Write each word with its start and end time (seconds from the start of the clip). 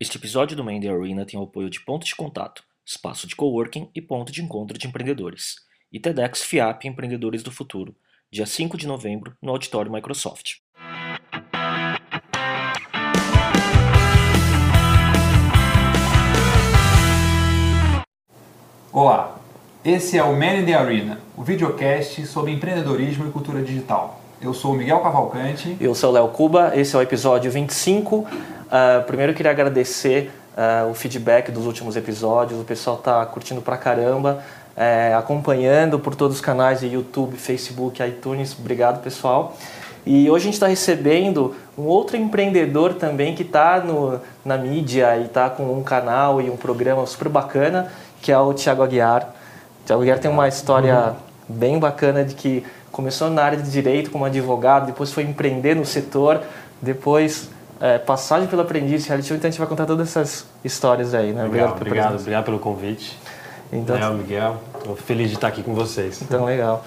Este 0.00 0.16
episódio 0.16 0.56
do 0.56 0.62
Mandy 0.62 0.88
Arena 0.88 1.26
tem 1.26 1.40
o 1.40 1.42
apoio 1.42 1.68
de 1.68 1.80
Ponto 1.80 2.06
de 2.06 2.14
Contato, 2.14 2.62
espaço 2.86 3.26
de 3.26 3.34
coworking 3.34 3.90
e 3.92 4.00
ponto 4.00 4.30
de 4.30 4.40
encontro 4.40 4.78
de 4.78 4.86
empreendedores, 4.86 5.56
e 5.92 5.98
TEDx 5.98 6.44
FIAP 6.44 6.84
Empreendedores 6.84 7.42
do 7.42 7.50
Futuro, 7.50 7.96
dia 8.30 8.46
5 8.46 8.76
de 8.76 8.86
novembro, 8.86 9.36
no 9.42 9.50
Auditório 9.50 9.90
Microsoft. 9.90 10.58
Olá, 18.92 19.40
esse 19.84 20.16
é 20.16 20.22
o 20.22 20.32
Man 20.32 20.58
in 20.58 20.66
the 20.66 20.74
Arena, 20.74 21.20
o 21.36 21.42
videocast 21.42 22.24
sobre 22.24 22.52
empreendedorismo 22.52 23.26
e 23.26 23.32
cultura 23.32 23.60
digital. 23.60 24.22
Eu 24.40 24.54
sou 24.54 24.74
o 24.74 24.76
Miguel 24.76 25.00
Cavalcante. 25.00 25.76
Eu 25.80 25.92
sou 25.96 26.10
o 26.10 26.12
Léo 26.12 26.28
Cuba, 26.28 26.70
esse 26.76 26.94
é 26.94 26.98
o 27.00 27.02
episódio 27.02 27.50
25. 27.50 28.24
Uh, 28.68 29.02
primeiro 29.04 29.32
eu 29.32 29.36
queria 29.36 29.50
agradecer 29.50 30.30
uh, 30.56 30.90
o 30.90 30.94
feedback 30.94 31.50
dos 31.50 31.64
últimos 31.64 31.96
episódios, 31.96 32.60
o 32.60 32.64
pessoal 32.64 32.96
está 32.96 33.24
curtindo 33.24 33.62
pra 33.62 33.78
caramba, 33.78 34.42
é, 34.76 35.12
acompanhando 35.14 35.98
por 35.98 36.14
todos 36.14 36.36
os 36.36 36.40
canais 36.40 36.82
YouTube, 36.82 37.36
Facebook, 37.36 38.00
iTunes. 38.00 38.54
Obrigado, 38.56 39.02
pessoal. 39.02 39.56
E 40.06 40.30
hoje 40.30 40.42
a 40.42 40.44
gente 40.44 40.54
está 40.54 40.68
recebendo 40.68 41.56
um 41.76 41.82
outro 41.82 42.16
empreendedor 42.16 42.94
também 42.94 43.34
que 43.34 43.42
está 43.42 43.82
na 44.44 44.56
mídia 44.56 45.16
e 45.16 45.24
está 45.24 45.50
com 45.50 45.64
um 45.76 45.82
canal 45.82 46.40
e 46.40 46.48
um 46.48 46.56
programa 46.56 47.04
super 47.06 47.28
bacana, 47.28 47.90
que 48.22 48.30
é 48.30 48.38
o 48.38 48.54
Thiago 48.54 48.82
Aguiar. 48.82 49.34
O 49.82 49.86
Thiago 49.86 50.02
Aguiar 50.02 50.18
tem 50.20 50.30
uma 50.30 50.46
história 50.46 51.16
bem 51.48 51.78
bacana 51.78 52.24
de 52.24 52.34
que 52.34 52.64
começou 52.92 53.28
na 53.30 53.42
área 53.42 53.58
de 53.58 53.70
direito 53.70 54.10
como 54.10 54.24
advogado, 54.24 54.86
depois 54.86 55.12
foi 55.12 55.24
empreender 55.24 55.74
no 55.74 55.84
setor, 55.84 56.42
depois 56.80 57.50
é, 57.80 57.98
passagem 57.98 58.48
pelo 58.48 58.62
aprendiz 58.62 59.06
reality 59.06 59.28
show, 59.28 59.36
então 59.36 59.48
a 59.48 59.50
gente 59.50 59.58
vai 59.58 59.68
contar 59.68 59.86
todas 59.86 60.08
essas 60.08 60.46
histórias 60.64 61.14
aí, 61.14 61.32
né? 61.32 61.42
Legal, 61.42 61.48
obrigado, 61.48 61.76
obrigado, 61.76 62.20
obrigado 62.20 62.44
pelo 62.44 62.58
convite. 62.58 63.18
Então, 63.72 63.96
Léo, 63.96 64.14
Miguel, 64.14 64.56
estou 64.78 64.96
feliz 64.96 65.28
de 65.28 65.34
estar 65.34 65.48
aqui 65.48 65.62
com 65.62 65.74
vocês. 65.74 66.22
Então, 66.22 66.44
legal. 66.44 66.84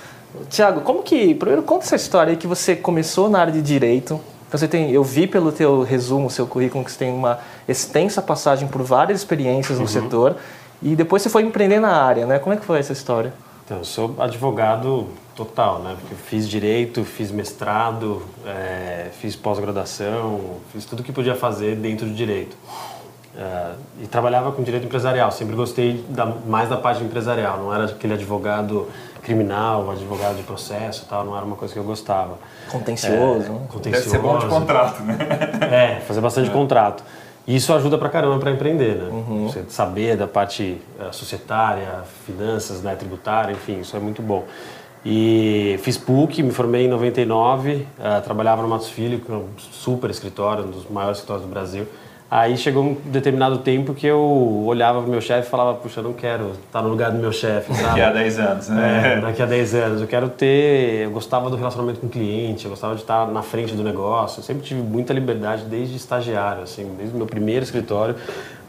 Tiago, 0.50 0.81
como 0.81 1.03
que, 1.03 1.36
primeiro 1.36 1.64
conta 1.64 1.86
essa 1.86 1.95
história 1.95 2.31
aí 2.31 2.38
que 2.38 2.48
você 2.48 2.75
começou 2.75 3.30
na 3.30 3.39
área 3.39 3.53
de 3.53 3.61
direito, 3.61 4.20
então 4.48 4.59
você 4.59 4.67
tem, 4.67 4.92
eu 4.92 5.03
vi 5.03 5.28
pelo 5.28 5.52
teu 5.52 5.83
resumo, 5.83 6.30
seu 6.30 6.45
currículo, 6.48 6.83
que 6.83 6.92
você 6.92 7.00
tem 7.00 7.14
uma 7.14 7.39
extensa 7.67 8.22
passagem 8.22 8.67
por 8.67 8.81
várias 8.81 9.20
experiências 9.20 9.78
no 9.78 9.86
uhum. 9.86 9.89
setor 9.89 10.36
e 10.81 10.95
depois 10.95 11.22
você 11.22 11.30
foi 11.30 11.44
empreender 11.44 11.80
na 11.80 12.03
área, 12.03 12.26
né? 12.26 12.39
Como 12.39 12.53
é 12.53 12.58
que 12.58 12.66
foi 12.66 12.80
essa 12.80 12.92
história? 12.92 13.33
Então, 13.64 13.78
eu 13.78 13.86
sou 13.86 14.16
advogado 14.20 15.08
total, 15.45 15.80
né? 15.80 15.95
Porque 16.00 16.16
fiz 16.16 16.47
direito, 16.47 17.03
fiz 17.03 17.31
mestrado, 17.31 18.22
é, 18.45 19.09
fiz 19.20 19.36
pós-graduação, 19.36 20.58
fiz 20.72 20.86
tudo 20.86 21.03
que 21.03 21.11
podia 21.11 21.36
fazer 21.36 21.75
dentro 21.75 22.06
do 22.06 22.14
direito. 22.14 22.56
É, 23.36 23.72
e 24.03 24.08
trabalhava 24.08 24.52
com 24.52 24.61
direito 24.61 24.86
empresarial, 24.86 25.31
sempre 25.31 25.56
gostei 25.56 26.03
da, 26.09 26.25
mais 26.25 26.70
da 26.70 26.78
parte 26.78 27.03
empresarial, 27.03 27.58
não 27.58 27.73
era 27.73 27.86
aquele 27.86 28.14
advogado 28.14 28.88
criminal, 29.23 29.89
advogado 29.89 30.36
de 30.36 30.44
processo 30.44 31.06
tal, 31.09 31.23
não 31.23 31.36
era 31.36 31.45
uma 31.45 31.55
coisa 31.55 31.73
que 31.73 31.80
eu 31.80 31.83
gostava. 31.83 32.38
Contencioso. 32.70 33.45
É, 33.45 33.67
contencioso. 33.72 33.81
Deve 33.81 34.09
ser 34.09 34.20
bom 34.20 34.38
de 34.38 34.48
contrato, 34.48 35.02
né? 35.02 35.17
É, 35.72 36.00
fazer 36.02 36.22
bastante 36.22 36.50
é. 36.50 36.53
contrato. 36.53 37.03
E 37.48 37.55
isso 37.55 37.73
ajuda 37.73 37.98
pra 37.98 38.09
caramba 38.09 38.38
para 38.38 38.52
empreender, 38.52 38.95
né? 38.95 39.09
Uhum. 39.09 39.48
Você 39.48 39.64
saber 39.70 40.16
da 40.16 40.28
parte 40.28 40.80
uh, 41.00 41.11
societária, 41.11 42.03
finanças, 42.26 42.83
né, 42.83 42.95
tributária, 42.95 43.52
enfim, 43.52 43.80
isso 43.80 43.95
é 43.98 44.00
muito 44.00 44.22
bom. 44.22 44.45
E 45.04 45.80
fiz 45.82 45.98
PUC, 45.98 46.44
me 46.44 46.52
formei 46.52 46.86
em 46.86 46.88
99, 46.88 47.74
uh, 47.74 47.86
eh, 48.00 48.22
trabalhava 48.22 48.62
no 48.62 48.68
Matos 48.68 48.90
Filho, 48.90 49.20
que 49.20 49.32
é 49.32 49.36
um 49.36 49.48
super 49.58 50.12
escritório, 50.12 50.64
um 50.64 50.70
dos 50.70 50.88
maiores 50.88 51.18
escritórios 51.18 51.48
do 51.48 51.52
Brasil. 51.52 51.88
Aí 52.32 52.56
chegou 52.56 52.82
um 52.82 52.94
determinado 52.94 53.58
tempo 53.58 53.94
que 53.94 54.08
eu 54.08 54.64
olhava 54.66 55.02
pro 55.02 55.12
meu 55.12 55.20
chefe 55.20 55.50
e 55.50 55.52
falava, 55.52 55.74
puxa, 55.74 56.00
eu 56.00 56.06
não 56.06 56.14
quero 56.14 56.52
estar 56.66 56.82
no 56.82 56.88
lugar 56.88 57.12
do 57.12 57.18
meu 57.18 57.34
chefe. 57.34 57.73
Daqui 57.73 58.00
a 58.00 58.10
10 58.10 58.40
anos, 58.40 58.70
né? 58.70 59.18
É, 59.18 59.20
daqui 59.20 59.42
a 59.42 59.46
10 59.46 59.76
anos. 59.76 60.02
Eu 60.02 60.08
quero 60.08 60.30
ter. 60.30 61.04
Eu 61.04 61.11
gostava 61.11 61.50
do 61.50 61.58
relacionamento 61.58 62.00
com 62.00 62.08
o 62.08 62.10
cliente, 62.10 62.64
eu 62.64 62.70
gostava 62.72 62.95
de 62.95 63.02
estar 63.02 63.28
na 63.28 63.42
frente 63.42 63.76
do 63.76 63.83
negócio. 63.83 64.39
Eu 64.39 64.44
sempre 64.45 64.64
tive 64.64 64.82
muita 64.82 65.11
liberdade 65.11 65.66
desde 65.66 65.98
estagiário, 65.98 66.64
assim, 66.64 66.89
desde 66.98 67.14
o 67.14 67.17
meu 67.17 67.28
primeiro 67.28 67.66
escritório. 67.66 68.16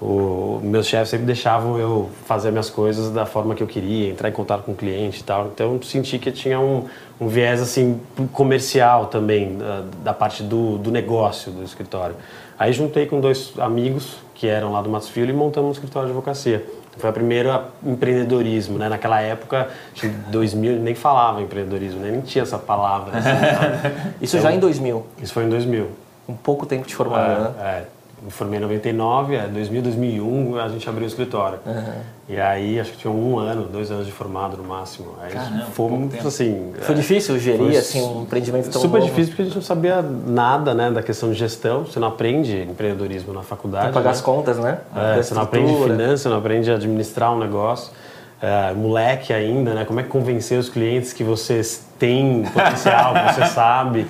O, 0.00 0.60
meus 0.64 0.88
chefes 0.88 1.10
sempre 1.10 1.26
deixavam 1.26 1.78
eu 1.78 2.10
fazer 2.26 2.50
minhas 2.50 2.68
coisas 2.68 3.12
da 3.12 3.24
forma 3.24 3.54
que 3.54 3.62
eu 3.62 3.68
queria, 3.68 4.10
entrar 4.10 4.28
em 4.28 4.32
contato 4.32 4.64
com 4.64 4.72
o 4.72 4.74
cliente 4.74 5.20
e 5.20 5.22
tal. 5.22 5.52
Então 5.54 5.74
eu 5.74 5.82
senti 5.84 6.18
que 6.18 6.32
tinha 6.32 6.58
um, 6.58 6.86
um 7.22 7.28
viés 7.28 7.60
assim 7.60 8.00
comercial 8.32 9.06
também, 9.06 9.56
da, 9.56 9.84
da 10.02 10.12
parte 10.12 10.42
do, 10.42 10.76
do 10.78 10.90
negócio 10.90 11.52
do 11.52 11.62
escritório. 11.62 12.16
Aí 12.58 12.72
juntei 12.72 13.06
com 13.06 13.20
dois 13.20 13.52
amigos 13.58 14.16
que 14.34 14.46
eram 14.46 14.72
lá 14.72 14.82
do 14.82 14.90
Matos 14.90 15.08
Filho 15.08 15.30
e 15.30 15.32
montamos 15.32 15.70
um 15.70 15.72
escritório 15.72 16.08
de 16.08 16.12
advocacia. 16.12 16.64
Foi 16.98 17.08
a 17.08 17.12
primeira 17.12 17.64
empreendedorismo, 17.82 18.76
né? 18.76 18.88
Naquela 18.88 19.20
época, 19.20 19.68
em 20.02 20.10
2000, 20.30 20.78
nem 20.78 20.94
falava 20.94 21.40
empreendedorismo, 21.40 22.00
né? 22.00 22.10
nem 22.10 22.20
tinha 22.20 22.42
essa 22.42 22.58
palavra. 22.58 23.18
Assim, 23.18 24.14
isso 24.20 24.36
então, 24.36 24.50
já 24.50 24.54
em 24.54 24.60
2000? 24.60 25.06
Isso 25.22 25.32
foi 25.32 25.44
em 25.44 25.48
2000. 25.48 25.88
Um 26.28 26.34
pouco 26.34 26.66
tempo 26.66 26.86
de 26.86 26.94
formado, 26.94 27.30
é, 27.30 27.38
né? 27.38 27.54
É, 27.60 27.84
me 28.24 28.30
formei 28.30 28.58
em 28.58 28.62
99, 28.62 29.34
é 29.34 29.48
2000, 29.48 29.82
2001 29.82 30.58
a 30.58 30.68
gente 30.68 30.88
abriu 30.88 31.04
o 31.04 31.08
escritório. 31.08 31.58
Uhum. 31.66 31.92
E 32.28 32.40
aí 32.40 32.78
acho 32.78 32.92
que 32.92 32.98
tinha 32.98 33.12
um 33.12 33.36
ano, 33.38 33.64
dois 33.64 33.90
anos 33.90 34.06
de 34.06 34.12
formado 34.12 34.56
no 34.56 34.62
máximo. 34.62 35.16
Aí 35.20 35.32
Caramba, 35.32 35.66
fomos 35.72 36.14
assim. 36.24 36.72
Foi 36.80 36.94
é, 36.94 36.98
difícil 36.98 37.38
gerir 37.38 37.76
assim 37.76 38.00
um 38.00 38.22
empreendimento 38.22 38.70
tão 38.70 38.80
Super 38.80 39.00
bom, 39.00 39.06
difícil 39.06 39.30
porque 39.30 39.42
a 39.42 39.44
gente 39.46 39.54
não 39.56 39.62
sabia 39.62 40.00
nada, 40.00 40.72
né, 40.72 40.90
da 40.90 41.02
questão 41.02 41.30
de 41.30 41.38
gestão. 41.38 41.84
Você 41.84 41.98
não 41.98 42.08
aprende 42.08 42.62
empreendedorismo 42.62 43.32
na 43.32 43.42
faculdade. 43.42 43.86
Tem 43.86 43.92
pagar 43.92 44.10
né? 44.10 44.10
as 44.12 44.20
contas, 44.20 44.56
né? 44.58 44.78
É, 44.94 45.20
você 45.20 45.34
não 45.34 45.42
aprende 45.42 45.74
finanças, 45.82 46.30
não 46.30 46.38
aprende 46.38 46.70
a 46.70 46.74
administrar 46.74 47.34
um 47.34 47.38
negócio. 47.38 47.92
É, 48.40 48.72
moleque 48.72 49.32
ainda, 49.32 49.74
né? 49.74 49.84
Como 49.84 49.98
é 49.98 50.02
que 50.04 50.08
convencer 50.08 50.58
os 50.58 50.68
clientes 50.68 51.12
que 51.12 51.24
vocês 51.24 51.84
têm 51.98 52.44
potencial, 52.44 53.14
que 53.14 53.34
você 53.34 53.46
sabe? 53.52 54.06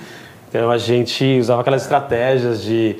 Então 0.49 0.69
a 0.69 0.77
gente 0.77 1.39
usava 1.39 1.61
aquelas 1.61 1.81
estratégias 1.81 2.61
de 2.61 2.97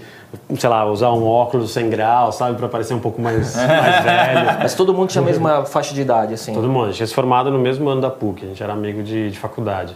sei 0.57 0.69
lá, 0.69 0.85
usar 0.85 1.11
um 1.11 1.25
óculos 1.25 1.71
sem 1.71 1.89
grau, 1.89 2.31
sabe, 2.31 2.57
para 2.57 2.67
parecer 2.67 2.93
um 2.93 2.99
pouco 2.99 3.21
mais, 3.21 3.55
mais 3.57 4.03
velho. 4.03 4.59
Mas 4.59 4.73
todo 4.73 4.93
mundo 4.93 5.09
tinha 5.09 5.21
a 5.21 5.25
mesma 5.25 5.65
faixa 5.65 5.93
de 5.93 6.01
idade, 6.01 6.33
assim? 6.33 6.53
Todo 6.53 6.67
mundo. 6.67 6.85
A 6.85 6.87
gente 6.87 6.97
tinha 6.97 7.07
se 7.07 7.13
formado 7.13 7.51
no 7.51 7.59
mesmo 7.59 7.89
ano 7.89 8.01
da 8.01 8.09
PUC, 8.09 8.45
a 8.45 8.47
gente 8.49 8.63
era 8.63 8.73
amigo 8.73 9.03
de, 9.03 9.31
de 9.31 9.39
faculdade. 9.39 9.95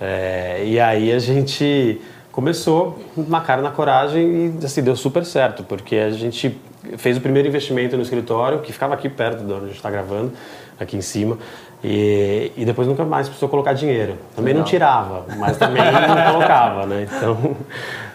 É, 0.00 0.62
e 0.64 0.78
aí 0.78 1.12
a 1.12 1.18
gente 1.18 2.00
começou 2.30 2.98
na 3.16 3.40
cara 3.40 3.60
na 3.60 3.70
coragem 3.70 4.54
e 4.60 4.64
assim, 4.64 4.82
deu 4.82 4.94
super 4.94 5.24
certo, 5.24 5.64
porque 5.64 5.96
a 5.96 6.10
gente 6.10 6.56
fez 6.96 7.16
o 7.16 7.20
primeiro 7.20 7.48
investimento 7.48 7.96
no 7.96 8.02
escritório, 8.02 8.60
que 8.60 8.72
ficava 8.72 8.94
aqui 8.94 9.08
perto 9.08 9.44
de 9.44 9.52
onde 9.52 9.64
a 9.64 9.66
gente 9.66 9.76
está 9.76 9.90
gravando, 9.90 10.32
aqui 10.78 10.96
em 10.96 11.00
cima. 11.00 11.36
E, 11.82 12.52
e 12.56 12.64
depois 12.64 12.88
nunca 12.88 13.04
mais 13.04 13.28
precisou 13.28 13.48
colocar 13.48 13.72
dinheiro. 13.72 14.16
Também 14.34 14.52
Legal. 14.52 14.62
não 14.62 14.64
tirava, 14.64 15.24
mas 15.36 15.56
também 15.56 15.82
não 15.82 16.32
colocava, 16.32 16.86
né? 16.86 17.06
Então, 17.10 17.56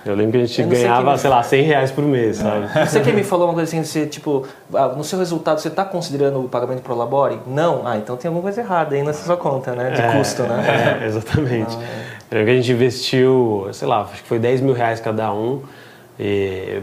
eu 0.06 0.16
lembro 0.16 0.34
que 0.34 0.38
a 0.38 0.46
gente 0.46 0.64
ganhava, 0.64 1.12
sei, 1.12 1.18
sei 1.20 1.30
lá, 1.30 1.44
100 1.44 1.62
reais 1.64 1.92
por 1.92 2.04
mês, 2.04 2.38
sabe? 2.38 2.68
Você 2.86 3.00
que 3.00 3.12
me 3.12 3.24
falou 3.24 3.48
uma 3.48 3.54
coisa 3.54 3.70
assim, 3.70 3.84
você, 3.84 4.06
tipo, 4.06 4.46
ah, 4.74 4.90
no 4.90 5.04
seu 5.04 5.18
resultado 5.18 5.60
você 5.60 5.70
está 5.70 5.86
considerando 5.86 6.44
o 6.44 6.50
pagamento 6.50 6.82
pro 6.82 6.96
Labore? 6.96 7.40
Não? 7.48 7.88
Ah, 7.88 7.98
então 7.98 8.18
tem 8.18 8.28
alguma 8.28 8.44
coisa 8.44 8.62
errada 8.62 8.96
aí 8.96 9.04
nessa 9.04 9.26
sua 9.26 9.38
conta, 9.38 9.74
né? 9.74 9.92
De 9.92 10.02
é, 10.02 10.18
custo, 10.18 10.44
né? 10.44 11.00
É, 11.02 11.06
exatamente. 11.06 11.78
Ah, 11.78 12.38
é. 12.38 12.44
Que 12.44 12.52
a 12.52 12.56
gente 12.56 12.72
investiu, 12.72 13.68
sei 13.72 13.88
lá, 13.88 14.02
acho 14.02 14.22
que 14.22 14.28
foi 14.28 14.40
10 14.40 14.62
mil 14.62 14.74
reais 14.74 15.00
cada 15.00 15.32
um 15.34 15.62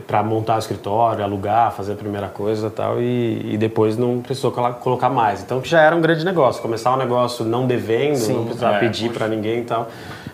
para 0.07 0.23
montar 0.23 0.57
o 0.57 0.59
escritório, 0.59 1.23
alugar, 1.23 1.73
fazer 1.73 1.93
a 1.93 1.97
primeira 1.97 2.29
coisa 2.29 2.67
e 2.67 2.71
tal, 2.71 3.01
e, 3.01 3.55
e 3.55 3.57
depois 3.57 3.97
não 3.97 4.21
precisou 4.21 4.51
colocar 4.51 5.09
mais. 5.09 5.41
Então, 5.41 5.61
que 5.61 5.69
já 5.69 5.81
era 5.81 5.95
um 5.95 6.01
grande 6.01 6.25
negócio. 6.25 6.61
Começar 6.61 6.93
um 6.93 6.97
negócio 6.97 7.45
não 7.45 7.67
devendo, 7.67 8.17
Sim, 8.17 8.35
não 8.35 8.45
precisar 8.45 8.75
é, 8.75 8.81
pedir 8.81 9.11
para 9.11 9.29
ninguém 9.29 9.61
e 9.61 9.65
tal, 9.65 9.89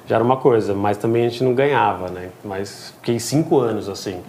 já 0.06 0.16
era 0.16 0.24
uma 0.24 0.36
coisa. 0.36 0.74
Mas 0.74 0.96
também 0.96 1.26
a 1.26 1.28
gente 1.28 1.44
não 1.44 1.54
ganhava, 1.54 2.08
né? 2.08 2.30
Mas 2.44 2.94
fiquei 2.98 3.18
cinco 3.18 3.58
anos 3.58 3.88
assim, 3.88 4.22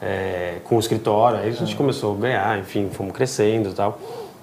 é, 0.00 0.58
com 0.64 0.76
o 0.76 0.80
escritório, 0.80 1.38
aí 1.38 1.48
a 1.48 1.52
gente 1.52 1.74
é. 1.74 1.76
começou 1.76 2.14
a 2.14 2.18
ganhar, 2.18 2.58
enfim, 2.58 2.88
fomos 2.90 3.12
crescendo 3.12 3.70
e 3.70 3.72
tal. 3.72 3.98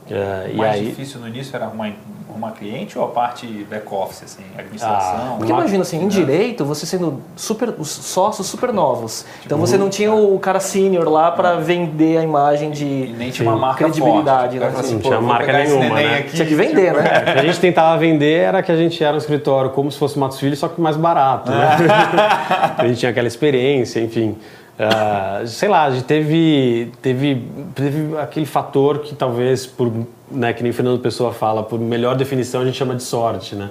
Uh, 0.10 0.54
o 0.54 0.58
mais 0.58 0.76
aí... 0.76 0.88
difícil 0.88 1.20
no 1.20 1.28
início 1.28 1.56
era 1.56 1.66
arrumar, 1.66 1.94
arrumar 2.30 2.52
cliente 2.52 2.98
ou 2.98 3.06
a 3.06 3.08
parte 3.08 3.46
back-office, 3.70 4.24
assim, 4.24 4.44
administração? 4.58 5.34
Ah, 5.34 5.36
porque 5.38 5.52
uma... 5.52 5.62
imagina 5.62 5.82
assim, 5.82 6.02
em 6.04 6.08
direito, 6.08 6.64
você 6.64 6.86
sendo 6.86 7.22
super, 7.36 7.74
os 7.78 7.90
sócios 7.90 8.48
super 8.48 8.72
novos. 8.72 9.22
Tipo, 9.22 9.46
então 9.46 9.58
você 9.58 9.78
não 9.78 9.90
tinha 9.90 10.14
o 10.14 10.38
cara 10.40 10.60
sênior 10.60 11.10
lá 11.10 11.32
para 11.32 11.56
vender 11.56 12.18
a 12.18 12.24
imagem 12.24 12.72
de 12.72 12.86
e 12.86 13.16
nem 13.18 13.32
tinha 13.32 13.50
uma 13.50 13.58
marca 13.58 13.84
credibilidade. 13.84 14.60
Forte. 14.60 14.74
Né? 14.74 14.80
Assim, 14.80 14.94
não 14.94 15.02
tinha 15.02 15.22
marca 15.22 15.54
nenhuma, 15.54 15.96
né? 15.96 16.18
Aqui, 16.20 16.36
tinha 16.36 16.48
que 16.48 16.56
vender, 16.56 16.94
né? 16.94 17.02
O 17.02 17.34
que 17.34 17.40
a 17.40 17.44
gente 17.44 17.60
tentava 17.60 17.98
vender 17.98 18.40
era 18.40 18.62
que 18.62 18.72
a 18.72 18.78
gente 18.78 19.04
era 19.04 19.16
um 19.16 19.18
escritório 19.18 19.72
como 19.72 19.92
se 19.92 19.98
fosse 19.98 20.18
Matos 20.18 20.40
Filho, 20.40 20.56
só 20.56 20.68
que 20.68 20.80
mais 20.80 20.98
barato, 20.98 21.52
né? 21.52 21.78
a 22.78 22.88
gente 22.88 23.00
tinha 23.00 23.12
aquela 23.12 23.28
experiência, 23.28 24.00
enfim. 24.00 24.38
Uh, 24.80 25.46
sei 25.46 25.68
lá, 25.68 25.84
a 25.84 25.92
gente 25.92 26.06
teve, 26.06 26.90
teve, 27.02 27.46
teve 27.76 28.18
aquele 28.18 28.46
fator 28.46 29.00
que 29.00 29.14
talvez, 29.14 29.66
por, 29.66 29.92
né, 30.32 30.54
que 30.54 30.64
nem 30.64 30.72
o 30.72 30.74
Fernando 30.74 31.02
Pessoa 31.02 31.34
fala, 31.34 31.64
por 31.64 31.78
melhor 31.78 32.16
definição 32.16 32.62
a 32.62 32.66
gente 32.66 32.78
chama 32.78 32.96
de 32.96 33.04
sorte, 33.04 33.56
né? 33.56 33.70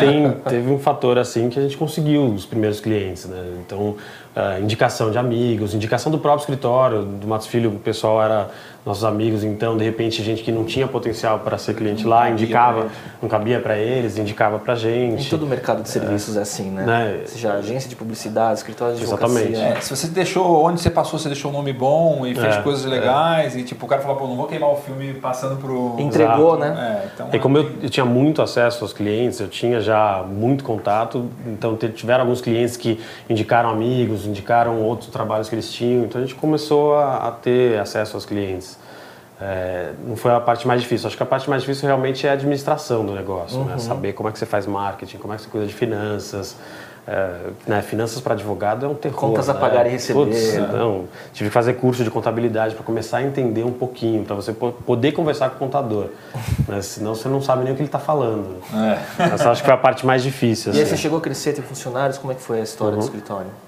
Tem, 0.00 0.32
teve 0.50 0.68
um 0.72 0.78
fator 0.80 1.16
assim 1.16 1.48
que 1.48 1.60
a 1.60 1.62
gente 1.62 1.76
conseguiu 1.76 2.24
os 2.26 2.44
primeiros 2.44 2.80
clientes, 2.80 3.26
né? 3.26 3.52
Então, 3.64 3.94
uh, 4.38 4.62
indicação 4.62 5.10
de 5.10 5.18
amigos, 5.18 5.74
indicação 5.74 6.12
do 6.12 6.18
próprio 6.18 6.42
escritório, 6.42 7.02
do 7.02 7.26
Matos 7.26 7.48
Filho, 7.48 7.70
o 7.70 7.78
pessoal 7.78 8.22
era 8.22 8.50
nossos 8.88 9.04
amigos, 9.04 9.44
então 9.44 9.76
de 9.76 9.84
repente 9.84 10.22
gente 10.22 10.42
que 10.42 10.50
não 10.50 10.64
tinha 10.64 10.88
potencial 10.88 11.40
para 11.40 11.58
ser 11.58 11.74
cliente 11.74 12.04
não 12.04 12.10
lá, 12.10 12.30
indicava, 12.30 12.86
não 13.20 13.28
cabia 13.28 13.60
para 13.60 13.76
eles, 13.76 14.16
indicava 14.16 14.58
para 14.58 14.74
gente. 14.74 15.26
Em 15.26 15.28
todo 15.28 15.42
o 15.42 15.46
mercado 15.46 15.82
de 15.82 15.90
serviços 15.90 16.36
é, 16.36 16.38
é 16.38 16.42
assim, 16.42 16.70
né? 16.70 16.86
né? 16.86 17.20
Seja 17.26 17.52
agência 17.52 17.88
de 17.88 17.94
publicidade, 17.94 18.58
escritório 18.58 18.96
de 18.96 19.02
Exatamente. 19.02 19.56
É, 19.56 19.78
se 19.80 19.94
você 19.94 20.06
deixou, 20.06 20.64
onde 20.64 20.80
você 20.80 20.88
passou, 20.88 21.18
você 21.18 21.28
deixou 21.28 21.50
um 21.50 21.54
nome 21.54 21.72
bom 21.72 22.26
e 22.26 22.34
fez 22.34 22.56
é, 22.56 22.62
coisas 22.62 22.86
é. 22.86 22.88
legais 22.88 23.56
e 23.56 23.62
tipo, 23.62 23.84
o 23.84 23.88
cara 23.88 24.00
falou, 24.00 24.16
pô, 24.16 24.26
não 24.26 24.36
vou 24.36 24.46
queimar 24.46 24.70
o 24.70 24.76
filme 24.76 25.12
passando 25.14 25.56
pro... 25.56 25.96
Entregou, 25.98 26.56
Exato. 26.56 26.72
né? 26.72 27.02
É, 27.04 27.08
então, 27.14 27.28
e 27.30 27.38
como 27.38 27.58
eu, 27.58 27.70
eu, 27.82 27.90
tinha 27.90 28.06
muito 28.06 28.40
acesso 28.40 28.84
aos 28.84 28.94
clientes, 28.94 29.38
eu 29.38 29.48
tinha 29.48 29.80
já 29.82 30.24
muito 30.26 30.64
contato, 30.64 31.28
então 31.46 31.76
tiveram 31.76 32.22
alguns 32.22 32.40
clientes 32.40 32.76
que 32.76 32.98
indicaram 33.28 33.68
amigos, 33.68 34.24
indicaram 34.28 34.82
outros 34.82 35.10
trabalhos 35.10 35.48
que 35.48 35.54
eles 35.54 35.72
tinham, 35.72 36.04
então 36.04 36.20
a 36.20 36.24
gente 36.24 36.34
começou 36.34 36.94
a, 36.94 37.28
a 37.28 37.32
ter 37.32 37.78
acesso 37.78 38.16
aos 38.16 38.24
clientes. 38.24 38.78
É, 39.40 39.92
não 40.04 40.16
foi 40.16 40.32
a 40.32 40.40
parte 40.40 40.66
mais 40.66 40.82
difícil. 40.82 41.06
Acho 41.06 41.16
que 41.16 41.22
a 41.22 41.26
parte 41.26 41.48
mais 41.48 41.62
difícil 41.62 41.86
realmente 41.86 42.26
é 42.26 42.30
a 42.30 42.32
administração 42.32 43.04
do 43.04 43.14
negócio, 43.14 43.58
né? 43.58 43.64
uhum. 43.64 43.70
né? 43.70 43.78
saber 43.78 44.12
como 44.12 44.28
é 44.28 44.32
que 44.32 44.38
você 44.38 44.46
faz 44.46 44.66
marketing, 44.66 45.18
como 45.18 45.32
é 45.32 45.36
que 45.36 45.42
você 45.42 45.48
cuida 45.48 45.66
de 45.66 45.74
finanças. 45.74 46.56
É, 47.06 47.36
né? 47.66 47.80
Finanças 47.80 48.20
para 48.20 48.34
advogado 48.34 48.84
é 48.84 48.88
um 48.88 48.94
terror. 48.94 49.18
Contas 49.18 49.48
a 49.48 49.54
né? 49.54 49.60
pagar 49.60 49.86
e 49.86 49.90
receber. 49.90 50.26
Putz, 50.26 50.58
não, 50.72 51.04
tive 51.32 51.48
que 51.48 51.54
fazer 51.54 51.74
curso 51.74 52.04
de 52.04 52.10
contabilidade 52.10 52.74
para 52.74 52.84
começar 52.84 53.18
a 53.18 53.22
entender 53.22 53.64
um 53.64 53.72
pouquinho, 53.72 54.24
para 54.24 54.34
você 54.34 54.52
poder 54.52 55.12
conversar 55.12 55.50
com 55.50 55.56
o 55.56 55.58
contador. 55.58 56.08
né? 56.66 56.82
Senão 56.82 57.14
você 57.14 57.28
não 57.28 57.40
sabe 57.40 57.62
nem 57.62 57.72
o 57.72 57.76
que 57.76 57.80
ele 57.80 57.88
está 57.88 58.00
falando. 58.00 58.56
É. 59.18 59.22
Essa 59.34 59.50
acho 59.50 59.62
que 59.62 59.66
foi 59.66 59.74
a 59.74 59.78
parte 59.78 60.04
mais 60.04 60.22
difícil. 60.22 60.70
E 60.70 60.72
assim. 60.72 60.80
aí 60.80 60.86
você 60.86 60.96
chegou 60.98 61.18
a 61.18 61.22
crescer, 61.22 61.54
ter 61.54 61.62
funcionários, 61.62 62.18
como 62.18 62.32
é 62.32 62.34
que 62.34 62.42
foi 62.42 62.60
a 62.60 62.62
história 62.62 62.94
uhum. 62.94 62.98
do 62.98 63.04
escritório? 63.04 63.67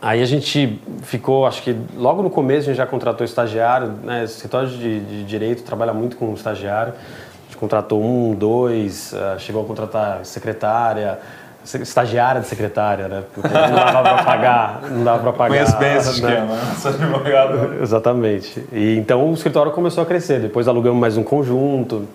Aí 0.00 0.22
a 0.22 0.26
gente 0.26 0.80
ficou, 1.02 1.46
acho 1.46 1.62
que 1.62 1.74
logo 1.96 2.22
no 2.22 2.30
começo 2.30 2.62
a 2.62 2.72
gente 2.72 2.76
já 2.76 2.86
contratou 2.86 3.24
estagiário, 3.24 3.88
né? 4.02 4.22
O 4.22 4.24
escritório 4.24 4.68
de, 4.68 5.00
de 5.00 5.24
direito 5.24 5.62
trabalha 5.62 5.92
muito 5.92 6.16
com 6.16 6.32
estagiário. 6.34 6.92
A 6.92 7.44
gente 7.46 7.56
contratou 7.56 8.04
um, 8.04 8.34
dois, 8.34 9.12
uh, 9.12 9.38
chegou 9.40 9.62
a 9.62 9.66
contratar 9.66 10.24
secretária, 10.24 11.18
estagiária 11.64 12.40
de 12.42 12.46
secretária, 12.46 13.08
né? 13.08 13.24
Porque 13.34 13.48
não 13.48 13.74
dava 13.74 14.02
para 14.02 14.22
pagar, 14.24 14.82
não 14.90 15.02
dava 15.02 15.22
para 15.22 15.32
pagar. 15.32 15.54
Conheço 15.54 15.76
bem 15.78 15.96
esse 15.96 16.22
né? 16.22 16.28
esquema, 16.30 16.54
né? 16.54 16.74
Sou 16.78 16.90
advogado. 16.90 17.82
Exatamente. 17.82 18.66
E 18.72 18.96
então 18.98 19.30
o 19.30 19.32
escritório 19.34 19.72
começou 19.72 20.02
a 20.02 20.06
crescer. 20.06 20.40
Depois 20.40 20.68
alugamos 20.68 21.00
mais 21.00 21.16
um 21.16 21.22
conjunto, 21.22 22.06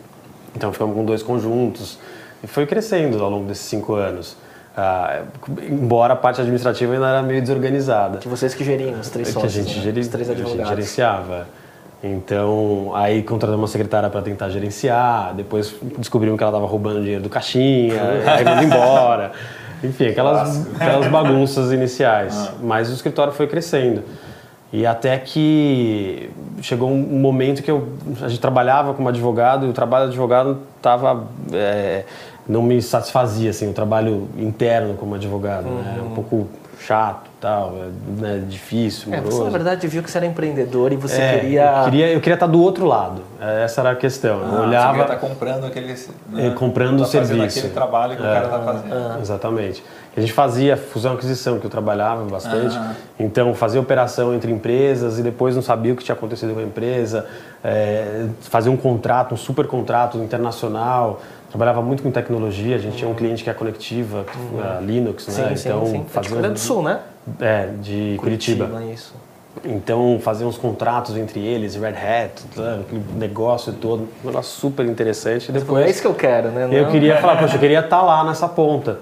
então 0.56 0.72
ficamos 0.72 0.96
com 0.96 1.04
dois 1.04 1.24
conjuntos 1.24 1.98
e 2.44 2.48
foi 2.48 2.68
crescendo 2.68 3.24
ao 3.24 3.30
longo 3.30 3.48
desses 3.48 3.66
cinco 3.66 3.96
anos. 3.96 4.38
Ah, 4.76 5.24
embora 5.70 6.14
a 6.14 6.16
parte 6.16 6.40
administrativa 6.40 6.94
ainda 6.94 7.08
era 7.08 7.22
meio 7.22 7.42
desorganizada. 7.42 8.20
Que 8.20 8.28
vocês 8.28 8.54
que 8.54 8.64
geriam 8.64 9.00
os 9.00 9.10
três 9.10 9.28
sócios, 9.28 9.54
que 9.54 9.60
a 9.60 9.64
gente, 9.64 9.78
né? 9.78 9.84
geri, 9.84 10.00
os 10.00 10.08
três 10.08 10.30
advogados. 10.30 10.60
A 10.60 10.64
gente 10.64 10.70
gerenciava. 10.70 11.48
Então, 12.04 12.92
aí 12.96 13.22
contratamos 13.22 13.62
uma 13.62 13.68
secretária 13.68 14.10
para 14.10 14.22
tentar 14.22 14.50
gerenciar, 14.50 15.36
depois 15.36 15.76
descobrimos 15.98 16.38
que 16.38 16.44
ela 16.44 16.52
estava 16.52 16.66
roubando 16.66 17.02
dinheiro 17.02 17.22
do 17.22 17.30
caixinha, 17.30 18.02
aí 18.26 18.44
mandou 18.44 18.64
embora. 18.64 19.32
Enfim, 19.84 20.08
aquelas, 20.08 20.68
aquelas 20.76 21.08
bagunças 21.08 21.72
iniciais. 21.72 22.36
Ah. 22.36 22.54
Mas 22.62 22.90
o 22.90 22.94
escritório 22.94 23.34
foi 23.34 23.46
crescendo. 23.48 24.04
E 24.74 24.86
até 24.86 25.18
que 25.18 26.30
chegou 26.62 26.90
um 26.90 27.20
momento 27.20 27.62
que 27.62 27.70
eu, 27.70 27.90
a 28.22 28.30
gente 28.30 28.40
trabalhava 28.40 28.94
como 28.94 29.10
advogado 29.10 29.66
e 29.66 29.70
o 29.70 29.74
trabalho 29.74 30.06
de 30.06 30.12
advogado 30.12 30.60
estava... 30.78 31.26
É, 31.52 32.04
não 32.48 32.62
me 32.62 32.82
satisfazia 32.82 33.50
assim 33.50 33.70
o 33.70 33.74
trabalho 33.74 34.28
interno 34.38 34.96
como 34.96 35.16
advogado 35.16 35.68
uhum. 35.68 35.82
né? 35.82 36.02
um 36.04 36.14
pouco 36.14 36.48
chato 36.80 37.30
tal 37.40 37.76
é, 37.76 38.22
né? 38.22 38.44
difícil 38.48 39.14
é, 39.14 39.22
você 39.22 39.44
na 39.44 39.50
verdade 39.50 39.88
viu 39.88 40.02
que 40.02 40.10
você 40.10 40.18
era 40.18 40.28
empreendedor 40.28 40.92
e 40.92 40.96
você 40.96 41.22
é, 41.22 41.40
queria 41.40 41.64
eu 41.64 41.84
queria 41.86 42.14
eu 42.14 42.20
queria 42.20 42.34
estar 42.34 42.48
do 42.48 42.62
outro 42.62 42.86
lado 42.86 43.22
é, 43.40 43.64
essa 43.64 43.82
era 43.82 43.92
a 43.92 43.96
questão 43.96 44.42
ah, 44.44 44.56
eu 44.56 44.62
olhava 44.62 44.88
você 44.88 45.00
queria 45.00 45.16
estar 45.16 45.28
comprando 45.28 45.66
aquele 45.66 45.96
né? 46.30 46.56
comprando 46.58 46.98
tá 46.98 47.04
o 47.04 47.08
serviço 47.08 47.60
aquele 47.60 47.74
trabalho 47.74 48.16
que 48.16 48.22
o 48.22 48.26
cara 48.26 48.46
está 48.46 48.58
é. 48.58 48.64
fazendo 48.64 48.94
ah. 48.94 49.18
exatamente 49.22 49.84
a 50.16 50.20
gente 50.20 50.34
fazia 50.34 50.76
fusão 50.76 51.14
aquisição 51.14 51.60
que 51.60 51.66
eu 51.66 51.70
trabalhava 51.70 52.24
bastante 52.26 52.76
ah. 52.76 52.96
então 53.20 53.54
fazia 53.54 53.80
operação 53.80 54.34
entre 54.34 54.52
empresas 54.52 55.20
e 55.20 55.24
depois 55.24 55.56
não 55.56 55.62
sabia 55.62 55.94
o 55.94 55.96
que 55.96 56.04
tinha 56.04 56.16
acontecido 56.16 56.54
com 56.54 56.60
a 56.60 56.64
empresa 56.64 57.28
é, 57.64 58.26
fazia 58.42 58.72
um 58.72 58.78
contrato 58.78 59.34
um 59.34 59.38
super 59.38 59.68
contrato 59.68 60.18
internacional 60.18 61.22
trabalhava 61.52 61.82
muito 61.82 62.02
com 62.02 62.10
tecnologia, 62.10 62.76
a 62.76 62.80
gente 62.80 62.98
tinha 62.98 63.10
um 63.10 63.14
cliente 63.14 63.44
que 63.44 63.50
é 63.50 63.52
a 63.52 63.56
Conectiva, 63.56 64.26
uhum. 64.36 64.60
a 64.62 64.80
Linux, 64.80 65.26
sim, 65.26 65.42
né? 65.42 65.56
Sim, 65.56 65.70
então, 65.70 65.86
sim. 65.86 66.06
Fazia 66.08 66.38
é 66.40 66.50
do 66.50 66.60
Sul, 66.60 66.82
né? 66.82 67.00
É, 67.40 67.68
de 67.82 68.16
Curitiba. 68.18 68.66
Curitiba. 68.66 68.94
Isso. 68.94 69.14
Então, 69.66 70.18
fazia 70.22 70.48
uns 70.48 70.58
contratos 70.58 71.18
entre 71.18 71.42
eles, 71.42 71.76
Red 71.76 71.90
Hat, 71.90 72.42
aquele 72.82 73.04
negócio 73.18 73.74
todo, 73.74 74.08
um 74.24 74.28
negócio 74.28 74.60
super 74.60 74.86
interessante. 74.86 75.52
Depois, 75.52 75.86
é 75.86 75.90
isso 75.90 76.02
que 76.02 76.08
eu 76.08 76.16
quero, 76.16 76.50
né? 76.50 76.68
Não? 76.68 76.74
Eu 76.74 76.88
queria 76.88 77.18
falar, 77.18 77.38
poxa, 77.38 77.56
eu 77.56 77.60
queria 77.60 77.82
estar 77.82 78.00
tá 78.00 78.02
lá 78.02 78.24
nessa 78.24 78.48
ponta. 78.48 79.00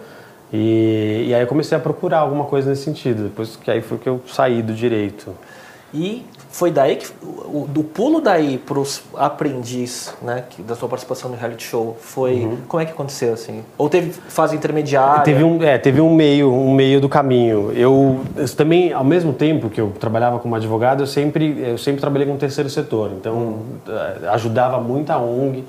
E, 0.51 1.25
e 1.28 1.36
aí 1.36 1.42
eu 1.42 1.48
comecei 1.48 1.78
a 1.78 1.80
procurar 1.80 2.19
alguma 2.19 2.46
coisa 2.46 2.72
nesse 2.72 2.84
sentido. 2.84 3.25
Depois 3.25 3.56
que 3.56 3.69
aí 3.69 3.81
foi 3.81 4.00
que 4.00 4.10
eu 4.10 4.22
saí 4.28 4.63
do 4.63 4.74
direito. 4.74 5.36
E 5.94 6.25
foi 6.51 6.72
daí 6.72 6.96
que 6.96 7.07
o, 7.24 7.68
do 7.68 7.84
pulo 7.84 8.19
daí 8.19 8.57
para 8.57 8.80
os 8.80 9.04
aprendiz, 9.16 10.13
né, 10.22 10.44
que, 10.50 10.63
da 10.63 10.75
sua 10.75 10.90
participação 10.90 11.30
no 11.30 11.38
reality 11.38 11.63
show, 11.63 11.96
foi 12.01 12.40
uhum. 12.40 12.57
como 12.68 12.81
é 12.81 12.86
que 12.86 12.92
aconteceu 12.92 13.34
assim? 13.34 13.63
Ou 13.78 13.88
teve 13.88 14.12
fase 14.12 14.56
intermediária? 14.56 15.24
Teve 15.24 15.44
um, 15.44 15.63
é, 15.63 15.78
teve 15.78 16.01
um 16.01 16.13
meio, 16.13 16.51
um 16.51 16.74
meio 16.74 17.00
do 17.00 17.07
caminho. 17.07 17.72
Eu, 17.74 18.22
eu, 18.36 18.50
também, 18.56 18.92
ao 18.92 19.04
mesmo 19.04 19.31
tempo 19.31 19.69
que 19.69 19.80
eu 19.80 19.94
trabalhava 20.00 20.40
como 20.40 20.56
advogado, 20.56 21.04
eu 21.04 21.07
sempre, 21.07 21.60
eu 21.60 21.78
sempre 21.78 22.01
trabalhei 22.01 22.28
com 22.28 22.34
o 22.34 22.38
terceiro 22.38 22.69
setor. 22.69 23.12
Então, 23.12 23.36
uhum. 23.36 23.63
ajudava 24.31 24.80
muito 24.80 25.12
a 25.12 25.18
ONG 25.19 25.63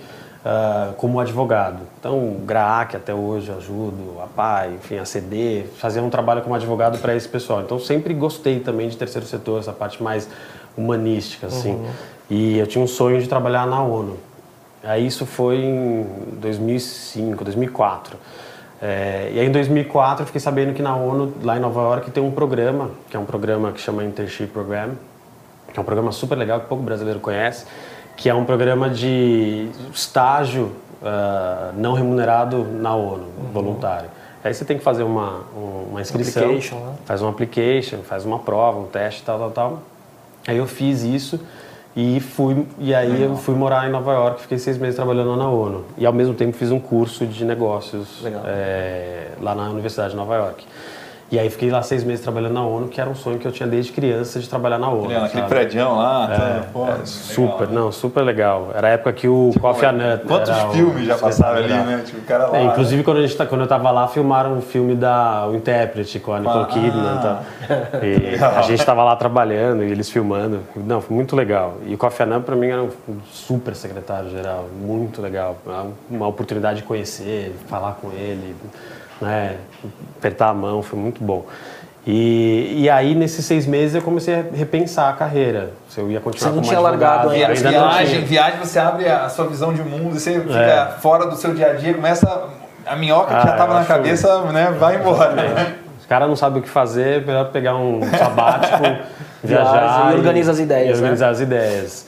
uh, 0.44 0.92
como 0.94 1.20
advogado. 1.20 1.80
Então, 1.98 2.36
GRAAC 2.46 2.96
até 2.96 3.14
hoje 3.14 3.52
ajudo, 3.52 4.20
a 4.22 4.26
PAI, 4.26 4.74
enfim, 4.74 4.98
a 4.98 5.04
CD, 5.04 5.64
fazer 5.76 6.00
um 6.00 6.10
trabalho 6.10 6.42
como 6.42 6.54
advogado 6.54 6.98
para 6.98 7.14
esse 7.14 7.28
pessoal. 7.28 7.60
Então, 7.60 7.78
sempre 7.78 8.14
gostei 8.14 8.60
também 8.60 8.88
de 8.88 8.96
terceiro 8.96 9.26
setor, 9.26 9.60
essa 9.60 9.72
parte 9.72 10.02
mais 10.02 10.28
humanística, 10.76 11.46
assim. 11.46 11.72
Uhum. 11.72 11.90
E 12.30 12.58
eu 12.58 12.66
tinha 12.66 12.82
um 12.82 12.86
sonho 12.86 13.20
de 13.20 13.28
trabalhar 13.28 13.66
na 13.66 13.82
ONU. 13.82 14.16
Aí 14.82 15.06
isso 15.06 15.26
foi 15.26 15.56
em 15.56 16.06
2005, 16.40 17.44
2004. 17.44 18.16
É, 18.80 19.30
e 19.34 19.40
aí 19.40 19.46
em 19.46 19.52
2004 19.52 20.22
eu 20.22 20.26
fiquei 20.26 20.40
sabendo 20.40 20.72
que 20.72 20.80
na 20.80 20.96
ONU, 20.96 21.34
lá 21.42 21.56
em 21.56 21.60
Nova 21.60 21.80
York, 21.82 22.10
tem 22.10 22.22
um 22.22 22.30
programa, 22.30 22.90
que 23.10 23.16
é 23.16 23.20
um 23.20 23.26
programa 23.26 23.72
que 23.72 23.80
chama 23.80 24.04
Internship 24.04 24.46
Program, 24.46 24.92
que 25.72 25.78
é 25.78 25.82
um 25.82 25.84
programa 25.84 26.12
super 26.12 26.36
legal 26.36 26.60
que 26.60 26.66
pouco 26.66 26.82
brasileiro 26.82 27.20
conhece, 27.20 27.66
que 28.16 28.28
é 28.28 28.34
um 28.34 28.44
programa 28.44 28.88
de 28.88 29.68
estágio 29.92 30.72
uh, 31.02 31.72
não 31.76 31.92
remunerado 31.92 32.64
na 32.64 32.94
ONU, 32.94 33.24
uhum. 33.24 33.52
voluntário. 33.52 34.08
Aí 34.42 34.54
você 34.54 34.64
tem 34.64 34.78
que 34.78 34.82
fazer 34.82 35.02
uma, 35.02 35.42
uma 35.90 36.00
inscrição, 36.00 36.52
né? 36.52 36.94
faz 37.04 37.20
uma 37.20 37.30
application, 37.30 37.98
faz 37.98 38.24
uma 38.24 38.38
prova, 38.38 38.78
um 38.78 38.86
teste, 38.86 39.22
tal, 39.22 39.38
tal, 39.38 39.50
tal. 39.50 39.82
Aí 40.46 40.56
eu 40.56 40.66
fiz 40.66 41.02
isso 41.02 41.40
e 41.94 42.20
fui 42.20 42.66
e 42.78 42.94
aí 42.94 43.10
Legal. 43.10 43.30
eu 43.30 43.36
fui 43.36 43.54
morar 43.54 43.88
em 43.88 43.90
Nova 43.90 44.12
York, 44.12 44.42
fiquei 44.42 44.58
seis 44.58 44.78
meses 44.78 44.96
trabalhando 44.96 45.36
na 45.36 45.48
ONU 45.48 45.84
e 45.98 46.06
ao 46.06 46.12
mesmo 46.12 46.34
tempo 46.34 46.56
fiz 46.56 46.70
um 46.70 46.78
curso 46.78 47.26
de 47.26 47.44
negócios 47.44 48.24
é, 48.46 49.28
lá 49.40 49.54
na 49.54 49.68
Universidade 49.70 50.10
de 50.10 50.16
Nova 50.16 50.36
York. 50.36 50.64
E 51.30 51.38
aí 51.38 51.48
fiquei 51.48 51.70
lá 51.70 51.80
seis 51.80 52.02
meses 52.02 52.24
trabalhando 52.24 52.54
na 52.54 52.64
ONU, 52.64 52.88
que 52.88 53.00
era 53.00 53.08
um 53.08 53.14
sonho 53.14 53.38
que 53.38 53.46
eu 53.46 53.52
tinha 53.52 53.68
desde 53.68 53.92
criança 53.92 54.40
de 54.40 54.48
trabalhar 54.48 54.78
na 54.78 54.88
ONU. 54.88 55.16
Aquele 55.16 55.46
prédio 55.46 55.96
lá, 55.96 56.28
é, 56.28 56.36
tá, 56.36 56.66
pô, 56.72 56.88
é, 56.88 57.04
super, 57.04 57.68
legal, 57.68 57.84
não, 57.84 57.92
super 57.92 58.22
legal. 58.22 58.70
Era 58.74 58.88
a 58.88 58.90
época 58.90 59.12
que 59.12 59.28
o 59.28 59.50
tipo, 59.52 59.60
Kofi 59.60 59.86
Annan. 59.86 60.18
Quantos 60.26 60.50
filmes 60.72 61.06
já 61.06 61.16
passaram 61.16 61.58
ali, 61.58 61.68
né? 61.68 62.02
Tipo, 62.04 62.18
o 62.18 62.24
cara 62.24 62.46
lá. 62.48 62.58
É, 62.58 62.64
inclusive 62.64 63.04
quando, 63.04 63.18
a 63.18 63.22
gente, 63.22 63.36
tá, 63.36 63.46
quando 63.46 63.60
eu 63.60 63.68
tava 63.68 63.92
lá, 63.92 64.08
filmaram 64.08 64.56
um 64.56 64.60
filme 64.60 64.96
da 64.96 65.46
O 65.46 65.54
Intérprete 65.54 66.18
com 66.18 66.32
a 66.32 66.40
Nicole 66.40 66.64
ah, 66.64 66.66
Kidman. 66.66 67.18
Tá? 67.22 67.42
E 68.02 68.58
a 68.58 68.62
gente 68.62 68.84
tava 68.84 69.04
lá 69.04 69.14
trabalhando 69.14 69.84
e 69.84 69.90
eles 69.90 70.10
filmando. 70.10 70.62
Não, 70.74 71.00
foi 71.00 71.14
muito 71.14 71.36
legal. 71.36 71.76
E 71.86 71.94
o 71.94 71.98
Kofi 71.98 72.24
Annan 72.24 72.42
para 72.42 72.56
mim 72.56 72.66
era 72.66 72.82
um 72.82 72.90
super 73.30 73.76
secretário 73.76 74.30
geral, 74.30 74.66
muito 74.82 75.22
legal. 75.22 75.56
Uma 76.10 76.26
oportunidade 76.26 76.80
de 76.80 76.84
conhecer, 76.84 77.54
falar 77.68 77.92
com 78.02 78.10
ele 78.10 78.56
né? 79.20 79.56
Apertar 80.18 80.48
a 80.48 80.54
mão, 80.54 80.82
foi 80.82 80.98
muito 80.98 81.22
bom. 81.22 81.46
E, 82.06 82.82
e 82.82 82.90
aí, 82.90 83.14
nesses 83.14 83.44
seis 83.44 83.66
meses, 83.66 83.94
eu 83.94 84.02
comecei 84.02 84.34
a 84.34 84.44
repensar 84.54 85.10
a 85.10 85.12
carreira. 85.12 85.70
Se 85.88 86.00
eu 86.00 86.10
ia 86.10 86.20
continuar 86.20 86.50
Você 86.50 86.56
não 86.56 86.62
tinha 86.62 86.80
largado 86.80 87.28
ainda. 87.28 87.48
ainda 87.48 87.70
viagem, 87.70 88.24
viagem, 88.24 88.58
você 88.58 88.78
abre 88.78 89.08
a 89.08 89.28
sua 89.28 89.46
visão 89.46 89.72
de 89.72 89.82
mundo, 89.82 90.18
você 90.18 90.40
fica 90.40 90.54
é. 90.54 91.00
fora 91.00 91.26
do 91.26 91.36
seu 91.36 91.54
dia 91.54 91.70
a 91.70 91.74
dia, 91.74 91.94
começa... 91.94 92.48
A 92.86 92.96
minhoca 92.96 93.26
que 93.28 93.34
ah, 93.34 93.42
já 93.42 93.50
estava 93.52 93.74
na 93.74 93.84
cabeça, 93.84 94.42
né, 94.46 94.74
vai 94.76 94.96
embora. 94.96 95.40
É. 95.40 95.74
Os 96.00 96.06
caras 96.06 96.26
não 96.26 96.34
sabem 96.34 96.60
o 96.60 96.62
que 96.62 96.68
fazer, 96.68 97.18
é 97.18 97.24
melhor 97.24 97.50
pegar 97.50 97.76
um 97.76 98.00
sabático, 98.18 98.82
viajar 99.44 100.12
e 100.12 100.16
organiza 100.16 100.50
as 100.50 100.58
ideias. 100.58 100.88
E 100.88 101.00
organizar 101.00 101.26
né? 101.26 101.32
as 101.32 101.40
ideias. 101.40 102.06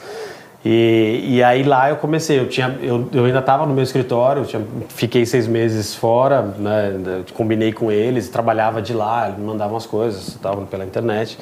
E, 0.64 1.24
e 1.26 1.42
aí 1.42 1.64
lá 1.64 1.90
eu 1.90 1.96
comecei, 1.96 2.38
eu, 2.38 2.48
tinha, 2.48 2.78
eu, 2.80 3.08
eu 3.12 3.24
ainda 3.24 3.40
estava 3.40 3.66
no 3.66 3.74
meu 3.74 3.82
escritório, 3.82 4.44
tinha, 4.44 4.62
fiquei 4.88 5.26
seis 5.26 5.48
meses 5.48 5.94
fora, 5.94 6.42
né, 6.42 7.24
combinei 7.34 7.72
com 7.72 7.90
eles, 7.90 8.28
trabalhava 8.28 8.80
de 8.80 8.92
lá, 8.92 9.34
me 9.36 9.44
mandavam 9.44 9.76
as 9.76 9.86
coisas, 9.86 10.28
estavam 10.28 10.64
pela 10.64 10.84
internet. 10.84 11.36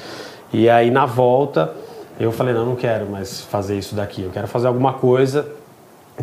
E 0.52 0.70
aí 0.70 0.90
na 0.90 1.04
volta 1.04 1.70
eu 2.18 2.32
falei, 2.32 2.54
não, 2.54 2.64
não 2.64 2.76
quero 2.76 3.06
mais 3.06 3.42
fazer 3.42 3.78
isso 3.78 3.94
daqui, 3.94 4.22
eu 4.22 4.30
quero 4.30 4.48
fazer 4.48 4.68
alguma 4.68 4.94
coisa 4.94 5.46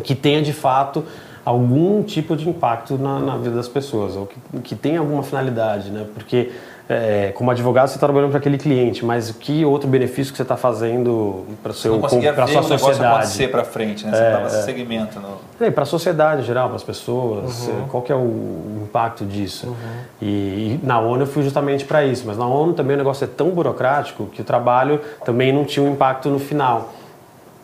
que 0.02 0.14
tenha 0.14 0.42
de 0.42 0.52
fato 0.52 1.04
algum 1.44 2.02
tipo 2.02 2.36
de 2.36 2.48
impacto 2.48 2.98
na, 2.98 3.20
na 3.20 3.36
vida 3.36 3.56
das 3.56 3.68
pessoas, 3.68 4.16
ou 4.16 4.26
que, 4.26 4.60
que 4.60 4.74
tenha 4.74 4.98
alguma 4.98 5.22
finalidade, 5.22 5.90
né? 5.90 6.06
Porque 6.12 6.50
é, 6.88 7.32
como 7.34 7.50
advogado 7.50 7.88
você 7.88 7.96
está 7.96 8.06
trabalhando 8.06 8.30
para 8.30 8.38
aquele 8.38 8.56
cliente, 8.56 9.04
mas 9.04 9.30
que 9.30 9.62
outro 9.62 9.86
benefício 9.86 10.32
que 10.32 10.38
você 10.38 10.42
está 10.42 10.56
fazendo 10.56 11.44
para 11.62 11.74
seu 11.74 11.98
para 11.98 12.46
sua 12.46 12.62
sociedade 12.62 13.04
acontecer 13.04 13.48
para 13.48 13.62
frente, 13.62 14.06
né? 14.06 14.12
Você 14.48 14.56
é, 14.56 14.60
é. 14.60 14.62
segmento 14.62 15.20
no... 15.20 15.66
é, 15.66 15.70
para 15.70 15.82
a 15.82 15.86
sociedade 15.86 16.40
em 16.40 16.44
geral, 16.44 16.68
para 16.68 16.76
as 16.76 16.82
pessoas, 16.82 17.68
uhum. 17.68 17.88
qual 17.88 18.02
que 18.02 18.10
é 18.10 18.14
o 18.16 18.80
impacto 18.82 19.26
disso? 19.26 19.66
Uhum. 19.66 19.74
E, 20.22 20.26
e, 20.26 20.80
na 20.82 20.98
ONU 20.98 21.22
eu 21.22 21.26
fui 21.26 21.42
justamente 21.42 21.84
para 21.84 22.04
isso, 22.04 22.24
mas 22.26 22.38
na 22.38 22.46
ONU 22.46 22.72
também 22.72 22.94
o 22.94 22.98
negócio 22.98 23.24
é 23.24 23.28
tão 23.28 23.50
burocrático 23.50 24.26
que 24.26 24.40
o 24.40 24.44
trabalho 24.44 24.98
também 25.26 25.52
não 25.52 25.66
tinha 25.66 25.84
um 25.84 25.92
impacto 25.92 26.30
no 26.30 26.38
final. 26.38 26.94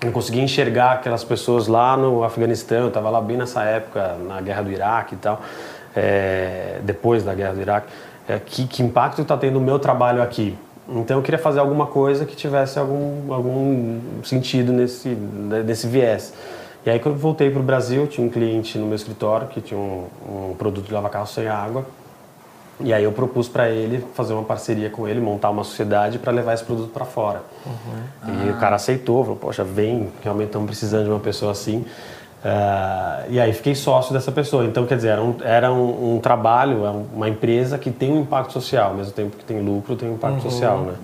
Não 0.04 0.12
conseguia 0.12 0.42
enxergar 0.42 0.92
aquelas 0.92 1.24
pessoas 1.24 1.66
lá 1.66 1.96
no 1.96 2.24
Afeganistão, 2.24 2.80
eu 2.80 2.88
estava 2.88 3.08
lá 3.08 3.22
bem 3.22 3.38
nessa 3.38 3.62
época, 3.62 4.16
na 4.28 4.38
guerra 4.42 4.60
do 4.60 4.70
Iraque 4.70 5.14
e 5.14 5.18
tal, 5.18 5.40
é, 5.96 6.80
depois 6.82 7.24
da 7.24 7.32
guerra 7.32 7.54
do 7.54 7.60
Iraque 7.62 7.86
é, 8.28 8.38
que, 8.38 8.66
que 8.66 8.82
impacto 8.82 9.22
está 9.22 9.36
tendo 9.36 9.58
o 9.58 9.60
meu 9.60 9.78
trabalho 9.78 10.22
aqui. 10.22 10.56
Então 10.88 11.16
eu 11.16 11.22
queria 11.22 11.38
fazer 11.38 11.60
alguma 11.60 11.86
coisa 11.86 12.26
que 12.26 12.36
tivesse 12.36 12.78
algum, 12.78 13.32
algum 13.32 14.00
sentido 14.22 14.72
nesse, 14.72 15.08
nesse 15.08 15.86
viés. 15.86 16.34
E 16.84 16.90
aí 16.90 16.98
quando 16.98 17.14
eu 17.14 17.20
voltei 17.20 17.50
para 17.50 17.60
o 17.60 17.62
Brasil, 17.62 18.06
tinha 18.06 18.26
um 18.26 18.30
cliente 18.30 18.76
no 18.76 18.86
meu 18.86 18.96
escritório 18.96 19.48
que 19.48 19.60
tinha 19.60 19.80
um, 19.80 20.06
um 20.28 20.54
produto 20.56 20.86
de 20.86 20.92
lavar 20.92 21.10
carro 21.10 21.26
sem 21.26 21.48
água. 21.48 21.86
E 22.80 22.92
aí 22.92 23.04
eu 23.04 23.12
propus 23.12 23.48
para 23.48 23.70
ele 23.70 24.04
fazer 24.14 24.34
uma 24.34 24.42
parceria 24.42 24.90
com 24.90 25.06
ele, 25.06 25.20
montar 25.20 25.48
uma 25.50 25.62
sociedade 25.62 26.18
para 26.18 26.32
levar 26.32 26.54
esse 26.54 26.64
produto 26.64 26.90
para 26.90 27.04
fora. 27.04 27.42
Uhum. 27.64 28.44
E 28.44 28.48
ah. 28.48 28.52
o 28.52 28.58
cara 28.58 28.76
aceitou, 28.76 29.22
falou, 29.22 29.38
poxa, 29.38 29.62
vem, 29.62 30.12
realmente 30.22 30.48
estamos 30.48 30.66
precisando 30.66 31.04
de 31.04 31.10
uma 31.10 31.20
pessoa 31.20 31.52
assim. 31.52 31.84
Uh, 32.44 33.24
e 33.30 33.40
aí 33.40 33.54
fiquei 33.54 33.74
sócio 33.74 34.12
dessa 34.12 34.30
pessoa. 34.30 34.66
Então, 34.66 34.84
quer 34.84 34.96
dizer, 34.96 35.08
era, 35.08 35.22
um, 35.22 35.36
era 35.42 35.72
um, 35.72 36.16
um, 36.16 36.20
trabalho, 36.20 36.84
é 36.84 36.90
uma 36.90 37.28
empresa 37.28 37.78
que 37.78 37.90
tem 37.90 38.12
um 38.12 38.20
impacto 38.20 38.52
social, 38.52 38.90
ao 38.90 38.96
mesmo 38.96 39.12
tempo 39.12 39.36
que 39.36 39.44
tem 39.44 39.62
lucro, 39.62 39.96
tem 39.96 40.10
um 40.10 40.14
impacto 40.14 40.44
uhum. 40.44 40.50
social, 40.50 40.80
né? 40.80 40.94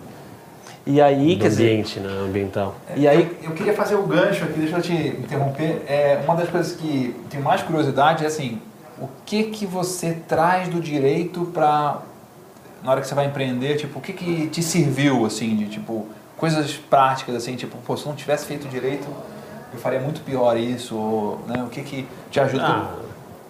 E 0.87 1.00
aí, 1.00 1.37
Do 1.37 1.42
quer 1.42 1.52
ambiente, 1.52 1.99
dizer... 1.99 2.09
né, 2.09 2.23
ambiental. 2.23 2.75
E 2.94 3.09
aí, 3.09 3.38
eu, 3.42 3.50
eu, 3.50 3.56
queria 3.56 3.73
fazer 3.73 3.94
o 3.94 4.02
gancho 4.02 4.44
aqui, 4.44 4.61
deixa 4.61 4.76
eu 4.76 4.82
te 4.82 4.92
interromper. 4.92 5.82
É, 5.87 6.20
uma 6.25 6.37
das 6.37 6.50
coisas 6.50 6.76
que 6.76 7.16
tenho 7.30 7.42
mais 7.42 7.62
curiosidade 7.62 8.25
é 8.25 8.26
assim, 8.26 8.61
o 9.00 9.09
que 9.25 9.44
que 9.44 9.64
você 9.64 10.18
traz 10.28 10.68
do 10.68 10.78
direito 10.78 11.47
para 11.54 12.02
na 12.82 12.92
hora 12.92 13.00
que 13.00 13.06
você 13.06 13.14
vai 13.14 13.26
empreender, 13.26 13.76
tipo, 13.76 13.99
o 13.99 14.02
que 14.02 14.12
que 14.12 14.47
te 14.49 14.62
serviu 14.62 15.26
assim 15.26 15.54
de 15.54 15.66
tipo 15.66 16.06
coisas 16.37 16.73
práticas 16.73 17.35
assim, 17.35 17.54
tipo, 17.54 17.76
pô, 17.78 17.94
se 17.97 18.06
não 18.06 18.14
tivesse 18.14 18.47
feito 18.47 18.66
direito, 18.66 19.06
eu 19.72 19.78
faria 19.78 20.00
muito 20.00 20.20
pior 20.22 20.56
isso, 20.56 20.96
ou, 20.96 21.40
né, 21.46 21.62
o 21.62 21.68
que, 21.68 21.82
que 21.82 22.08
te 22.30 22.40
ajuda? 22.40 22.64
Ah. 22.64 22.90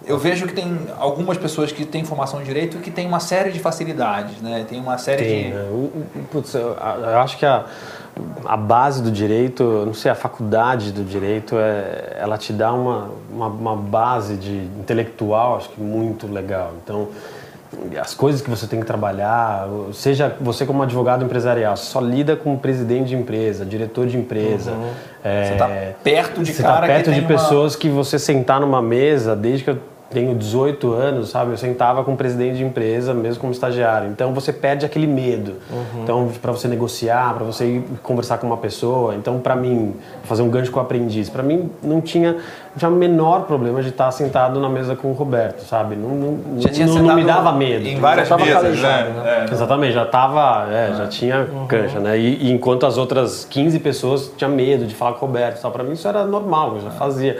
Eu 0.06 0.18
vejo 0.18 0.46
que 0.46 0.54
tem 0.54 0.78
algumas 0.98 1.36
pessoas 1.36 1.70
que 1.70 1.84
têm 1.84 2.04
formação 2.04 2.40
em 2.40 2.44
direito 2.44 2.78
que 2.78 2.90
têm 2.90 3.06
uma 3.06 3.20
série 3.20 3.52
de 3.52 3.58
facilidades, 3.58 4.40
né? 4.40 4.64
Tem 4.66 4.80
uma 4.80 4.96
série 4.96 5.22
tem, 5.22 5.42
de... 5.44 5.48
Né? 5.50 5.68
Putz, 6.32 6.54
eu, 6.54 6.68
eu 6.70 7.18
acho 7.18 7.36
que 7.36 7.44
a, 7.44 7.66
a 8.46 8.56
base 8.56 9.02
do 9.02 9.10
direito, 9.10 9.62
não 9.84 9.94
sei, 9.94 10.10
a 10.10 10.14
faculdade 10.14 10.90
do 10.90 11.04
direito, 11.04 11.54
é, 11.58 12.16
ela 12.18 12.38
te 12.38 12.52
dá 12.52 12.72
uma, 12.72 13.10
uma, 13.30 13.46
uma 13.46 13.76
base 13.76 14.36
de 14.36 14.56
intelectual, 14.78 15.56
acho 15.56 15.68
que 15.68 15.80
muito 15.80 16.26
legal. 16.26 16.72
Então, 16.82 17.08
as 18.00 18.14
coisas 18.14 18.40
que 18.40 18.50
você 18.50 18.66
tem 18.66 18.80
que 18.80 18.86
trabalhar, 18.86 19.68
seja 19.92 20.36
você 20.40 20.66
como 20.66 20.82
advogado 20.82 21.24
empresarial, 21.24 21.76
só 21.76 22.00
lida 22.00 22.36
com 22.36 22.56
presidente 22.56 23.08
de 23.08 23.16
empresa, 23.16 23.64
diretor 23.64 24.06
de 24.06 24.16
empresa. 24.16 24.72
Uhum. 24.72 24.90
É, 25.22 25.44
você 25.44 25.52
está 25.52 25.68
perto 26.02 26.42
de 26.42 26.52
tá 26.54 26.62
cara 26.62 26.80
tá 26.80 26.86
perto 26.86 27.12
de 27.12 27.22
pessoas 27.22 27.76
que 27.76 27.88
você 27.88 28.18
sentar 28.18 28.60
numa 28.60 28.82
mesa, 28.82 29.36
desde 29.36 29.64
que 29.64 29.70
eu 29.70 29.78
tenho 30.11 30.35
18 30.35 30.93
anos, 30.93 31.31
sabe? 31.31 31.52
Eu 31.52 31.57
sentava 31.57 32.02
com 32.02 32.12
um 32.12 32.17
presidente 32.17 32.57
de 32.57 32.64
empresa, 32.64 33.14
mesmo 33.14 33.40
como 33.40 33.52
estagiário. 33.52 34.09
Então 34.09 34.35
você 34.35 34.52
perde 34.52 34.85
aquele 34.85 35.07
medo. 35.07 35.55
Uhum. 35.71 36.02
Então, 36.02 36.29
para 36.43 36.50
você 36.50 36.67
negociar, 36.67 37.35
para 37.35 37.45
você 37.45 37.64
ir 37.64 37.85
conversar 38.02 38.38
com 38.38 38.47
uma 38.47 38.57
pessoa. 38.57 39.14
Então, 39.14 39.38
para 39.38 39.55
mim, 39.55 39.95
fazer 40.25 40.43
um 40.43 40.50
gancho 40.50 40.73
com 40.73 40.81
o 40.81 40.83
aprendiz, 40.83 41.31
para 41.31 41.45
mim 41.45 41.71
não 41.81 42.00
tinha, 42.00 42.33
não 42.33 42.76
tinha 42.76 42.90
o 42.90 42.95
menor 42.95 43.43
problema 43.43 43.83
de 43.83 43.90
estar 43.90 44.11
sentado 44.11 44.59
na 44.59 44.69
mesa 44.69 44.97
com 44.97 45.09
o 45.09 45.12
Roberto, 45.12 45.61
sabe? 45.61 45.95
Não, 45.95 46.09
não, 46.09 46.61
já 46.61 46.69
tinha 46.71 46.88
não, 46.88 46.99
não 46.99 47.14
me 47.14 47.25
dava 47.25 47.52
medo. 47.52 47.87
Em 47.87 48.00
várias 48.00 48.29
já 48.29 48.37
mesas, 48.37 48.81
né? 48.81 49.14
né? 49.14 49.47
É, 49.49 49.52
Exatamente, 49.52 49.93
já 49.93 50.07
tava, 50.07 50.69
é, 50.73 50.93
já 50.97 51.07
tinha 51.07 51.49
uhum. 51.52 51.67
cancha, 51.69 52.00
né? 52.00 52.19
E, 52.19 52.47
e, 52.47 52.50
enquanto 52.50 52.85
as 52.85 52.99
outras 52.99 53.45
15 53.45 53.79
pessoas 53.79 54.33
tinham 54.37 54.50
medo 54.50 54.87
de 54.87 54.95
falar 54.95 55.12
com 55.12 55.25
o 55.25 55.29
Roberto, 55.29 55.71
para 55.71 55.85
mim 55.85 55.93
isso 55.93 56.09
era 56.09 56.25
normal, 56.25 56.75
eu 56.76 56.83
já 56.83 56.90
fazia 56.90 57.38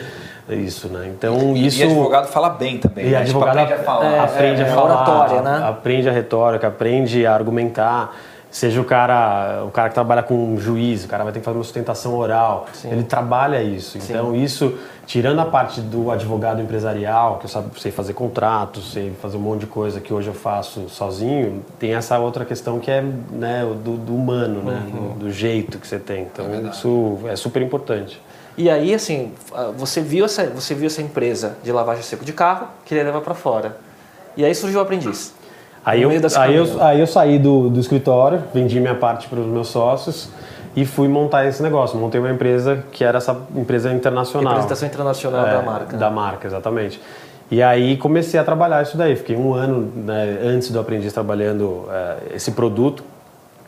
isso, 0.55 0.89
né? 0.89 1.11
Então 1.15 1.57
e, 1.57 1.67
isso. 1.67 1.81
E 1.81 1.85
advogado 1.85 2.29
fala 2.29 2.51
bem 2.51 2.79
também. 2.79 3.07
E 3.07 3.11
né? 3.11 3.25
Tipo, 3.25 3.43
advogado 3.43 3.69
tipo, 3.69 3.71
aprende 3.71 3.81
a 3.81 3.85
falar, 3.85 4.07
é, 4.07 4.19
aprende 4.19 4.61
é, 4.61 4.65
a 4.65 4.75
falar, 4.75 4.85
oratória, 4.85 5.43
né? 5.43 5.69
aprende 5.69 6.09
a 6.09 6.13
retórica, 6.13 6.67
aprende 6.69 7.27
a 7.27 7.35
argumentar. 7.35 8.15
Seja 8.51 8.81
o 8.81 8.85
cara, 8.85 9.63
o 9.65 9.71
cara 9.71 9.89
que 9.91 9.95
trabalha 9.95 10.25
com 10.25 10.35
um 10.35 10.59
juiz, 10.59 11.05
o 11.05 11.09
cara 11.09 11.23
vai 11.23 11.33
ter 11.33 11.39
que 11.39 11.45
fazer 11.45 11.57
uma 11.57 11.63
sustentação 11.63 12.17
oral. 12.17 12.67
Sim. 12.73 12.91
Ele 12.91 13.05
trabalha 13.05 13.63
isso. 13.63 14.01
Sim. 14.01 14.13
Então 14.13 14.35
isso, 14.35 14.77
tirando 15.07 15.39
a 15.39 15.45
parte 15.45 15.81
do 15.81 16.11
advogado 16.11 16.61
empresarial, 16.61 17.39
que 17.39 17.47
eu 17.47 17.65
sei 17.77 17.93
fazer 17.93 18.13
contratos, 18.13 18.91
sei 18.93 19.13
fazer 19.23 19.37
um 19.37 19.41
monte 19.41 19.61
de 19.61 19.67
coisa 19.67 20.01
que 20.01 20.13
hoje 20.13 20.27
eu 20.27 20.35
faço 20.35 20.89
sozinho, 20.89 21.63
tem 21.79 21.95
essa 21.95 22.19
outra 22.19 22.45
questão 22.45 22.81
que 22.81 22.91
é 22.91 23.01
né, 23.01 23.65
do, 23.85 23.97
do 23.97 24.17
humano, 24.17 24.65
né? 24.65 24.83
Uhum. 24.85 25.09
Do, 25.11 25.19
do, 25.27 25.31
jeito 25.31 25.79
que 25.79 25.87
você 25.87 26.01
tem. 26.01 26.23
Então 26.23 26.47
é 26.47 26.61
isso 26.71 27.21
é 27.29 27.37
super 27.37 27.63
importante. 27.63 28.21
E 28.57 28.69
aí, 28.69 28.95
assim, 28.95 29.33
ah, 29.55 29.71
você 29.77 30.01
viu 30.01 30.25
essa, 30.25 30.47
você 30.47 30.75
viu 30.75 30.87
essa 30.87 31.01
empresa 31.01 31.57
de 31.63 31.73
lavagem 31.73 32.03
seco 32.03 32.25
de 32.25 32.33
carro, 32.33 32.69
queria 32.85 33.05
levar 33.05 33.21
para 33.21 33.35
fora. 33.35 33.77
E 34.37 34.45
aí 34.45 34.55
surgiu 34.55 34.81
o 34.81 34.83
aprendiz. 34.83 35.35
Aí 35.85 36.03
eu, 36.03 36.11
aí, 36.11 36.57
eu, 36.57 36.83
aí 36.83 37.01
eu 37.01 37.07
saí 37.07 37.39
do, 37.39 37.71
do 37.71 37.81
escritório, 37.81 38.43
vendi 38.53 38.79
minha 38.79 38.95
parte 38.95 39.29
para 39.29 39.41
os 39.41 39.47
meus 39.47 39.69
sócios 39.69 40.29
e 40.77 40.85
fui 40.85 41.09
montar 41.09 41.47
esse 41.47 41.63
negócio. 41.63 41.99
Montei 41.99 42.21
uma 42.21 42.31
empresa 42.31 42.85
que 42.93 43.03
era 43.03 43.19
essa 43.19 43.37
empresa 43.55 43.91
internacional. 43.93 44.53
Representação 44.53 44.89
internacional 44.89 45.47
é, 45.47 45.53
da 45.53 45.63
marca. 45.63 45.97
Da 45.97 46.11
marca, 46.11 46.47
exatamente. 46.47 47.01
E 47.51 47.63
aí 47.63 47.97
comecei 47.97 48.39
a 48.39 48.45
trabalhar 48.45 48.83
isso 48.83 48.97
daí. 48.97 49.17
Fiquei 49.17 49.37
um 49.37 49.55
ano 49.55 49.91
né, 49.97 50.39
antes 50.45 50.71
do 50.71 50.79
aprendiz 50.79 51.13
trabalhando 51.13 51.89
é, 51.91 52.37
esse 52.37 52.53
produto 52.53 53.03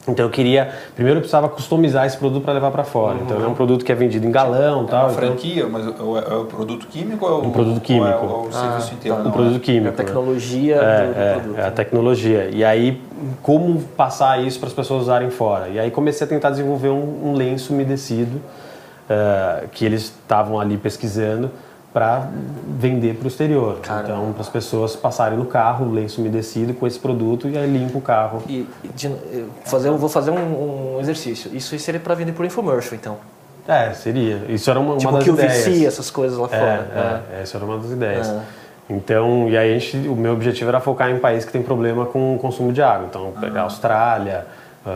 então 0.07 0.25
eu 0.25 0.31
queria, 0.31 0.73
primeiro 0.97 1.19
eu 1.19 1.21
precisava 1.21 1.49
customizar 1.49 2.07
esse 2.07 2.17
produto 2.17 2.43
para 2.43 2.55
levar 2.55 2.73
para 2.73 2.83
fora. 2.83 3.15
Uhum. 3.15 3.23
Então 3.25 3.45
é 3.45 3.47
um 3.47 3.55
produto 3.55 3.85
que 3.85 3.93
é 3.93 3.95
vendido 3.95 4.27
em 4.27 4.33
galão, 4.33 4.85
é 4.85 4.87
tal. 4.89 5.05
Uma 5.05 5.13
então 5.13 5.27
franquia, 5.29 5.69
mas 5.69 5.87
é, 5.87 5.91
é 5.91 6.37
o 6.37 6.45
produto 6.45 6.87
químico 6.89 7.25
ou 7.25 7.31
é 7.31 7.35
o, 7.35 7.47
um 7.47 7.51
produto 7.53 7.81
químico? 7.81 8.27
Ou 8.27 8.45
é 8.45 8.47
o, 8.47 8.49
ah, 8.49 8.53
serviço 8.53 8.95
inteiro? 8.95 9.29
Um 9.29 9.31
produto 9.31 9.61
químico. 9.61 9.87
É 9.87 9.91
a 9.91 10.05
tecnologia 10.05 10.77
é, 10.77 11.07
do, 11.07 11.13
do 11.13 11.21
é, 11.21 11.33
produto. 11.35 11.59
É 11.59 11.67
a 11.67 11.71
tecnologia. 11.71 12.51
E 12.51 12.65
aí 12.65 13.01
como 13.43 13.81
passar 13.81 14.43
isso 14.43 14.59
para 14.59 14.69
as 14.69 14.75
pessoas 14.75 15.03
usarem 15.03 15.31
fora? 15.31 15.69
E 15.69 15.79
aí 15.79 15.91
comecei 15.91 16.27
a 16.27 16.29
tentar 16.29 16.51
desenvolver 16.51 16.89
um, 16.89 17.31
um 17.31 17.35
lenço 17.35 17.73
umedecido 17.73 18.41
uh, 19.09 19.69
que 19.69 19.85
eles 19.85 20.03
estavam 20.03 20.59
ali 20.59 20.77
pesquisando 20.77 21.51
para 21.93 22.29
vender 22.67 23.17
para 23.17 23.27
o 23.27 23.29
exterior. 23.29 23.81
Caramba. 23.81 24.05
Então, 24.05 24.33
para 24.33 24.41
as 24.41 24.49
pessoas 24.49 24.97
passarem 24.97 25.39
no 25.39 25.45
carro, 25.45 25.91
lenço 25.93 26.21
umedecido 26.21 26.73
com 26.73 26.87
esse 26.87 26.99
produto 26.99 27.49
e 27.49 27.59
aí 27.59 27.71
limpa 27.71 27.99
o 27.99 28.01
carro. 28.01 28.43
E, 28.49 28.67
de, 28.95 29.11
fazer, 29.65 29.91
vou 29.91 30.09
fazer 30.09 30.31
um, 30.31 30.97
um 30.97 31.01
exercício. 31.01 31.55
Isso 31.55 31.79
seria 31.79 32.01
para 32.01 32.15
vender 32.15 32.33
por 32.33 32.47
infomercial, 32.47 32.95
então? 32.95 33.19
É, 33.69 33.93
seria. 33.93 34.43
Isso 34.49 34.71
era 34.71 34.81
uma, 34.81 34.97
tipo 34.97 35.11
uma 35.11 35.19
das 35.19 35.25
que 35.25 35.31
ideias. 35.31 35.65
que 35.65 35.85
o 35.85 35.87
essas 35.87 36.11
coisas 36.11 36.39
lá 36.39 36.49
é, 36.51 36.59
fora. 36.59 37.23
É, 37.33 37.39
é, 37.39 37.43
essa 37.43 37.59
era 37.59 37.65
uma 37.65 37.79
das 37.79 37.91
ideias. 37.91 38.29
É. 38.29 38.41
Então, 38.89 39.49
e 39.49 39.57
aí 39.57 39.75
a 39.75 39.79
gente, 39.79 40.09
o 40.09 40.17
meu 40.17 40.33
objetivo 40.33 40.69
era 40.69 40.81
focar 40.81 41.11
em 41.11 41.19
países 41.19 41.45
que 41.45 41.53
tem 41.53 41.63
problema 41.63 42.07
com 42.07 42.35
o 42.35 42.39
consumo 42.39 42.73
de 42.73 42.83
água. 42.83 43.07
Então, 43.09 43.33
pegar 43.41 43.61
a 43.61 43.65
Austrália, 43.65 44.47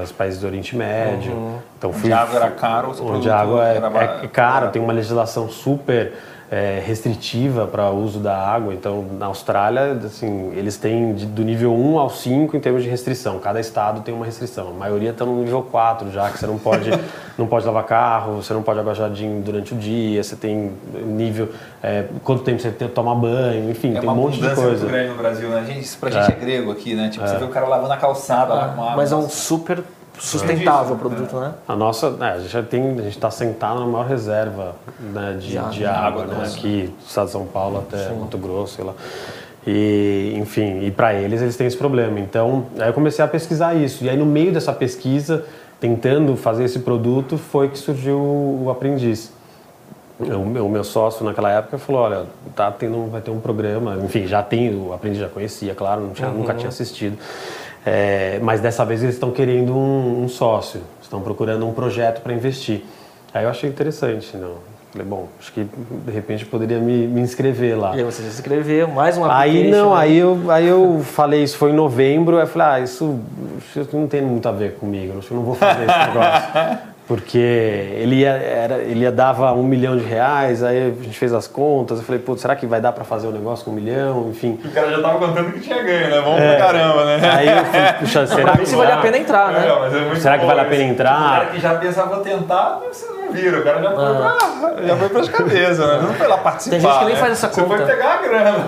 os 0.02 0.12
países 0.12 0.40
do 0.40 0.46
Oriente 0.46 0.74
Médio. 0.74 1.32
Uhum. 1.32 1.58
Então, 1.78 1.92
fui, 1.92 2.10
onde 2.10 2.12
a 2.12 2.22
água 2.22 2.36
era 2.36 2.50
caro, 2.50 2.94
onde 3.00 3.30
a 3.30 3.38
água 3.38 3.68
é, 3.68 4.24
é 4.24 4.28
caro, 4.28 4.70
tem 4.70 4.82
uma 4.82 4.92
legislação 4.92 5.48
super 5.48 6.12
é, 6.50 6.80
restritiva 6.84 7.66
para 7.66 7.90
o 7.90 8.02
uso 8.02 8.20
da 8.20 8.36
água. 8.36 8.72
Então, 8.72 9.04
na 9.18 9.26
Austrália, 9.26 9.92
assim, 10.04 10.52
eles 10.54 10.76
têm 10.76 11.14
de, 11.14 11.26
do 11.26 11.42
nível 11.42 11.74
1 11.74 11.98
ao 11.98 12.10
5 12.10 12.56
em 12.56 12.60
termos 12.60 12.82
de 12.82 12.88
restrição. 12.88 13.38
Cada 13.38 13.58
estado 13.58 14.00
tem 14.02 14.14
uma 14.14 14.24
restrição. 14.24 14.68
A 14.68 14.72
maioria 14.72 15.10
está 15.10 15.24
no 15.24 15.42
nível 15.42 15.62
4 15.62 16.10
já, 16.12 16.30
que 16.30 16.38
você 16.38 16.46
não 16.46 16.58
pode, 16.58 16.90
não 17.36 17.46
pode 17.46 17.66
lavar 17.66 17.84
carro, 17.84 18.42
você 18.42 18.54
não 18.54 18.62
pode 18.62 18.78
aguar 18.78 18.94
jardim 18.94 19.40
durante 19.40 19.74
o 19.74 19.76
dia, 19.76 20.22
você 20.22 20.36
tem 20.36 20.72
nível... 21.04 21.48
É, 21.82 22.04
quanto 22.24 22.42
tempo 22.42 22.60
você 22.60 22.70
tem, 22.70 22.88
toma 22.88 23.14
banho, 23.14 23.70
enfim, 23.70 23.96
é 23.96 24.00
tem 24.00 24.08
um 24.08 24.14
monte 24.14 24.40
de 24.40 24.54
coisa. 24.54 24.86
É 24.86 24.88
grande 24.88 25.10
no 25.10 25.16
Brasil, 25.16 25.48
né? 25.48 25.64
Gente, 25.66 25.82
isso 25.82 25.98
pra 25.98 26.10
gente 26.10 26.30
é, 26.30 26.34
é 26.34 26.36
grego 26.36 26.72
aqui, 26.72 26.94
né? 26.94 27.08
Tipo, 27.08 27.26
você 27.26 27.36
é. 27.36 27.38
vê 27.38 27.44
o 27.44 27.48
cara 27.48 27.66
lavando 27.66 27.92
a 27.92 27.96
calçada 27.96 28.54
lá 28.54 28.68
com 28.68 28.82
água. 28.82 28.96
Mas 28.96 29.12
é 29.12 29.16
um 29.16 29.28
super 29.28 29.82
sustentável 30.18 30.94
o 30.94 30.98
produto, 30.98 31.36
né? 31.36 31.54
A 31.66 31.76
nossa, 31.76 32.16
é, 32.20 32.24
a 32.24 32.38
gente 32.38 32.50
já 32.50 32.62
tem, 32.62 32.82
a 32.92 33.02
gente 33.02 33.16
está 33.16 33.30
sentado 33.30 33.80
na 33.80 33.86
maior 33.86 34.06
reserva 34.06 34.74
né, 34.98 35.36
de, 35.40 35.48
De 35.48 35.58
água. 35.58 35.70
de 35.70 35.86
água, 35.86 36.24
né, 36.24 36.44
aqui 36.46 36.94
do 36.98 37.06
estado 37.06 37.26
de 37.26 37.32
São 37.32 37.46
Paulo 37.46 37.78
até 37.78 38.10
Mato 38.12 38.38
Grosso, 38.38 38.76
sei 38.76 38.84
lá. 38.84 38.94
E, 39.66 40.34
enfim, 40.36 40.84
e 40.84 40.90
para 40.90 41.14
eles 41.14 41.42
eles 41.42 41.56
têm 41.56 41.66
esse 41.66 41.76
problema. 41.76 42.20
Então, 42.20 42.66
aí 42.78 42.88
eu 42.88 42.92
comecei 42.92 43.24
a 43.24 43.28
pesquisar 43.28 43.74
isso. 43.74 44.04
E 44.04 44.08
aí 44.08 44.16
no 44.16 44.26
meio 44.26 44.52
dessa 44.52 44.72
pesquisa, 44.72 45.44
tentando 45.80 46.36
fazer 46.36 46.64
esse 46.64 46.78
produto, 46.78 47.36
foi 47.36 47.68
que 47.68 47.78
surgiu 47.78 48.18
o 48.18 48.68
aprendiz. 48.70 49.32
O 50.18 50.46
meu, 50.46 50.66
o 50.66 50.68
meu 50.70 50.82
sócio 50.82 51.26
naquela 51.26 51.50
época 51.50 51.76
falou, 51.76 52.02
olha, 52.02 52.24
tá 52.54 52.70
tendo, 52.70 53.10
vai 53.10 53.20
ter 53.20 53.30
um 53.30 53.40
programa, 53.40 53.98
enfim, 54.02 54.26
já 54.26 54.42
tem, 54.42 54.74
o 54.74 54.94
aprendiz 54.94 55.20
já 55.20 55.28
conhecia, 55.28 55.74
claro, 55.74 56.00
não 56.00 56.10
tinha, 56.10 56.30
nunca 56.30 56.54
tinha 56.54 56.68
assistido. 56.68 57.18
É, 57.86 58.40
mas 58.42 58.60
dessa 58.60 58.84
vez 58.84 59.00
eles 59.00 59.14
estão 59.14 59.30
querendo 59.30 59.72
um, 59.72 60.24
um 60.24 60.28
sócio, 60.28 60.80
estão 61.00 61.20
procurando 61.20 61.64
um 61.64 61.72
projeto 61.72 62.20
para 62.20 62.32
investir. 62.32 62.82
Aí 63.32 63.44
eu 63.44 63.48
achei 63.48 63.70
interessante, 63.70 64.36
não. 64.36 64.54
Falei, 64.90 65.06
bom, 65.06 65.28
acho 65.38 65.52
que 65.52 65.64
de 66.04 66.10
repente 66.10 66.44
poderia 66.46 66.80
me, 66.80 67.06
me 67.06 67.20
inscrever 67.20 67.78
lá. 67.78 67.94
E 67.94 67.98
aí 67.98 68.04
você 68.04 68.22
se 68.22 68.28
inscreveu, 68.28 68.88
mais 68.88 69.16
um 69.16 69.24
Aí 69.24 69.70
não, 69.70 69.90
né? 69.90 70.00
aí 70.00 70.16
eu, 70.16 70.50
aí 70.50 70.66
eu 70.66 71.00
falei, 71.04 71.44
isso 71.44 71.58
foi 71.58 71.70
em 71.70 71.74
novembro, 71.74 72.36
aí 72.36 72.42
eu 72.42 72.46
falei, 72.48 72.68
ah, 72.68 72.80
isso, 72.80 73.20
isso 73.76 73.96
não 73.96 74.08
tem 74.08 74.22
muito 74.22 74.48
a 74.48 74.52
ver 74.52 74.74
comigo, 74.74 75.18
acho 75.18 75.28
que 75.28 75.34
eu 75.34 75.36
não 75.36 75.44
vou 75.44 75.54
fazer 75.54 75.84
esse 75.84 75.98
negócio. 76.08 76.95
Porque 77.06 77.38
ele 77.38 78.16
ia, 78.16 78.30
era, 78.30 78.78
ele 78.78 79.00
ia 79.00 79.12
dava 79.12 79.52
um 79.52 79.62
milhão 79.62 79.96
de 79.96 80.02
reais, 80.02 80.62
aí 80.64 80.92
a 80.98 81.02
gente 81.04 81.16
fez 81.16 81.32
as 81.32 81.46
contas, 81.46 81.98
eu 81.98 82.04
falei, 82.04 82.20
pô, 82.20 82.36
será 82.36 82.56
que 82.56 82.66
vai 82.66 82.80
dar 82.80 82.90
para 82.90 83.04
fazer 83.04 83.28
um 83.28 83.30
negócio 83.30 83.64
com 83.64 83.70
um 83.70 83.74
milhão? 83.74 84.28
Enfim. 84.28 84.58
O 84.64 84.70
cara 84.72 84.90
já 84.90 85.00
tava 85.00 85.18
contando 85.24 85.52
que 85.52 85.60
tinha 85.60 85.80
ganho, 85.84 86.10
né? 86.10 86.20
Vamos 86.20 86.40
É. 86.40 86.56
pra 86.56 86.66
caramba, 86.66 87.04
né? 87.04 87.30
Aí 87.32 87.46
eu 87.48 87.64
fui, 87.64 87.92
puxa, 88.00 88.26
será 88.26 88.56
que 88.56 88.66
se 88.66 88.74
vale 88.74 88.90
a 88.90 88.96
pena 88.96 89.18
entrar, 89.18 89.52
né? 89.52 89.68
É, 89.68 89.78
mas 89.78 89.94
é 89.94 90.00
muito 90.00 90.16
Será 90.20 90.34
que 90.34 90.40
bom 90.40 90.46
vale 90.48 90.60
a 90.60 90.64
pena 90.64 90.82
entrar? 90.82 91.20
O 91.20 91.28
cara 91.30 91.46
que 91.46 91.60
já 91.60 91.74
pensava 91.76 92.14
vou 92.16 92.24
tentar, 92.24 92.80
não 93.26 93.32
viram. 93.32 93.60
O 93.60 93.64
cara 93.64 93.82
já 93.82 93.90
foi, 93.92 94.14
pra, 94.14 94.82
já 94.86 94.96
foi 94.96 95.08
pras 95.08 95.28
cabeças, 95.28 95.78
né? 95.78 96.00
Não 96.02 96.14
foi 96.14 96.26
lá 96.26 96.38
participar. 96.38 96.76
Tem 96.76 96.80
gente 96.80 96.98
que 96.98 97.04
nem 97.04 97.14
né? 97.14 97.20
faz 97.20 97.32
essa 97.32 97.48
Você 97.48 97.62
conta. 97.62 97.76
foi 97.76 97.86
pegar 97.86 98.14
a 98.14 98.22
grana. 98.22 98.66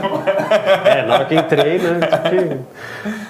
É, 0.84 1.02
na 1.06 1.14
hora 1.14 1.24
que 1.24 1.34
entrei, 1.34 1.78
né? 1.78 2.58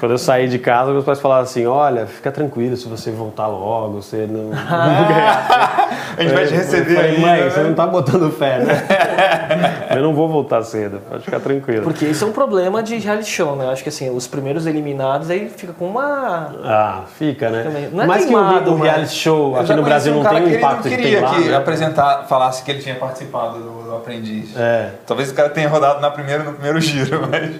Quando 0.00 0.12
eu 0.12 0.18
saí 0.18 0.48
de 0.48 0.58
casa, 0.58 0.92
meus 0.92 1.04
pais 1.04 1.20
falaram 1.20 1.42
assim: 1.42 1.66
olha, 1.66 2.06
fica 2.06 2.30
tranquilo 2.30 2.76
se 2.76 2.88
você 2.88 3.10
voltar 3.10 3.46
logo, 3.46 4.02
você 4.02 4.26
não, 4.28 4.44
não 4.44 4.52
ganhar. 4.52 5.88
A 6.16 6.22
gente 6.22 6.34
vai 6.34 6.46
te 6.46 6.54
receber 6.54 6.92
eu 6.92 6.96
falei, 6.96 7.10
ainda, 7.10 7.26
mãe, 7.26 7.40
né?" 7.40 7.50
você 7.50 7.60
não 7.60 7.74
tá 7.74 7.86
botando 7.86 8.30
fé, 8.32 8.58
né? 8.58 9.88
eu 9.96 10.02
não 10.02 10.14
vou 10.14 10.28
voltar 10.28 10.62
cedo, 10.62 11.00
pode 11.08 11.24
ficar 11.24 11.40
tranquilo. 11.40 11.82
Porque 11.82 12.06
isso 12.06 12.24
é 12.24 12.28
um 12.28 12.32
problema 12.32 12.82
de 12.82 12.96
reality 12.96 13.30
show, 13.30 13.56
né? 13.56 13.66
Eu 13.66 13.70
acho 13.70 13.82
que 13.82 13.88
assim, 13.88 14.10
os 14.10 14.26
primeiros 14.26 14.66
eliminados 14.66 15.30
aí 15.30 15.48
fica 15.48 15.72
com 15.72 15.86
uma. 15.86 16.54
Ah, 16.64 17.00
fica, 17.18 17.50
né? 17.50 17.90
Não 17.92 18.02
é 18.02 18.06
Mas 18.06 18.24
que 18.24 18.34
o, 18.34 18.76
reality 18.76 19.14
show 19.14 19.56
aqui 19.56 19.72
no 19.74 19.82
Brasil 19.82 20.12
não 20.12 20.20
um 20.20 20.24
cara 20.24 20.36
tem 20.36 20.44
o 20.44 20.50
que 20.50 20.56
impacto 20.56 20.86
ele 20.86 20.96
que 20.96 21.02
não 21.02 21.10
tem 21.10 21.17
que 21.22 21.48
né? 21.48 21.56
apresentar, 21.56 22.24
falasse 22.28 22.62
que 22.62 22.70
ele 22.70 22.80
tinha 22.82 22.94
participado 22.94 23.58
do, 23.58 23.82
do 23.84 23.96
Aprendiz. 23.96 24.56
É. 24.56 24.90
Talvez 25.06 25.30
o 25.30 25.34
cara 25.34 25.48
tenha 25.50 25.68
rodado 25.68 26.00
na 26.00 26.10
primeira, 26.10 26.42
no 26.44 26.52
primeiro 26.52 26.80
giro, 26.82 27.28
mas, 27.30 27.50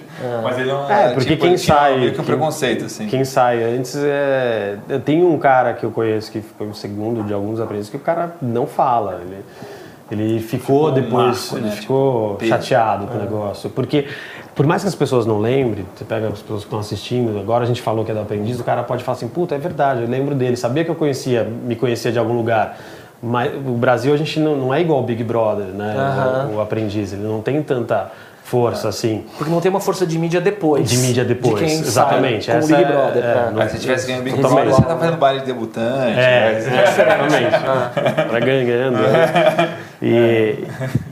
mas 0.43 0.57
ele 0.59 0.71
não... 0.71 0.89
É, 0.91 1.09
porque 1.13 1.29
tipo, 1.31 1.43
quem 1.45 1.57
sai- 1.57 1.97
meio 1.97 2.11
que 2.13 2.21
um 2.21 2.23
quem- 2.23 2.35
preconceito, 2.35 2.85
assim. 2.85 3.07
Quem 3.07 3.23
sai 3.25 3.63
antes 3.63 3.95
é. 3.97 4.77
Tenho 5.05 5.31
um 5.31 5.37
cara 5.37 5.73
que 5.73 5.85
eu 5.85 5.91
conheço 5.91 6.31
que 6.31 6.41
foi 6.41 6.67
o 6.67 6.73
segundo 6.73 7.23
de 7.23 7.33
alguns 7.33 7.59
aprendizes 7.59 7.89
que 7.89 7.97
o 7.97 7.99
cara 8.01 8.35
não 8.41 8.65
fala. 8.67 9.21
Ele, 9.21 9.43
ele 10.11 10.39
ficou 10.39 10.91
depois, 10.91 11.51
marco, 11.51 11.57
ele 11.57 11.65
né? 11.67 11.71
ficou 11.75 12.35
Peso. 12.35 12.49
chateado 12.49 13.05
com 13.07 13.15
o 13.17 13.21
negócio. 13.21 13.69
Porque, 13.69 14.07
por 14.55 14.65
mais 14.65 14.81
que 14.81 14.87
as 14.87 14.95
pessoas 14.95 15.25
não 15.27 15.37
lembrem, 15.39 15.85
você 15.95 16.03
pega 16.03 16.27
as 16.27 16.41
pessoas 16.41 16.61
que 16.61 16.65
estão 16.65 16.79
assistindo, 16.79 17.39
agora 17.39 17.63
a 17.63 17.67
gente 17.67 17.79
falou 17.81 18.03
que 18.03 18.09
é 18.09 18.13
do 18.15 18.19
aprendiz, 18.21 18.59
o 18.59 18.63
cara 18.63 18.81
pode 18.81 19.03
falar 19.03 19.17
assim: 19.17 19.27
puta, 19.27 19.53
é 19.53 19.59
verdade, 19.59 20.01
eu 20.01 20.07
lembro 20.07 20.33
dele, 20.33 20.55
sabia 20.57 20.83
que 20.83 20.89
eu 20.89 20.95
conhecia, 20.95 21.43
me 21.43 21.75
conhecia 21.75 22.11
de 22.11 22.17
algum 22.17 22.33
lugar. 22.33 22.75
Mas 23.21 23.51
o 23.53 23.71
Brasil 23.73 24.13
a 24.13 24.17
gente 24.17 24.39
não, 24.39 24.55
não 24.55 24.73
é 24.73 24.79
igual 24.81 24.99
o 24.99 25.03
Big 25.03 25.23
Brother, 25.23 25.65
né? 25.67 25.93
Aham. 25.97 26.49
O, 26.53 26.55
o 26.55 26.61
aprendiz, 26.61 27.11
ele 27.13 27.23
não 27.23 27.41
tem 27.41 27.61
tanta 27.61 28.11
força 28.43 28.87
assim. 28.89 29.25
Porque 29.37 29.51
não 29.51 29.61
tem 29.61 29.69
uma 29.69 29.79
força 29.81 30.07
de 30.07 30.17
mídia 30.17 30.41
depois. 30.41 30.89
De 30.89 30.97
mídia 30.97 31.23
depois, 31.23 31.55
De 31.59 31.65
quem 31.65 31.79
exatamente. 31.79 32.49
Essa 32.49 32.67
Big 32.75 32.81
é- 32.81 32.87
Brother. 32.91 33.23
é, 33.23 33.51
não- 33.53 33.61
Aí 33.61 33.69
se 33.69 33.77
tivesse 33.79 34.07
ganho 34.07 34.21
o 34.21 34.23
Big. 34.23 34.37
Brother, 34.37 34.65
você 34.73 34.81
tá 34.81 34.97
fazendo 34.97 35.17
baile 35.17 35.41
de 35.41 35.45
debutante. 35.47 36.17
É, 36.17 36.63
né? 36.65 36.83
exatamente. 36.87 38.25
Pra 38.29 38.39
ganhando. 38.39 38.97
né? 38.97 39.77
E, 40.01 40.63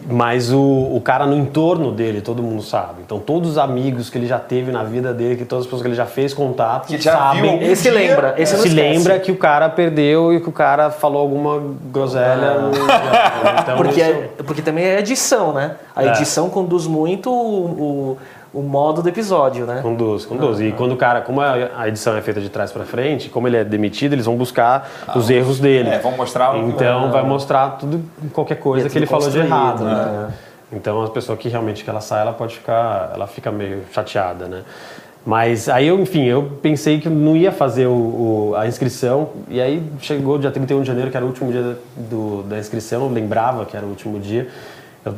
mas 0.10 0.54
o, 0.54 0.60
o 0.62 1.02
cara 1.04 1.26
no 1.26 1.36
entorno 1.36 1.92
dele, 1.92 2.22
todo 2.22 2.42
mundo 2.42 2.62
sabe. 2.62 3.02
Então, 3.06 3.20
todos 3.20 3.52
os 3.52 3.58
amigos 3.58 4.10
que 4.10 4.18
ele 4.18 4.26
já 4.26 4.40
teve 4.40 4.72
na 4.72 4.84
vida 4.84 5.14
dele, 5.14 5.36
que 5.36 5.44
todas 5.44 5.64
as 5.64 5.66
pessoas 5.68 5.82
que 5.82 5.88
ele 5.90 5.96
já 5.96 6.06
fez 6.06 6.34
contato, 6.34 6.88
Que 6.88 6.98
já 6.98 7.12
sabem. 7.12 7.62
Esse 7.64 7.84
dia, 7.84 7.92
lembra, 7.94 8.34
esse 8.38 8.56
não 8.56 8.62
se 8.64 8.70
lembra 8.70 9.20
que 9.20 9.32
o 9.32 9.36
cara 9.38 9.68
perdeu 9.70 10.34
e 10.34 10.40
que 10.40 10.48
o 10.48 10.52
cara 10.54 10.90
falou 10.90 11.22
alguma 11.22 11.62
groselha. 11.92 12.54
no- 12.62 12.72
então, 13.62 13.76
Porque, 13.78 14.00
isso- 14.02 14.10
é, 14.10 14.30
porque 14.46 14.62
também 14.62 14.86
é 14.86 15.00
edição, 15.00 15.52
né? 15.52 15.76
A 15.96 16.06
É. 16.06 16.08
edição 16.10 16.50
conduz 16.50 16.88
muito 16.88 17.30
o, 17.30 17.66
o, 17.66 18.18
o 18.54 18.62
modo 18.62 19.02
do 19.02 19.10
episódio, 19.10 19.66
né? 19.66 19.80
Conduz, 19.82 20.26
conduz. 20.26 20.60
E 20.62 20.72
quando 20.72 20.94
o 20.94 20.98
cara, 20.98 21.22
como 21.22 21.42
a 21.42 21.88
edição 21.88 22.16
é 22.16 22.22
feita 22.22 22.40
de 22.42 22.50
trás 22.50 22.72
para 22.72 22.84
frente, 22.86 23.30
como 23.30 23.48
ele 23.48 23.58
é 23.58 23.64
demitido, 23.64 24.14
eles 24.14 24.26
vão 24.26 24.36
buscar 24.36 24.90
os 25.16 25.30
erros 25.30 25.60
dele. 25.60 25.90
É, 25.90 26.00
vão 26.00 26.14
mostrar 26.14 26.56
o- 26.56 26.70
Então 26.70 27.12
vai 27.12 27.24
mostrar 27.24 27.72
tudo, 27.72 28.02
qualquer 28.34 28.56
coisa 28.56 28.88
é 28.88 28.90
que 28.90 28.98
ele 28.98 29.06
falou 29.06 29.30
de 29.30 29.40
errado, 29.40 29.84
né? 29.84 29.94
né? 29.94 30.34
Então 30.72 31.02
a 31.04 31.10
pessoa 31.10 31.38
que 31.38 31.48
realmente 31.50 31.84
que 31.84 31.90
ela 31.90 32.02
sai, 32.02 32.22
ela 32.22 32.34
pode 32.34 32.56
ficar, 32.56 33.12
ela 33.14 33.28
fica 33.28 33.52
meio 33.52 33.84
chateada, 33.92 34.48
né? 34.48 34.62
Mas 35.26 35.68
aí 35.68 35.88
eu, 35.88 36.00
enfim, 36.00 36.24
eu 36.24 36.54
pensei 36.62 37.02
que 37.02 37.10
não 37.10 37.36
ia 37.36 37.52
fazer 37.52 37.86
o, 37.88 37.92
o- 38.52 38.54
a 38.56 38.66
inscrição 38.66 39.30
e 39.50 39.60
aí 39.60 39.84
chegou 40.00 40.38
dia 40.38 40.52
31 40.52 40.82
de 40.82 40.88
janeiro, 40.88 41.12
que 41.12 41.18
era 41.18 41.26
o 41.26 41.30
último 41.30 41.52
dia 41.52 41.78
do, 41.98 42.44
da 42.44 42.58
inscrição, 42.58 43.04
eu 43.04 43.10
lembrava 43.12 43.66
que 43.66 43.76
era 43.76 43.86
o 43.86 43.90
último 43.90 44.20
dia. 44.20 44.48
Eu, 45.08 45.16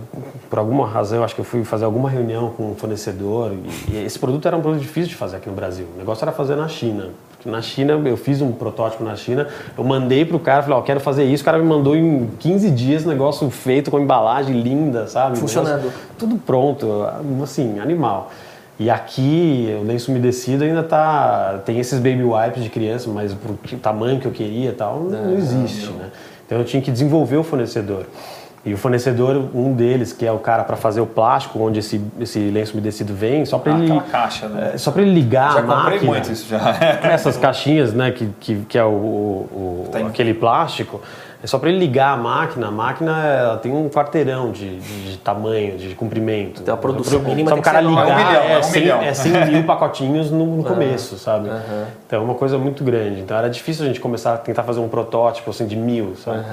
por 0.49 0.59
alguma 0.59 0.87
razão, 0.87 1.19
eu 1.19 1.23
acho 1.23 1.35
que 1.35 1.41
eu 1.41 1.45
fui 1.45 1.63
fazer 1.63 1.85
alguma 1.85 2.09
reunião 2.09 2.49
com 2.51 2.71
um 2.71 2.75
fornecedor 2.75 3.51
e, 3.53 3.93
e 3.93 4.05
esse 4.05 4.17
produto 4.17 4.47
era 4.47 4.55
um 4.57 4.61
produto 4.61 4.81
difícil 4.81 5.09
de 5.09 5.15
fazer 5.15 5.37
aqui 5.37 5.49
no 5.49 5.55
Brasil. 5.55 5.85
O 5.95 5.97
negócio 5.99 6.23
era 6.23 6.31
fazer 6.31 6.55
na 6.55 6.67
China. 6.67 7.09
Porque 7.31 7.49
na 7.49 7.61
China, 7.61 7.93
eu 8.05 8.17
fiz 8.17 8.41
um 8.41 8.51
protótipo 8.51 9.01
na 9.03 9.15
China, 9.15 9.47
eu 9.77 9.83
mandei 9.83 10.25
pro 10.25 10.37
cara, 10.39 10.61
falei, 10.61 10.77
ó, 10.77 10.81
quero 10.81 10.99
fazer 10.99 11.23
isso, 11.23 11.41
o 11.41 11.45
cara 11.45 11.57
me 11.57 11.63
mandou 11.63 11.95
em 11.95 12.29
15 12.37 12.69
dias 12.71 13.05
negócio 13.05 13.49
feito 13.49 13.89
com 13.89 13.97
embalagem 13.97 14.59
linda, 14.59 15.07
sabe? 15.07 15.37
Funcionando. 15.37 15.77
Negócio 15.77 15.99
tudo 16.17 16.35
pronto, 16.35 16.87
assim, 17.41 17.79
animal. 17.79 18.29
E 18.77 18.89
aqui, 18.89 19.77
o 19.81 19.85
lenço 19.85 20.09
umedecido 20.11 20.63
ainda 20.63 20.83
tá. 20.83 21.59
Tem 21.65 21.79
esses 21.79 21.99
baby 21.99 22.23
wipes 22.23 22.63
de 22.63 22.69
criança, 22.69 23.09
mas 23.09 23.33
pro 23.33 23.53
que- 23.55 23.75
tamanho 23.75 24.19
que 24.19 24.25
eu 24.25 24.31
queria 24.31 24.69
e 24.69 24.73
tal, 24.73 24.99
não, 25.01 25.25
não 25.25 25.33
existe, 25.37 25.91
né? 25.91 26.09
Então 26.45 26.57
eu 26.57 26.65
tinha 26.65 26.81
que 26.81 26.89
desenvolver 26.91 27.37
o 27.37 27.43
fornecedor. 27.43 28.05
E 28.65 28.73
o 28.73 28.77
fornecedor, 28.77 29.37
um 29.55 29.73
deles, 29.73 30.11
que 30.11 30.25
é 30.25 30.31
o 30.31 30.37
cara 30.37 30.65
para 30.65 30.75
fazer 30.75 30.99
o 30.99 31.05
plástico, 31.05 31.57
onde 31.59 31.79
esse, 31.79 32.01
esse 32.19 32.39
lenço 32.39 32.73
umedecido 32.73 33.13
vem, 33.13 33.45
só 33.45 33.57
para 33.57 33.73
Ah, 33.73 33.79
ele. 33.79 34.01
caixa, 34.11 34.49
né? 34.49 34.71
é, 34.73 34.77
Só 34.77 34.91
para 34.91 35.01
ele 35.01 35.13
ligar 35.13 35.53
Já 35.53 35.59
a 35.59 35.61
máquina. 35.63 35.91
comprei 35.91 36.09
muito 36.09 36.31
isso 36.31 36.45
já. 36.49 36.59
Essas 37.03 37.37
caixinhas, 37.37 37.93
né, 37.93 38.11
que, 38.11 38.27
que, 38.39 38.55
que 38.67 38.77
é 38.77 38.83
o, 38.83 38.89
o- 38.89 39.89
aquele 40.07 40.33
plástico, 40.33 40.99
é 41.41 41.47
só 41.47 41.57
para 41.57 41.69
ele 41.69 41.79
ligar 41.79 42.11
a 42.11 42.17
máquina. 42.17 42.67
A 42.67 42.71
máquina 42.71 43.25
ela 43.25 43.57
tem 43.57 43.71
um 43.71 43.87
quarteirão 43.87 44.51
de, 44.51 44.77
de- 44.81 45.11
de 45.11 45.17
tamanho, 45.19 45.77
de 45.77 45.95
comprimento. 45.95 46.61
Então, 46.61 46.73
a 46.73 46.77
produção 46.77 47.21
mínima 47.21 47.49
Só 47.51 47.55
tem 47.55 47.61
o 47.61 47.63
cara 47.63 47.79
ligar. 47.79 48.09
É 48.09 48.11
um 48.11 48.17
milhão, 48.27 48.41
é, 48.43 48.53
é 48.55 48.59
um 48.59 48.63
100, 48.63 48.81
milhão. 48.81 49.01
é 49.01 49.13
100 49.13 49.45
mil 49.45 49.63
pacotinhos 49.63 50.29
no, 50.31 50.57
no 50.57 50.63
começo, 50.67 51.17
sabe? 51.17 51.49
Então 52.05 52.19
é 52.19 52.21
uma 52.25 52.35
coisa 52.35 52.57
muito 52.57 52.83
grande. 52.83 53.21
Então 53.21 53.37
era 53.37 53.49
difícil 53.49 53.85
a 53.85 53.87
gente 53.87 54.01
começar 54.01 54.33
a 54.33 54.37
tentar 54.37 54.63
fazer 54.63 54.81
um 54.81 54.89
protótipo 54.89 55.49
assim 55.49 55.65
de 55.65 55.77
mil, 55.77 56.13
sabe? 56.17 56.43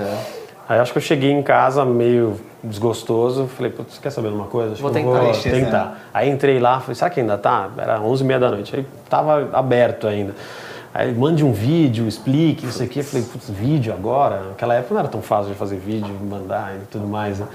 Aí 0.68 0.78
acho 0.80 0.92
que 0.92 0.98
eu 0.98 1.02
cheguei 1.02 1.30
em 1.30 1.42
casa 1.42 1.84
meio 1.84 2.40
desgostoso, 2.62 3.46
falei, 3.46 3.70
putz, 3.70 3.94
você 3.94 4.00
quer 4.02 4.10
saber 4.10 4.28
de 4.30 4.34
uma 4.34 4.46
coisa? 4.46 4.72
Acho 4.72 4.82
Vou 4.82 4.90
que 4.90 4.98
tentar. 4.98 5.20
vou 5.20 5.32
tentar. 5.32 5.98
Aí 6.12 6.28
entrei 6.28 6.58
lá, 6.58 6.80
falei, 6.80 6.96
será 6.96 7.08
que 7.08 7.20
ainda 7.20 7.38
tá? 7.38 7.70
Era 7.78 8.00
11h30 8.00 8.38
da 8.38 8.50
noite, 8.50 8.76
aí 8.76 8.86
tava 9.08 9.48
aberto 9.52 10.08
ainda. 10.08 10.34
Aí 10.92 11.14
mande 11.14 11.44
um 11.44 11.52
vídeo, 11.52 12.08
explique, 12.08 12.64
não 12.64 12.72
sei 12.72 12.86
o 12.86 12.90
quê. 12.90 13.00
Eu 13.00 13.04
falei, 13.04 13.24
putz, 13.30 13.50
vídeo 13.50 13.92
agora? 13.92 14.40
Naquela 14.48 14.74
época 14.74 14.94
não 14.94 15.00
era 15.00 15.08
tão 15.08 15.22
fácil 15.22 15.52
de 15.52 15.58
fazer 15.58 15.76
vídeo, 15.76 16.12
mandar 16.28 16.74
e 16.74 16.86
tudo 16.90 17.06
mais, 17.06 17.38
né? 17.38 17.46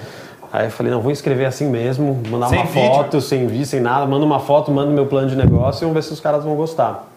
Aí 0.54 0.67
eu 0.67 0.71
falei, 0.71 0.91
não, 0.91 1.02
vou 1.02 1.12
escrever 1.12 1.45
assim 1.45 1.67
mesmo, 1.67 2.21
mandar 2.30 2.47
Sem 2.50 2.60
uma 2.60 2.65
vídeo? 2.67 2.88
foto, 2.93 3.19
sem 3.21 3.47
vídeo, 3.47 3.65
sem 3.65 3.80
nada, 3.80 4.06
manda 4.06 4.24
uma 4.26 4.39
foto, 4.39 4.71
manda 4.71 4.91
meu 4.91 5.06
plano 5.06 5.28
de 5.30 5.36
negócio 5.36 5.80
e 5.80 5.86
vamos 5.86 5.95
ver 5.95 6.04
se 6.04 6.13
os 6.13 6.19
caras 6.19 6.43
vão 6.43 6.56
gostar. 6.56 7.08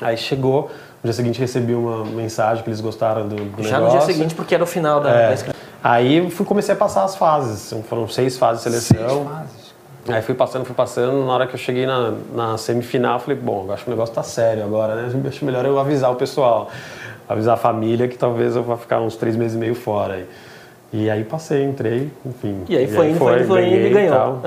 Aí 0.00 0.16
chegou, 0.16 0.70
no 1.02 1.08
dia 1.08 1.12
seguinte 1.12 1.38
recebi 1.40 1.74
uma 1.74 2.04
mensagem 2.04 2.62
que 2.64 2.68
eles 2.70 2.80
gostaram 2.80 3.28
do, 3.28 3.36
do 3.36 3.62
Já 3.62 3.78
no 3.78 3.86
negócio. 3.86 4.06
dia 4.06 4.14
seguinte, 4.14 4.34
porque 4.34 4.54
era 4.54 4.64
o 4.64 4.66
final 4.66 5.00
da, 5.00 5.10
É. 5.10 5.34
da. 5.34 5.54
Aí 5.84 6.28
fui, 6.30 6.44
comecei 6.44 6.74
a 6.74 6.76
passar 6.76 7.04
as 7.04 7.14
fases, 7.14 7.72
foram 7.88 8.08
seis 8.08 8.36
fases 8.36 8.64
de 8.64 8.70
seleção. 8.80 9.30
Aí 10.08 10.22
fui 10.22 10.34
passando, 10.34 10.64
fui 10.64 10.74
passando. 10.74 11.24
Na 11.26 11.32
hora 11.32 11.46
que 11.46 11.54
eu 11.54 11.58
cheguei 11.58 11.84
na, 11.86 12.12
na 12.34 12.58
semifinal, 12.58 13.18
falei, 13.20 13.36
bom, 13.38 13.64
eu 13.66 13.72
acho 13.74 13.84
que 13.84 13.90
o 13.90 13.92
negócio 13.92 14.14
tá 14.14 14.22
sério 14.22 14.64
agora, 14.64 14.94
né? 14.94 15.12
Acho 15.28 15.44
melhor 15.44 15.64
eu 15.64 15.78
avisar 15.78 16.10
o 16.12 16.16
pessoal, 16.16 16.70
avisar 17.28 17.54
a 17.54 17.56
família 17.56 18.06
que 18.08 18.16
talvez 18.16 18.54
eu 18.56 18.62
vá 18.62 18.76
ficar 18.76 19.00
uns 19.00 19.16
três 19.16 19.36
meses 19.36 19.56
e 19.56 19.58
meio 19.58 19.74
fora 19.74 20.14
aí. 20.14 20.26
E 20.92 21.10
aí 21.10 21.24
passei, 21.24 21.64
entrei, 21.64 22.10
enfim. 22.24 22.62
E 22.68 22.76
aí 22.76 22.86
foi 22.86 23.10
indo, 23.10 23.18
foi 23.18 23.38
indo, 23.38 23.46
foi 23.46 23.66
indo 23.66 23.86
e 23.86 23.90
ganhou. 23.90 24.14
tal. 24.16 24.42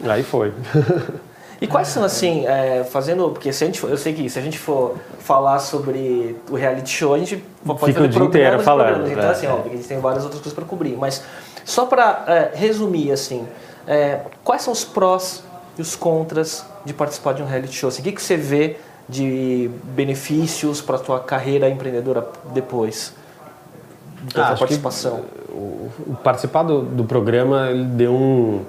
aí 0.08 0.22
foi. 0.22 0.52
E 1.64 1.66
quais 1.66 1.88
são, 1.88 2.04
assim, 2.04 2.46
é, 2.46 2.84
fazendo. 2.84 3.30
Porque 3.30 3.52
se 3.52 3.64
a 3.64 3.66
gente, 3.66 3.80
for- 3.80 3.88
eu 3.90 3.96
sei 3.96 4.12
que 4.12 4.28
se 4.28 4.38
a 4.38 4.42
gente 4.42 4.58
for 4.58 4.96
falar 5.18 5.58
sobre 5.60 6.36
o 6.50 6.54
reality 6.54 6.90
show, 6.90 7.14
a 7.14 7.18
gente 7.18 7.42
pode 7.64 7.80
Fica 7.80 7.92
fazer 7.94 8.06
o 8.06 8.08
dia 8.08 8.22
inteiro 8.22 8.60
falando. 8.62 9.10
Então, 9.10 9.24
é, 9.24 9.30
assim, 9.30 9.46
é. 9.46 9.50
óbvio, 9.50 9.72
a 9.72 9.76
gente 9.76 9.88
tem 9.88 9.98
várias 9.98 10.22
outras 10.24 10.40
coisas 10.42 10.52
para 10.54 10.64
cobrir. 10.64 10.96
Mas 10.96 11.22
só 11.64 11.86
para 11.86 12.50
resumir, 12.54 13.10
assim, 13.12 13.46
é, 13.86 14.20
quais 14.44 14.62
são 14.62 14.72
os 14.72 14.84
prós 14.84 15.42
e 15.78 15.82
os 15.82 15.96
contras 15.96 16.64
de 16.84 16.92
participar 16.92 17.32
de 17.32 17.42
um 17.42 17.46
reality 17.46 17.74
show? 17.74 17.88
Assim, 17.88 18.02
o 18.02 18.04
que, 18.04 18.12
que 18.12 18.22
você 18.22 18.36
vê 18.36 18.76
de 19.08 19.70
benefícios 19.84 20.80
para 20.82 20.96
a 20.96 20.98
tua 20.98 21.20
carreira 21.20 21.68
empreendedora 21.68 22.28
depois? 22.52 23.14
Da 24.34 24.48
Ah, 24.48 24.56
participação. 24.56 25.22
o, 25.50 25.90
o 26.06 26.16
participar 26.22 26.62
do, 26.62 26.80
do 26.82 27.04
programa 27.04 27.68
ele 27.70 27.84
deu 27.84 28.12
um 28.14 28.64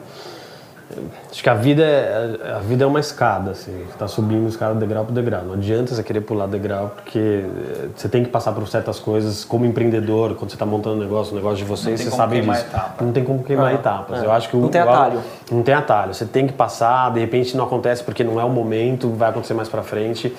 acho 1.32 1.42
que 1.44 1.50
a 1.50 1.54
vida 1.54 1.84
é, 1.84 2.54
a 2.56 2.60
vida 2.60 2.84
é 2.84 2.88
uma 2.88 3.00
escada 3.00 3.52
assim. 3.52 3.72
Você 3.86 3.92
está 3.94 4.08
subindo 4.08 4.48
escada 4.48 4.76
degrau 4.76 5.04
por 5.06 5.14
degrau. 5.14 5.44
Não 5.44 5.54
adianta 5.54 5.94
você 5.94 6.04
querer 6.04 6.22
pular 6.22 6.46
degrau 6.48 6.92
porque 6.96 7.18
eh, 7.46 7.88
você 7.96 8.08
tem 8.08 8.24
que 8.24 8.30
passar 8.30 8.52
por 8.54 8.68
certas 8.68 9.00
coisas 9.00 9.44
como 9.44 9.66
empreendedor 9.66 10.36
quando 10.36 10.50
você 10.52 10.56
está 10.56 10.66
montando 10.66 10.98
um 10.98 11.00
negócio 11.00 11.34
um 11.34 11.36
negócio 11.36 11.58
de 11.58 11.64
vocês 11.66 12.00
você 12.02 12.12
sabe 12.12 12.40
disso. 12.42 12.52
etapa. 12.62 13.04
não 13.04 13.12
tem 13.12 13.24
como 13.24 13.44
queimar 13.44 13.68
Ah, 13.68 13.74
etapas. 13.74 14.22
É. 14.22 14.26
eu 14.26 14.32
acho 14.32 14.50
que 14.50 14.56
o- 14.56 14.62
Não 14.62 14.70
tem 14.70 14.82
o- 14.82 14.90
atalho. 14.90 15.20
não 15.52 15.64
tem 15.64 15.74
atalho. 15.74 16.14
Você 16.14 16.26
tem 16.26 16.46
que 16.48 16.54
passar 16.54 17.12
de 17.12 17.20
repente 17.20 17.58
não 17.58 17.66
acontece 17.66 18.04
porque 18.04 18.24
não 18.24 18.40
é 18.40 18.44
o 18.44 18.50
momento 18.50 19.10
vai 19.10 19.30
acontecer 19.30 19.54
mais 19.54 19.68
para 19.70 19.82
frente. 19.84 20.36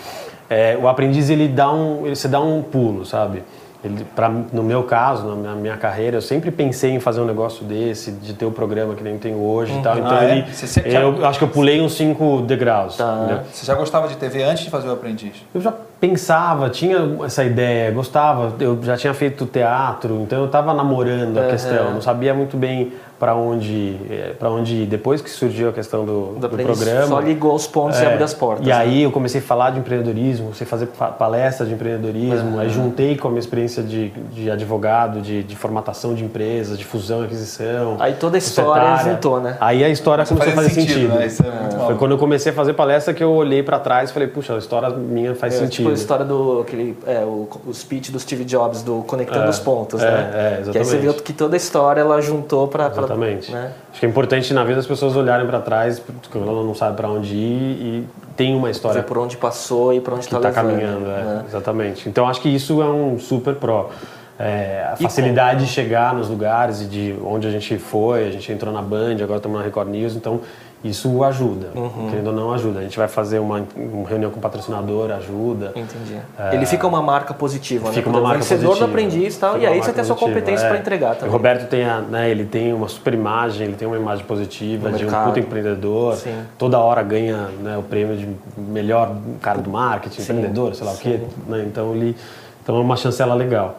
É, 0.48 0.78
o 0.80 0.86
aprendiz 0.86 1.28
ele 1.28 1.48
dá 1.48 1.72
um 1.72 2.06
ele 2.06 2.14
você 2.14 2.28
dá 2.28 2.40
um 2.40 2.62
pulo 2.62 3.04
sabe 3.04 3.42
ele, 3.86 4.04
pra, 4.14 4.28
no 4.28 4.62
meu 4.62 4.82
caso, 4.82 5.34
na 5.36 5.54
minha, 5.54 5.76
carreira, 5.76 6.16
eu 6.18 6.22
sempre 6.22 6.50
pensei 6.50 6.90
em 6.92 7.00
fazer 7.00 7.20
um 7.20 7.24
negócio 7.24 7.64
desse, 7.64 8.10
de 8.12 8.34
ter 8.34 8.44
o 8.44 8.50
programa 8.50 8.94
que 8.94 9.02
nem 9.02 9.16
tenho 9.18 9.38
hoje 9.42 9.72
e 9.78 9.82
tal. 9.82 9.98
Então 9.98 10.10
Ah, 10.10 10.24
é? 10.24 10.38
ele, 10.38 10.52
Você 10.52 10.66
sempre- 10.66 10.94
eu 10.94 11.24
acho 11.26 11.38
que 11.38 11.44
eu 11.44 11.48
pulei 11.48 11.80
uns 11.80 11.94
cinco 11.94 12.42
degraus. 12.42 12.96
Tá. 12.96 13.42
Você 13.52 13.64
já 13.66 13.74
gostava 13.74 14.08
de 14.08 14.16
TV 14.16 14.42
antes 14.42 14.64
de 14.64 14.70
fazer 14.70 14.88
o 14.88 14.92
aprendiz? 14.92 15.32
Eu 15.54 15.60
já 15.60 15.72
pensava, 16.00 16.68
tinha 16.70 16.98
essa 17.24 17.44
ideia, 17.44 17.90
gostava. 17.90 18.52
Eu 18.60 18.78
já 18.82 18.96
tinha 18.96 19.14
feito 19.14 19.46
teatro, 19.46 20.20
então 20.22 20.40
eu 20.40 20.46
estava 20.46 20.74
namorando 20.74 21.38
a 21.38 21.42
Aham. 21.42 21.50
questão. 21.50 21.92
Não 21.94 22.00
sabia 22.00 22.34
muito 22.34 22.56
bem 22.56 22.92
para 23.18 23.34
onde, 23.34 23.96
para 24.38 24.50
onde 24.50 24.74
ir. 24.82 24.86
Depois 24.86 25.22
que 25.22 25.30
surgiu 25.30 25.70
a 25.70 25.72
questão 25.72 26.04
do, 26.04 26.34
Do 26.38 26.50
programa, 26.50 27.06
Só 27.06 27.18
ligou 27.20 27.54
os 27.54 27.66
pontos 27.66 27.98
e 27.98 28.04
é, 28.04 28.08
abriu 28.08 28.22
as 28.26 28.34
portas. 28.34 28.66
E 28.66 28.68
né? 28.68 28.74
aí 28.76 29.04
eu 29.04 29.10
comecei 29.10 29.40
a 29.40 29.44
falar 29.44 29.70
de 29.70 29.78
empreendedorismo, 29.78 30.44
comecei 30.48 30.66
a 30.66 30.68
fazer 30.68 30.86
fa- 30.88 31.06
palestra 31.08 31.64
de 31.64 31.72
empreendedorismo, 31.72 32.58
aí 32.60 32.68
juntei 32.68 33.16
com 33.16 33.28
a 33.28 33.30
minha 33.30 33.40
experiência 33.40 33.82
de, 33.82 34.10
de 34.10 34.50
advogado, 34.50 35.22
de, 35.22 35.42
de 35.42 35.56
formatação 35.56 36.12
de 36.12 36.24
empresas, 36.24 36.76
de 36.78 36.84
fusão 36.84 37.22
e 37.22 37.24
aquisição. 37.24 37.96
Aí 37.98 38.12
toda 38.20 38.36
a 38.36 38.38
história 38.38 38.96
juntou, 38.98 39.40
né? 39.40 39.56
Aí 39.60 39.82
a 39.82 39.88
história 39.88 40.22
começou 40.26 40.52
a 40.52 40.54
fazer 40.56 40.70
sentido. 40.74 41.14
né? 41.14 41.26
Isso 41.26 41.42
é 41.42 41.50
muito 41.50 41.70
Foi 41.70 41.78
maluco. 41.78 41.98
quando 41.98 42.10
eu 42.10 42.18
comecei 42.18 42.52
a 42.52 42.54
fazer 42.54 42.74
palestra 42.74 43.14
que 43.14 43.24
eu 43.24 43.32
olhei 43.32 43.62
para 43.62 43.78
trás 43.78 44.10
e 44.10 44.12
falei, 44.12 44.28
puxa, 44.28 44.54
a 44.54 44.58
história 44.58 44.90
minha 44.90 45.34
faz 45.34 45.54
É, 45.54 45.58
sentido. 45.60 45.85
Tipo 45.86 45.90
a 45.90 45.94
história 45.94 46.24
do 46.24 46.60
aquele, 46.60 46.96
é, 47.06 47.24
o, 47.24 47.48
o 47.66 47.72
speech 47.74 48.10
do 48.12 48.18
Steve 48.20 48.44
Jobs, 48.44 48.82
do 48.82 49.02
Conectando 49.06 49.46
É, 49.46 49.48
os 49.50 49.58
Pontos, 49.58 50.02
é, 50.02 50.10
né? 50.10 50.30
é, 50.32 50.32
Que 50.32 50.46
aí 50.46 50.64
você 50.64 50.70
exatamente. 50.80 50.98
viu 51.02 51.14
que 51.14 51.32
toda 51.32 51.56
a 51.56 51.58
história 51.58 52.00
ela 52.00 52.20
juntou 52.20 52.68
para. 52.68 52.86
Exatamente. 52.88 53.50
Né? 53.52 53.72
Acho 53.90 54.00
que 54.00 54.06
é 54.06 54.08
importante 54.08 54.52
na 54.52 54.64
vida 54.64 54.78
as 54.80 54.86
pessoas 54.86 55.16
olharem 55.16 55.46
para 55.46 55.60
trás, 55.60 55.98
porque 55.98 56.36
ela 56.38 56.62
não 56.62 56.74
sabe 56.74 56.96
para 56.96 57.08
onde 57.08 57.34
ir 57.34 57.38
e 57.80 58.06
tem 58.36 58.54
uma 58.54 58.70
história 58.70 59.02
por 59.02 59.16
onde 59.18 59.36
passou 59.36 59.92
e 59.94 60.00
por 60.00 60.14
onde 60.14 60.24
está 60.24 60.36
está 60.36 60.48
levando. 60.48 60.70
caminhando, 60.72 61.06
é, 61.10 61.22
né? 61.22 61.44
exatamente. 61.48 62.08
Então 62.08 62.28
acho 62.28 62.40
que 62.40 62.48
isso 62.48 62.82
é 62.82 62.86
um 62.86 63.18
super 63.18 63.54
pró. 63.54 63.90
É, 64.38 64.86
a 64.90 64.96
E 65.00 65.02
facilidade 65.02 65.64
de 65.64 65.70
chegar 65.70 66.14
nos 66.14 66.28
lugares 66.28 66.82
e 66.82 66.84
de 66.84 67.14
onde 67.24 67.46
a 67.46 67.50
gente 67.50 67.78
foi, 67.78 68.28
a 68.28 68.30
gente 68.30 68.52
entrou 68.52 68.70
na 68.70 68.82
Band, 68.82 69.14
agora 69.22 69.38
estamos 69.38 69.56
na 69.56 69.64
Record 69.64 69.88
News, 69.88 70.14
então 70.14 70.40
isso 70.84 71.24
ajuda, 71.24 71.68
Uhum. 71.74 72.08
querendo 72.10 72.28
ou 72.28 72.32
não 72.32 72.52
ajuda. 72.52 72.78
A 72.78 72.82
gente 72.82 72.96
vai 72.96 73.08
fazer 73.08 73.38
uma, 73.40 73.64
uma 73.76 74.08
reunião 74.08 74.30
com 74.30 74.38
o 74.38 74.40
patrocinador, 74.42 75.10
ajuda. 75.10 75.72
Entendi. 75.74 76.20
Ele 76.52 76.64
fica 76.66 76.86
uma 76.86 77.02
marca 77.02 77.34
positiva, 77.34 77.88
É. 77.88 77.92
Fica 77.92 78.08
né? 78.08 78.14
uma 78.14 78.20
O 78.20 78.22
marca 78.22 78.38
vencedor 78.38 78.66
positiva. 78.68 78.86
do 78.86 78.90
aprendiz 78.90 79.34
e 79.36 79.38
tal, 79.40 79.58
e 79.58 79.66
aí 79.66 79.82
você 79.82 79.92
tem 79.92 80.02
a 80.02 80.04
sua 80.04 80.14
competência 80.16 80.64
é. 80.66 80.68
para 80.68 80.78
entregar 80.78 81.14
também. 81.14 81.28
O 81.28 81.32
Roberto 81.32 81.68
tem, 81.68 81.84
a, 81.84 82.00
né, 82.00 82.30
ele 82.30 82.44
tem 82.44 82.72
uma 82.72 82.86
super 82.88 83.14
imagem, 83.14 83.66
ele 83.68 83.76
tem 83.76 83.88
uma 83.88 83.96
imagem 83.96 84.24
positiva 84.24 84.90
No 84.90 84.96
de 84.98 85.04
um 85.04 85.06
mercado. 85.08 85.26
puta 85.28 85.40
empreendedor. 85.40 86.14
Sim. 86.16 86.38
Toda 86.58 86.78
hora 86.78 87.02
ganha 87.02 87.48
né, 87.60 87.76
o 87.78 87.82
prêmio 87.82 88.16
de 88.16 88.28
melhor 88.56 89.16
cara 89.40 89.58
do 89.60 89.70
marketing, 89.70 90.20
empreendedor, 90.22 90.74
sei 90.74 90.86
lá 90.86 90.92
o 90.92 90.98
quê. 90.98 91.20
né, 91.48 91.64
então 91.66 91.92
ele 91.94 92.16
então 92.62 92.76
é 92.76 92.80
uma 92.80 92.96
chancela 92.96 93.34
legal. 93.34 93.76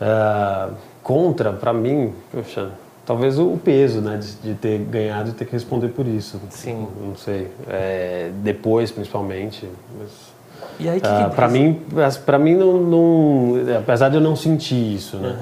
Ah, 0.00 0.70
contra, 1.02 1.52
para 1.52 1.72
mim, 1.72 2.12
poxa, 2.32 2.68
talvez 3.10 3.40
o 3.40 3.56
peso 3.56 4.00
né, 4.00 4.18
de, 4.18 4.34
de 4.34 4.54
ter 4.54 4.78
ganhado 4.84 5.30
e 5.30 5.32
ter 5.32 5.44
que 5.44 5.50
responder 5.50 5.88
por 5.88 6.06
isso. 6.06 6.40
Sim. 6.48 6.86
Não 7.02 7.16
sei. 7.16 7.48
É, 7.66 8.30
depois, 8.36 8.92
principalmente. 8.92 9.68
Mas... 9.98 10.29
E 10.78 10.88
aí, 10.88 11.00
que, 11.00 11.06
Ah, 11.06 11.26
que 11.28 11.36
para 11.36 11.48
mim, 11.48 11.80
para 12.24 12.38
mim 12.38 12.54
não, 12.54 12.72
não- 12.78 13.54
apesar 13.78 14.08
de 14.08 14.16
eu 14.16 14.20
não 14.20 14.36
sentir 14.36 14.94
isso, 14.94 15.16
né? 15.16 15.34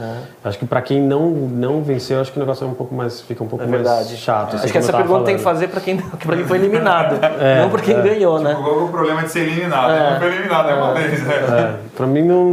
Acho 0.44 0.58
que 0.58 0.66
para 0.66 0.80
quem 0.80 1.00
não 1.00 1.30
não 1.30 1.82
venceu, 1.82 2.20
acho 2.20 2.32
que 2.32 2.38
o 2.38 2.40
negócio 2.40 2.64
é 2.64 2.68
um 2.68 2.74
pouco 2.74 2.94
mais 2.94 3.20
fica 3.20 3.42
um 3.42 3.46
pouco 3.46 3.64
É 3.64 3.68
mais 3.68 3.86
chato. 4.18 4.54
Acho 4.54 4.56
assim, 4.56 4.66
que 4.66 4.72
como 4.72 4.78
essa 4.84 4.92
tava 4.92 5.04
pergunta 5.04 5.24
tem 5.26 5.36
que 5.36 5.42
falando. 5.42 5.56
fazer 5.58 5.68
para 5.68 5.80
quem, 5.80 5.96
pra 5.96 6.36
quem 6.36 6.44
foi 6.44 6.58
eliminado, 6.58 7.16
não 7.60 7.70
para 7.70 7.82
quem 7.82 8.00
ganhou, 8.02 8.38
né? 8.40 8.50
Tipo, 8.50 8.62
qual 8.62 8.80
é 8.80 8.84
o 8.84 8.88
problema 8.88 9.22
de 9.22 9.30
ser 9.30 9.40
eliminado? 9.40 9.90
É. 9.92 10.10
Não 10.12 10.18
foi 10.20 10.28
eliminado, 10.28 10.66
né? 10.66 10.74
Uma 10.74 10.94
vez, 10.94 11.22
né? 11.24 11.34
É, 11.34 11.74
para 11.96 12.06
mim 12.06 12.22
não, 12.22 12.44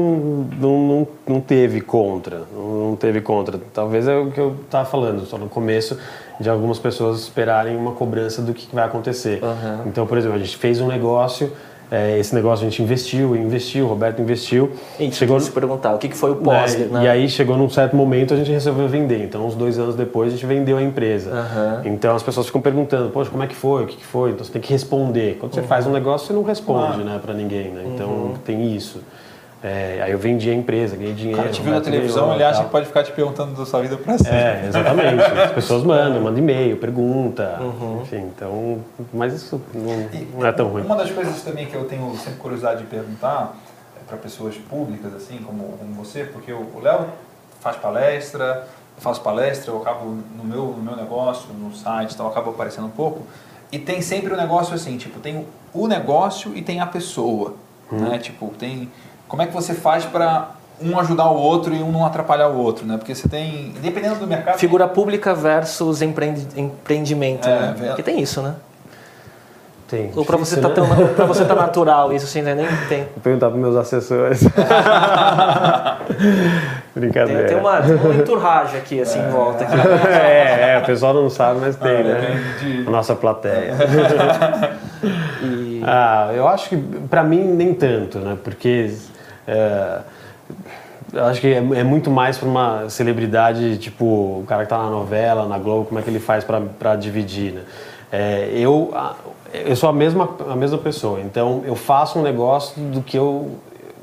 não, 0.60 0.78
não, 0.80 1.08
não 1.28 1.42
teve 1.42 1.82
contra, 1.82 2.42
não, 2.56 2.96
teve 2.96 3.22
contra. 3.22 3.60
Talvez 3.74 4.08
é 4.08 4.16
o 4.16 4.32
que 4.32 4.40
eu 4.40 4.56
estava 4.66 4.86
falando, 4.86 5.26
só 5.26 5.38
no 5.38 5.48
começo 5.48 5.98
de 6.40 6.50
algumas 6.50 6.78
pessoas 6.80 7.20
esperarem 7.22 7.78
uma 7.78 7.92
cobrança 7.94 8.42
do 8.42 8.54
que 8.54 8.68
vai 8.76 8.84
acontecer. 8.86 9.40
Aham. 9.42 9.84
Então, 9.86 10.06
por 10.06 10.18
exemplo, 10.18 10.36
a 10.36 10.40
gente 10.40 10.58
fez 10.58 10.82
um 10.82 10.88
negócio, 10.88 11.52
é, 11.91 12.17
esse 12.19 12.34
negócio 12.34 12.65
a 12.65 12.69
gente 12.69 12.82
investiu, 12.82 13.36
investiu, 13.36 13.86
o 13.86 13.89
Roberto 13.89 14.21
investiu, 14.21 14.71
E 15.00 15.12
chegou 15.12 15.39
se 15.39 15.52
perguntar, 15.52 15.93
o 15.93 15.98
que, 15.98 16.10
que 16.10 16.15
foi 16.17 16.32
o 16.32 16.36
pós, 16.36 16.76
né? 16.76 17.04
E 17.04 17.08
aí 17.08 17.30
chegou 17.30 17.58
num 17.58 17.69
certo 17.69 17.95
momento 17.95 18.34
a 18.34 18.38
gente 18.38 18.52
resolveu 18.52 18.88
vender. 18.88 19.24
Então, 19.24 19.45
uns 19.45 19.56
dois 19.56 19.78
anos 19.78 19.95
depois, 19.95 20.30
a 20.30 20.36
gente 20.36 20.45
vendeu 20.45 20.78
a 20.78 20.82
empresa. 20.82 21.32
Aham. 21.32 21.82
Então, 21.86 22.15
as 22.15 22.24
pessoas 22.24 22.48
ficam 22.48 22.62
perguntando, 22.62 23.10
poxa, 23.10 23.30
como 23.30 23.43
é 23.43 23.48
que 23.48 23.56
foi? 23.56 23.84
O 23.84 23.88
que, 23.88 23.98
que 23.98 24.06
foi? 24.06 24.32
Então, 24.32 24.45
você 24.45 24.52
tem 24.52 24.62
que 24.62 24.71
responder. 24.71 25.38
Quando 25.39 25.54
você 25.54 25.62
Uhum. 25.62 25.67
faz 25.67 25.86
um 25.88 25.91
negócio, 25.91 26.28
você 26.28 26.34
não 26.34 26.43
responde 26.43 27.04
né, 27.04 27.19
para 27.24 27.34
ninguém. 27.34 27.69
Né? 27.69 27.84
Então, 27.93 28.34
tem 28.43 28.76
isso. 28.76 29.00
É, 29.67 29.99
aí 30.04 30.12
eu 30.12 30.19
vendi 30.19 30.47
a 30.47 30.54
empresa, 30.54 30.95
ganhei 30.95 31.15
dinheiro. 31.15 31.41
cara 31.41 31.51
te 31.51 31.60
viu 31.60 31.73
na 31.73 31.82
televisão, 31.82 32.32
ele 32.36 32.43
acha 32.43 32.63
que 32.63 32.69
pode 32.69 32.86
ficar 32.86 33.04
te 33.04 33.12
perguntando 33.12 33.56
da 33.56 33.65
sua 33.65 33.82
vida 33.82 33.97
pra 33.97 34.15
sempre. 34.15 34.38
É, 34.38 34.65
exatamente. 34.69 35.23
As 35.23 35.51
pessoas 35.54 35.84
mandam, 35.84 36.21
mandam 36.21 36.38
e-mail, 36.38 36.78
pergunta, 36.78 37.58
Uhum. 37.60 38.01
enfim. 38.04 38.30
Então, 38.36 38.78
mas 39.12 39.34
isso 39.34 39.60
não, 39.73 40.08
não 40.38 40.45
é 40.45 40.51
tão 40.51 40.67
ruim. 40.67 40.84
Uma 40.84 40.95
das 40.95 41.10
coisas 41.10 41.41
também 41.41 41.65
que 41.65 41.73
eu 41.73 41.86
tenho 41.86 42.15
sempre 42.17 42.38
curiosidade 42.38 42.82
de 42.82 42.88
perguntar 42.88 43.56
para 44.08 44.17
pessoas 44.17 44.56
públicas, 44.56 45.12
assim, 45.15 45.39
como, 45.39 45.63
como 45.80 45.93
você, 45.95 46.25
porque 46.25 46.54
o 46.54 46.80
Léo 46.80 47.08
faz 47.60 47.75
palestra, 47.78 48.67
eu 48.95 49.01
faço 49.01 49.21
palestra, 49.21 49.71
eu 49.71 49.82
acabo 49.82 50.06
no 50.38 50.43
meu, 50.43 50.75
no 50.78 50.84
meu 50.84 50.95
negócio, 50.95 51.51
no 51.51 51.73
site, 51.75 52.12
e 52.12 52.15
tal, 52.15 52.28
eu 52.28 52.32
acabo 52.32 52.51
aparecendo 52.51 52.86
um 52.86 52.91
pouco. 52.91 53.23
E 53.71 53.80
tem 53.80 53.99
sempre 53.99 54.32
o 54.32 54.36
um 54.36 54.38
negócio 54.38 54.75
assim, 54.75 54.95
tipo, 54.95 55.19
tem 55.19 55.47
o 55.73 55.88
negócio 55.88 56.56
e 56.56 56.62
tem 56.62 56.80
a 56.80 56.86
pessoa, 56.86 57.56
né? 57.91 58.19
Tipo, 58.19 58.49
tem... 58.60 58.91
Como 59.28 59.42
é 59.42 59.48
que 59.48 59.54
você 59.54 59.74
faz 59.74 60.06
para 60.06 60.50
um 60.82 61.00
ajudar 61.00 61.30
o 61.30 61.36
outro 61.38 61.74
e 61.74 61.82
um 61.82 61.92
não 61.92 62.06
atrapalhar 62.06 62.48
o 62.50 62.58
outro, 62.58 62.86
né? 62.86 62.98
Porque 62.98 63.16
você 63.16 63.28
tem, 63.30 63.74
dependendo 63.82 64.16
do 64.16 64.28
mercado... 64.28 64.58
Figura 64.58 64.88
pública 64.88 65.34
versus 65.34 66.02
empreendi- 66.02 66.48
empreendimento, 66.58 67.48
É, 67.48 67.60
né? 67.60 67.76
Porque 67.88 68.04
tem 68.04 68.20
isso, 68.22 68.42
né? 68.42 68.56
Tem. 69.88 70.12
Ou 70.16 70.26
para 70.26 70.36
você, 70.36 70.60
tá 70.60 70.68
né? 70.70 70.74
tão, 70.74 70.88
pra 71.16 71.26
você 71.26 71.46
tá 71.46 71.54
natural 71.54 72.12
isso, 72.12 72.26
você 72.26 72.40
ainda 72.40 72.56
nem 72.56 72.66
tem. 72.90 73.02
Vou 73.04 73.22
perguntar 73.24 73.50
para 73.52 73.58
meus 73.60 73.76
assessores. 73.76 74.42
Brincadeira. 76.96 77.44
Tem, 77.48 77.48
tem 77.50 77.58
uma, 77.58 77.82
tem 77.82 77.96
uma 77.96 78.16
enturragem 78.16 78.80
aqui, 78.80 79.00
assim, 79.02 79.20
em 79.20 79.30
volta. 79.30 79.64
Aqui. 79.64 79.76
é, 80.08 80.74
é, 80.74 80.80
o 80.82 80.86
pessoal 80.86 81.14
não 81.14 81.30
sabe, 81.30 81.60
mas 81.62 81.76
tem, 81.76 82.04
né? 82.04 82.20
depende 82.60 82.82
de- 82.84 82.88
A 82.88 82.92
nossa 82.92 83.16
plateia. 83.16 83.74
E, 85.44 85.82
Ah, 85.86 86.32
eu 86.34 86.48
acho 86.48 86.70
que 86.70 86.78
para 87.10 87.24
mim 87.24 87.44
nem 87.44 87.74
tanto, 87.76 88.18
né? 88.18 88.36
Porque 88.44 88.92
é, 89.48 90.00
eu 91.14 91.26
acho 91.26 91.40
que 91.40 91.48
é, 91.48 91.58
é 91.58 91.84
muito 91.84 92.10
mais 92.10 92.38
para 92.38 92.48
uma 92.48 92.90
celebridade, 92.90 93.78
tipo 93.78 94.06
o 94.06 94.46
cara 94.48 94.64
que 94.64 94.70
tá 94.70 94.78
na 94.78 94.90
novela, 94.90 95.48
na 95.48 95.58
Globo, 95.58 95.86
como 95.86 96.00
é 96.00 96.04
que 96.04 96.10
ele 96.10 96.20
faz 96.20 96.44
para 96.44 96.96
dividir, 96.96 97.54
né? 97.54 97.62
É, 98.12 98.50
eu 98.54 98.94
eu 99.54 99.76
sou 99.76 99.90
a 99.90 99.94
mesma 99.94 100.30
a 100.50 100.56
mesma 100.56 100.78
pessoa, 100.78 101.20
então 101.22 101.64
eu 101.66 101.76
faço 101.76 102.20
um 102.20 102.22
negócio 102.22 102.82
do 102.82 103.02
que 103.02 103.18
eu 103.18 103.52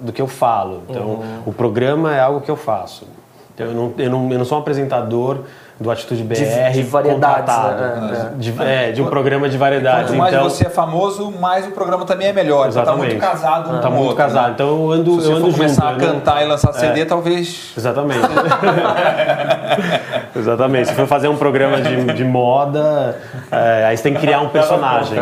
do 0.01 0.13
que 0.13 0.21
eu 0.21 0.27
falo. 0.27 0.83
Então 0.89 1.23
o 1.47 1.53
programa 1.53 2.15
é 2.15 2.21
algo 2.21 2.41
que 2.41 2.51
eu 2.51 2.57
faço. 2.57 3.07
Então, 3.55 3.67
eu, 3.67 3.75
não, 3.75 3.95
eu, 3.99 4.11
não, 4.11 4.33
eu 4.33 4.39
não 4.39 4.45
sou 4.45 4.59
um 4.59 4.61
apresentador 4.61 5.41
do 5.83 5.91
Atitude 5.91 6.23
BR 6.23 6.35
De- 6.37 6.73
de 6.73 6.83
variedades, 6.85 7.55
contratado. 7.55 8.01
né? 8.07 8.31
De, 8.37 8.63
é, 8.63 8.93
de 8.93 9.03
um 9.03 9.07
programa 9.07 9.49
de 9.49 9.59
variedades. 9.59 10.11
Quanto 10.11 10.19
mais 10.19 10.33
então, 10.35 10.49
você 10.49 10.67
é 10.67 10.71
famoso, 10.71 11.31
mais 11.33 11.67
o 11.67 11.73
programa 11.73 12.05
também 12.07 12.29
é 12.29 12.33
melhor. 12.33 12.69
Então 12.71 12.85
tá 12.85 12.97
muito 12.97 13.17
casado 13.19 13.77
um 13.77 13.81
Tá 13.81 13.91
muito 13.91 14.03
outro, 14.03 14.17
casado. 14.17 14.47
né? 14.47 14.51
Então 14.55 14.69
eu 14.69 14.93
ando, 14.93 15.21
Se 15.21 15.27
você 15.27 15.33
eu 15.33 15.37
ando 15.37 15.41
for 15.41 15.47
junto. 15.51 15.57
começar 15.59 15.89
a 15.89 15.93
eu 15.93 15.99
não- 15.99 16.07
cantar 16.15 16.43
e 16.43 16.47
lançar 16.47 16.73
CD, 16.73 17.05
talvez... 17.05 17.73
Exatamente. 17.77 18.21
Exatamente. 20.37 20.89
Se 20.89 20.95
for 20.95 21.07
fazer 21.07 21.29
um 21.29 21.37
programa 21.37 21.81
de, 21.81 22.05
de 22.15 22.25
moda, 22.25 23.17
é, 23.51 23.85
aí 23.87 23.97
você 23.97 24.03
tem 24.05 24.15
que 24.15 24.21
criar 24.21 24.41
um 24.41 24.49
personagem. 24.49 25.19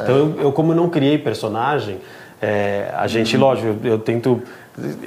Então, 0.00 0.16
eu, 0.16 0.34
eu, 0.42 0.52
como 0.52 0.74
não 0.74 0.88
criei 0.88 1.18
personagem, 1.18 1.98
é, 2.42 2.86
a 2.96 3.06
gente, 3.06 3.36
lógico, 3.36 3.76
eu, 3.84 3.92
eu 3.92 3.98
tento 3.98 4.42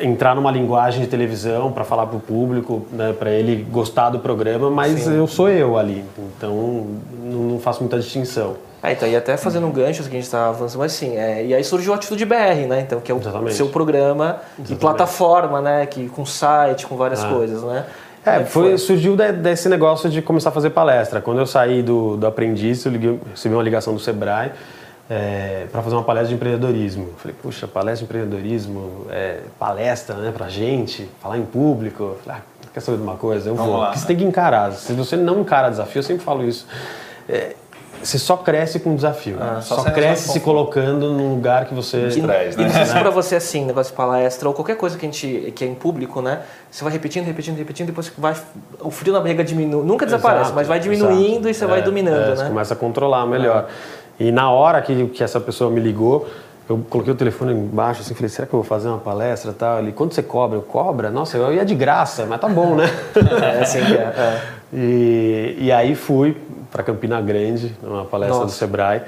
entrar 0.02 0.36
numa 0.36 0.52
linguagem 0.52 1.02
de 1.02 1.08
televisão 1.08 1.72
para 1.72 1.84
falar 1.84 2.06
para 2.08 2.18
o 2.18 2.20
público, 2.20 2.86
né, 2.92 3.14
para 3.18 3.32
ele 3.32 3.66
gostar 3.72 4.10
do 4.10 4.20
programa, 4.20 4.70
mas 4.70 5.08
eu 5.08 5.28
sou 5.28 5.50
eu 5.50 5.78
ali. 5.78 6.04
Então, 6.38 6.88
não, 7.24 7.60
faço 7.60 7.82
muita 7.82 7.98
distinção. 8.00 8.56
É, 8.82 8.92
então, 8.92 9.08
e 9.08 9.16
até 9.16 9.38
fazendo 9.38 9.66
um 9.66 9.72
gancho, 9.72 10.04
que 10.04 10.10
a 10.10 10.12
gente 10.12 10.24
está 10.24 10.50
avançando, 10.50 10.80
mas 10.80 10.94
assim, 10.94 11.16
é, 11.16 11.46
e 11.46 11.54
aí 11.54 11.64
surgiu 11.64 11.94
a 11.94 11.96
Atitude 11.96 12.26
BR, 12.26 12.68
né? 12.68 12.82
Então, 12.82 13.00
que 13.00 13.10
é 13.12 13.16
o 13.16 13.18
Exatamente. 13.20 13.54
seu 13.56 13.70
programa 13.70 14.38
e 14.70 14.76
plataforma, 14.76 15.62
né? 15.62 15.86
Que, 15.86 16.10
com 16.10 16.26
site, 16.26 16.86
com 16.86 16.98
várias 16.98 17.24
Ah. 17.24 17.30
coisas, 17.30 17.64
né? 17.64 17.86
É, 18.26 18.32
Como 18.36 18.46
que 18.46 18.52
foi, 18.52 18.78
surgiu 18.78 19.16
de- 19.16 19.32
desse 19.34 19.68
negócio 19.70 20.10
de 20.10 20.22
começar 20.22 20.50
a 20.50 20.52
fazer 20.52 20.70
palestra. 20.72 21.22
Quando 21.22 21.40
eu 21.40 21.46
saí 21.46 21.82
do, 21.82 22.18
do 22.18 22.28
aprendiz, 22.28 22.84
eu 22.86 22.92
liguei, 22.92 23.20
recebi 23.32 23.54
uma 23.56 23.64
ligação 23.64 23.94
do 23.94 24.00
Sebrae 24.00 24.52
para 25.72 25.82
fazer 25.82 25.96
uma 25.96 26.04
palestra 26.04 26.30
de 26.30 26.36
empreendedorismo. 26.36 27.10
Eu 27.10 27.14
Falei, 27.18 27.36
puxa, 27.42 27.68
palestra 27.68 27.98
de 27.98 28.04
empreendedorismo, 28.06 29.06
é, 29.10 29.42
palestra 29.60 30.16
né, 30.16 30.32
pra 30.36 30.50
gente, 30.50 31.10
falar 31.22 31.38
em 31.38 31.46
público. 31.46 32.04
Eu 32.04 32.20
Falei, 32.24 32.42
ah, 32.42 32.68
quer 32.74 32.80
saber 32.80 32.98
de 32.98 33.04
uma 33.04 33.18
coisa? 33.18 33.50
Eu 33.50 33.56
Vamos 33.56 33.72
vou. 33.72 33.80
lá. 33.80 33.88
Porque 33.88 34.00
você 34.00 34.08
tem 34.08 34.18
que 34.18 34.24
encarar. 34.24 34.72
Se 34.72 34.94
você 34.94 35.16
não 35.16 35.42
encara 35.42 35.70
desafio, 35.70 36.00
eu 36.00 36.04
sempre 36.04 36.24
falo 36.24 36.44
isso. 36.48 36.66
é, 37.28 37.56
você 38.02 38.20
só 38.20 38.36
cresce 38.36 38.82
com 38.82 38.96
desafio. 38.96 39.38
Ah, 39.40 39.62
só 39.62 39.78
só 39.78 39.90
cresce 39.90 40.30
se 40.30 40.40
colocando 40.42 41.14
num 41.14 41.36
lugar 41.36 41.66
que 41.66 41.74
você. 41.74 42.10
E 42.10 42.22
né? 42.22 42.54
não 42.58 42.70
sei 42.72 42.86
se 42.86 42.92
pra 42.92 43.10
você 43.10 43.36
é 43.36 43.38
assim, 43.38 43.64
negócio 43.64 43.92
de 43.92 43.98
palestra 43.98 44.50
ou 44.50 44.54
qualquer 44.54 44.76
coisa 44.76 44.98
que 44.98 45.06
a 45.06 45.10
gente 45.10 45.54
que 45.56 45.64
é 45.64 45.68
em 45.68 45.74
público, 45.76 46.22
né? 46.22 46.42
Você 46.70 46.84
vai 46.84 46.92
repetindo, 46.92 47.24
repetindo, 47.26 47.58
repetindo, 47.58 47.88
depois 47.88 48.12
vai 48.18 48.36
o 48.82 48.92
frio 48.92 49.14
na 49.14 49.22
barriga 49.22 49.42
diminui, 49.42 49.86
nunca 49.86 50.06
desaparece, 50.06 50.42
Exato, 50.42 50.56
mas 50.56 50.68
vai 50.68 50.80
diminuindo 50.82 51.48
exato. 51.48 51.50
e 51.50 51.54
você 51.54 51.66
vai 51.66 51.80
É, 51.80 51.82
dominando, 51.84 52.24
é, 52.24 52.30
né? 52.30 52.36
Você 52.36 52.46
começa 52.46 52.74
a 52.74 52.78
controlar 52.78 53.26
melhor. 53.26 53.70
E 54.24 54.32
na 54.32 54.50
hora 54.50 54.82
que, 54.82 55.08
que 55.08 55.22
essa 55.22 55.38
pessoa 55.38 55.70
me 55.70 55.82
ligou, 55.82 56.30
eu 56.70 56.78
coloquei 56.90 57.12
o 57.12 57.16
telefone 57.16 57.52
embaixo 57.52 58.00
assim, 58.02 58.14
falei, 58.14 58.30
será 58.30 58.48
que 58.48 58.54
eu 58.54 58.60
vou 58.62 58.64
fazer 58.64 58.88
uma 58.88 58.98
palestra 59.00 59.52
e 59.52 59.54
tal? 59.54 59.80
Ele, 59.80 59.92
quanto 59.92 60.16
você 60.16 60.24
cobra? 60.24 60.58
Eu, 60.58 60.62
cobra? 60.62 61.12
Nossa, 61.12 61.36
eu 61.36 61.54
ia 61.54 61.66
de 61.66 61.76
graça, 61.76 62.26
mas 62.26 62.40
tá 62.40 62.48
bom, 62.48 62.74
né? 62.76 62.86
É 63.44 63.60
assim 63.62 63.84
que 63.84 63.94
é. 63.94 64.02
é. 64.02 64.42
E, 64.74 65.58
e 65.60 65.72
aí 65.74 65.94
fui 65.94 66.38
para 66.72 66.84
Campina 66.84 67.20
Grande, 67.20 67.76
numa 67.84 68.06
palestra 68.06 68.40
Nossa. 68.40 68.54
do 68.56 68.58
Sebrae. 68.58 69.02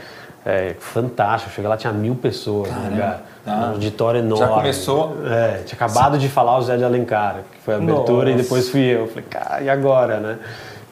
É, 0.45 0.75
fantástico, 0.79 1.51
cheguei 1.55 1.69
lá, 1.69 1.77
tinha 1.77 1.93
mil 1.93 2.13
pessoas 2.15 2.69
no 2.71 2.89
lugar. 2.91 3.21
Ah. 3.47 3.67
Um 3.69 3.69
auditório 3.73 4.19
enorme. 4.19 4.53
começou- 4.53 5.15
É, 5.25 5.61
tinha 5.65 5.75
acabado 5.75 6.17
de 6.17 6.27
falar 6.27 6.57
o 6.57 6.61
Zé 6.61 6.75
de 6.77 6.83
Alencar, 6.83 7.37
que 7.53 7.61
foi 7.63 7.75
a 7.75 7.77
abertura, 7.77 8.29
Nossa. 8.29 8.39
e 8.39 8.43
depois 8.43 8.69
fui 8.69 8.81
eu. 8.81 9.07
Falei, 9.07 9.23
cara, 9.29 9.61
e 9.63 9.69
agora, 9.69 10.19
né? 10.19 10.37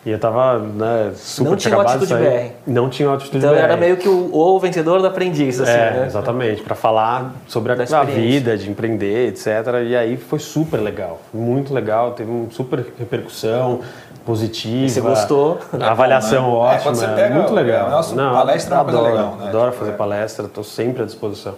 E 0.06 0.12
eu 0.12 0.20
tava 0.20 0.60
né, 0.60 1.14
super 1.16 1.50
Não 1.52 1.56
tinha 1.56 1.76
de 1.76 1.82
Atitude 1.82 2.08
sair. 2.08 2.52
Não 2.68 2.90
tinha 2.90 3.10
o 3.10 3.14
Atitude 3.14 3.38
Então 3.38 3.54
BR. 3.54 3.60
era 3.60 3.78
meio 3.78 3.96
que 3.96 4.10
o, 4.10 4.30
o 4.34 4.60
vencedor 4.60 5.00
do 5.00 5.08
aprendiz, 5.08 5.62
assim, 5.62 5.72
É, 5.72 5.92
né? 5.92 6.04
exatamente, 6.06 6.62
para 6.62 6.76
falar 6.76 7.34
sobre 7.48 7.72
a, 7.72 8.00
a 8.00 8.04
vida, 8.04 8.58
de 8.58 8.70
empreender, 8.70 9.30
etc. 9.30 9.48
E 9.88 9.96
aí 9.96 10.18
foi 10.18 10.40
super 10.40 10.78
legal, 10.82 11.22
muito 11.34 11.74
legal, 11.74 12.12
teve 12.12 12.30
uma 12.30 12.52
super 12.52 12.86
repercussão 13.00 13.80
positiva. 14.26 14.86
E 14.86 14.90
você 14.90 15.02
gostou? 15.02 15.60
A 15.80 15.92
avaliação 15.92 16.44
né? 16.44 16.76
É, 16.76 16.88
ótima, 16.88 17.08
pega 17.10 17.36
muito 17.36 17.54
legal. 17.54 17.88
o 17.88 17.92
nosso 17.92 18.16
palestra 18.16 18.76
é 18.76 18.78
uma 18.80 18.84
coisa 18.84 19.00
adoro, 19.00 19.16
legal, 19.16 19.36
né? 19.38 19.48
Adoro 19.48 19.72
fazer 19.72 19.92
é. 19.92 19.96
palestra, 19.96 20.46
estou 20.46 20.64
sempre 20.64 21.04
à 21.04 21.06
disposição. 21.06 21.56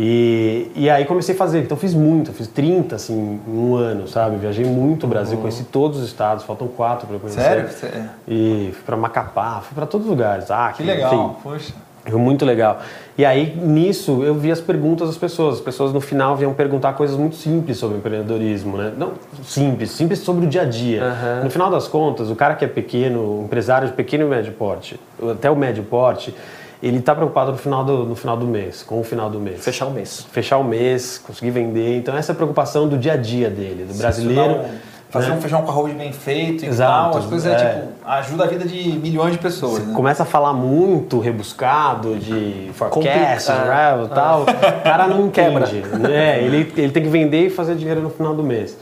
E, 0.00 0.70
e 0.76 0.88
aí 0.88 1.04
comecei 1.04 1.34
a 1.34 1.38
fazer, 1.38 1.60
então 1.60 1.76
fiz 1.76 1.92
muito, 1.92 2.32
fiz 2.32 2.46
30 2.46 2.94
assim, 2.94 3.40
em 3.48 3.58
um 3.58 3.74
ano, 3.74 4.06
sabe? 4.06 4.36
Viajei 4.36 4.64
muito 4.64 5.04
o 5.04 5.08
Brasil, 5.08 5.36
conheci 5.38 5.64
todos 5.64 5.98
os 5.98 6.06
estados, 6.06 6.44
faltam 6.44 6.68
quatro 6.68 7.08
para 7.08 7.18
conhecer. 7.18 7.68
Sério? 7.68 8.08
E 8.28 8.70
fui 8.74 8.82
para 8.86 8.96
Macapá, 8.96 9.60
fui 9.60 9.74
para 9.74 9.86
todos 9.86 10.06
os 10.06 10.10
lugares. 10.10 10.52
Ah, 10.52 10.72
Que 10.76 10.84
legal, 10.84 11.12
enfim. 11.12 11.36
poxa. 11.42 11.74
Foi 12.06 12.18
muito 12.18 12.44
legal. 12.44 12.78
E 13.18 13.24
aí, 13.24 13.54
nisso, 13.56 14.22
eu 14.22 14.34
vi 14.34 14.50
as 14.50 14.60
perguntas 14.60 15.08
das 15.08 15.18
pessoas. 15.18 15.56
As 15.56 15.60
pessoas, 15.60 15.92
no 15.92 16.00
final, 16.00 16.36
vinham 16.36 16.54
perguntar 16.54 16.92
coisas 16.94 17.16
muito 17.16 17.36
simples 17.36 17.76
sobre 17.76 17.98
empreendedorismo, 17.98 18.78
né? 18.78 18.92
Não 18.96 19.12
simples, 19.44 19.90
simples 19.90 20.20
sobre 20.20 20.46
o 20.46 20.48
dia 20.48 20.62
a 20.62 20.64
dia. 20.64 21.02
Aham. 21.02 21.44
No 21.44 21.50
final 21.50 21.70
das 21.70 21.86
contas, 21.86 22.30
o 22.30 22.36
cara 22.36 22.54
que 22.54 22.64
é 22.64 22.68
pequeno, 22.68 23.42
empresário 23.44 23.88
de 23.88 23.94
pequeno 23.94 24.24
e 24.24 24.28
médio 24.28 24.52
porte, 24.52 24.98
até 25.32 25.50
o 25.50 25.56
médio 25.56 25.82
porte, 25.82 26.34
ele 26.82 26.98
está 26.98 27.14
preocupado 27.14 27.52
no 27.52 27.58
final, 27.58 27.84
do, 27.84 28.04
no 28.04 28.14
final 28.14 28.36
do 28.36 28.46
mês, 28.46 28.82
com 28.82 29.00
o 29.00 29.04
final 29.04 29.28
do 29.28 29.40
mês. 29.40 29.64
Fechar 29.64 29.86
o 29.86 29.90
mês. 29.90 30.26
Fechar 30.30 30.58
o 30.58 30.64
mês, 30.64 31.18
conseguir 31.18 31.50
vender. 31.50 31.96
Então, 31.98 32.16
essa 32.16 32.30
é 32.30 32.34
a 32.34 32.36
preocupação 32.36 32.88
do 32.88 32.96
dia 32.96 33.14
a 33.14 33.16
dia 33.16 33.50
dele, 33.50 33.84
do 33.84 33.94
brasileiro. 33.94 34.54
Um- 34.60 34.98
Fazer 35.10 35.30
né? 35.30 35.36
um 35.36 35.40
feijão 35.40 35.62
com 35.62 35.70
arroz 35.70 35.94
bem 35.94 36.12
feito 36.12 36.66
e 36.66 36.68
Exato, 36.68 37.12
tal, 37.12 37.18
as 37.20 37.24
coisas 37.24 37.50
é. 37.50 37.54
é. 37.54 37.72
tipo, 37.80 37.88
ajuda 38.04 38.44
a 38.44 38.46
vida 38.46 38.66
de 38.66 38.90
milhões 38.98 39.32
de 39.32 39.38
pessoas. 39.38 39.82
né? 39.86 39.94
começa 39.94 40.22
a 40.22 40.26
falar 40.26 40.52
muito 40.52 41.18
rebuscado 41.18 42.14
de 42.16 42.70
forecast, 42.74 43.50
rev 43.50 44.04
e 44.04 44.08
tal, 44.14 44.42
o 44.42 44.82
cara 44.84 45.06
não 45.06 45.30
Quebra. 45.32 45.66
Né? 45.98 46.42
Ele, 46.44 46.70
ele 46.76 46.92
tem 46.92 47.02
que 47.02 47.08
vender 47.08 47.46
e 47.46 47.48
fazer 47.48 47.74
dinheiro 47.76 48.02
no 48.02 48.10
final 48.10 48.34
do 48.34 48.42
mês. 48.42 48.76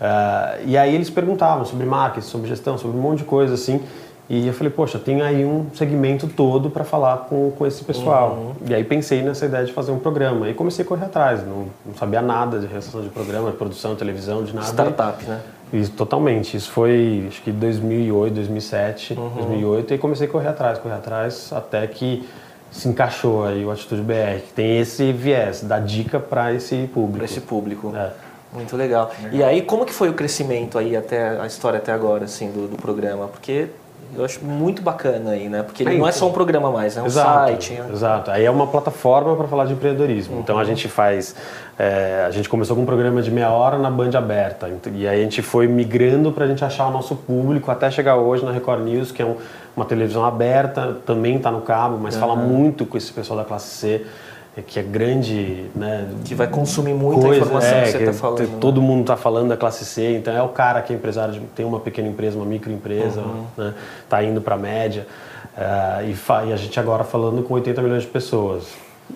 Ah, 0.00 0.54
e 0.64 0.78
aí 0.78 0.94
eles 0.94 1.10
perguntavam 1.10 1.64
sobre 1.64 1.84
marketing, 1.84 2.26
sobre 2.28 2.48
gestão, 2.48 2.78
sobre 2.78 2.96
um 2.96 3.00
monte 3.00 3.18
de 3.18 3.24
coisa 3.24 3.54
assim. 3.54 3.80
E 4.34 4.46
eu 4.46 4.54
falei, 4.54 4.72
poxa, 4.72 4.98
tem 4.98 5.20
aí 5.20 5.44
um 5.44 5.66
segmento 5.74 6.26
todo 6.26 6.70
para 6.70 6.84
falar 6.84 7.26
com, 7.28 7.50
com 7.50 7.66
esse 7.66 7.84
pessoal. 7.84 8.56
E 8.66 8.74
aí 8.74 8.82
pensei 8.82 9.20
nessa 9.20 9.44
ideia 9.44 9.66
de 9.66 9.74
fazer 9.74 9.92
um 9.92 9.98
programa. 9.98 10.48
E 10.48 10.54
comecei 10.54 10.82
a 10.82 10.88
correr 10.88 11.04
atrás. 11.04 11.46
Não, 11.46 11.66
não 11.84 11.94
sabia 11.94 12.22
nada 12.22 12.58
de 12.58 12.64
realização 12.64 13.02
de 13.02 13.10
programa, 13.10 13.50
de 13.50 13.58
produção, 13.58 13.94
televisão, 13.94 14.42
de 14.42 14.54
nada. 14.54 14.68
Startup, 14.68 15.22
né? 15.26 15.38
Isso, 15.70 15.92
totalmente. 15.92 16.56
Isso 16.56 16.70
foi, 16.70 17.26
acho 17.28 17.42
que 17.42 17.52
2008, 17.52 18.32
2007, 18.32 19.14
2008. 19.14 19.92
E 19.92 19.98
comecei 19.98 20.26
a 20.26 20.30
correr 20.30 20.48
atrás, 20.48 20.78
correr 20.78 20.94
atrás, 20.94 21.52
até 21.52 21.86
que 21.86 22.26
se 22.70 22.88
encaixou 22.88 23.44
aí 23.44 23.62
o 23.62 23.70
Atitude 23.70 24.00
BR, 24.00 24.40
que 24.46 24.52
tem 24.54 24.78
esse 24.78 25.12
viés, 25.12 25.62
dá 25.62 25.78
dica 25.78 26.18
para 26.18 26.54
esse 26.54 26.86
público. 26.86 27.18
Para 27.18 27.24
esse 27.26 27.40
público. 27.42 27.92
É. 27.94 28.10
Muito 28.50 28.76
legal. 28.76 29.10
E 29.30 29.42
aí, 29.42 29.60
como 29.60 29.84
que 29.84 29.92
foi 29.92 30.08
o 30.08 30.14
crescimento 30.14 30.78
aí 30.78 30.96
até 30.96 31.38
a 31.38 31.46
história 31.46 31.78
até 31.78 31.92
agora, 31.92 32.24
assim, 32.24 32.50
do, 32.50 32.68
do 32.68 32.76
programa? 32.76 33.26
Porque 33.28 33.68
eu 34.16 34.24
acho 34.24 34.44
muito 34.44 34.82
bacana 34.82 35.30
aí, 35.30 35.48
né? 35.48 35.62
Porque 35.62 35.82
ele 35.82 35.94
É, 35.94 35.98
não 35.98 36.06
é 36.06 36.10
então. 36.10 36.18
só 36.20 36.28
um 36.28 36.32
programa 36.32 36.70
mais, 36.70 36.96
é 36.96 37.02
um 37.02 37.06
Exato, 37.06 37.28
site. 37.48 37.72
é- 37.74 37.92
Exato. 37.92 38.30
Aí 38.30 38.44
é 38.44 38.50
uma 38.50 38.66
plataforma 38.66 39.34
para 39.36 39.48
falar 39.48 39.64
de 39.66 39.72
empreendedorismo. 39.72 40.38
Então 40.40 40.56
Uhum. 40.56 40.60
a 40.60 40.64
gente 40.64 40.88
faz. 40.88 41.34
é, 41.78 42.24
a 42.28 42.30
gente 42.30 42.48
começou 42.48 42.76
com 42.76 42.82
um 42.82 42.86
programa 42.86 43.22
de 43.22 43.30
meia 43.30 43.50
hora 43.50 43.76
na 43.78 43.90
Band 43.90 44.10
aberta. 44.16 44.68
E 44.94 45.08
aí 45.08 45.20
a 45.20 45.22
gente 45.24 45.40
foi 45.42 45.66
migrando 45.66 46.30
para 46.30 46.44
a 46.44 46.48
gente 46.48 46.62
achar 46.64 46.86
o 46.86 46.90
nosso 46.92 47.16
público 47.16 47.70
até 47.70 47.90
chegar 47.90 48.16
hoje 48.16 48.44
na 48.44 48.52
Record 48.52 48.82
News, 48.84 49.10
que 49.10 49.22
é 49.22 49.24
um- 49.24 49.36
uma 49.74 49.84
televisão 49.86 50.24
aberta, 50.24 50.98
também 51.06 51.36
está 51.36 51.50
no 51.50 51.62
cabo, 51.62 51.98
mas 52.00 52.14
fala 52.16 52.36
muito 52.36 52.84
com 52.86 52.96
esse 52.96 53.10
pessoal 53.12 53.38
da 53.38 53.44
classe 53.44 53.68
C, 53.74 54.06
que 54.60 54.78
é 54.78 54.82
grande. 54.82 55.66
Né, 55.74 56.08
Que 56.24 56.34
vai 56.34 56.46
consumir 56.46 56.92
muita 56.92 57.22
coisa, 57.22 57.40
informação 57.44 57.70
é, 57.78 57.82
que 57.84 57.90
você 57.92 57.96
está 57.98 58.12
falando. 58.12 58.40
né? 58.40 58.56
Todo 58.60 58.82
mundo 58.82 59.00
está 59.02 59.16
falando 59.16 59.48
da 59.48 59.56
classe 59.56 59.84
C, 59.86 60.16
então 60.18 60.36
é 60.36 60.42
o 60.42 60.48
cara 60.48 60.82
que 60.82 60.92
é 60.92 60.96
empresário, 60.96 61.34
de, 61.34 61.40
tem 61.40 61.64
uma 61.64 61.80
pequena 61.80 62.08
empresa, 62.08 62.36
uma 62.36 62.44
microempresa, 62.44 63.20
Uhum. 63.20 63.44
né, 63.56 63.72
tá 64.08 64.22
indo 64.22 64.40
para 64.42 64.54
a 64.56 64.58
média. 64.58 65.06
eh, 65.56 66.04
e, 66.08 66.48
e 66.48 66.52
a 66.52 66.56
gente 66.56 66.78
agora 66.80 67.04
falando 67.04 67.42
com 67.42 67.54
80 67.54 67.80
milhões 67.82 68.02
de 68.02 68.08
pessoas. 68.08 68.64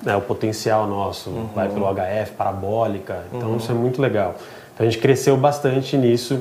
né, 0.04 0.14
o 0.16 0.20
potencial 0.20 0.86
nosso 0.86 1.30
Uhum. 1.30 1.48
vai 1.54 1.68
pelo 1.68 1.86
HF, 1.86 2.32
parabólica, 2.36 3.24
então 3.32 3.56
isso 3.56 3.70
é 3.70 3.74
muito 3.74 4.00
legal. 4.02 4.34
Então 4.74 4.86
a 4.86 4.90
gente 4.90 5.00
cresceu 5.00 5.36
bastante 5.38 5.96
nisso 5.96 6.40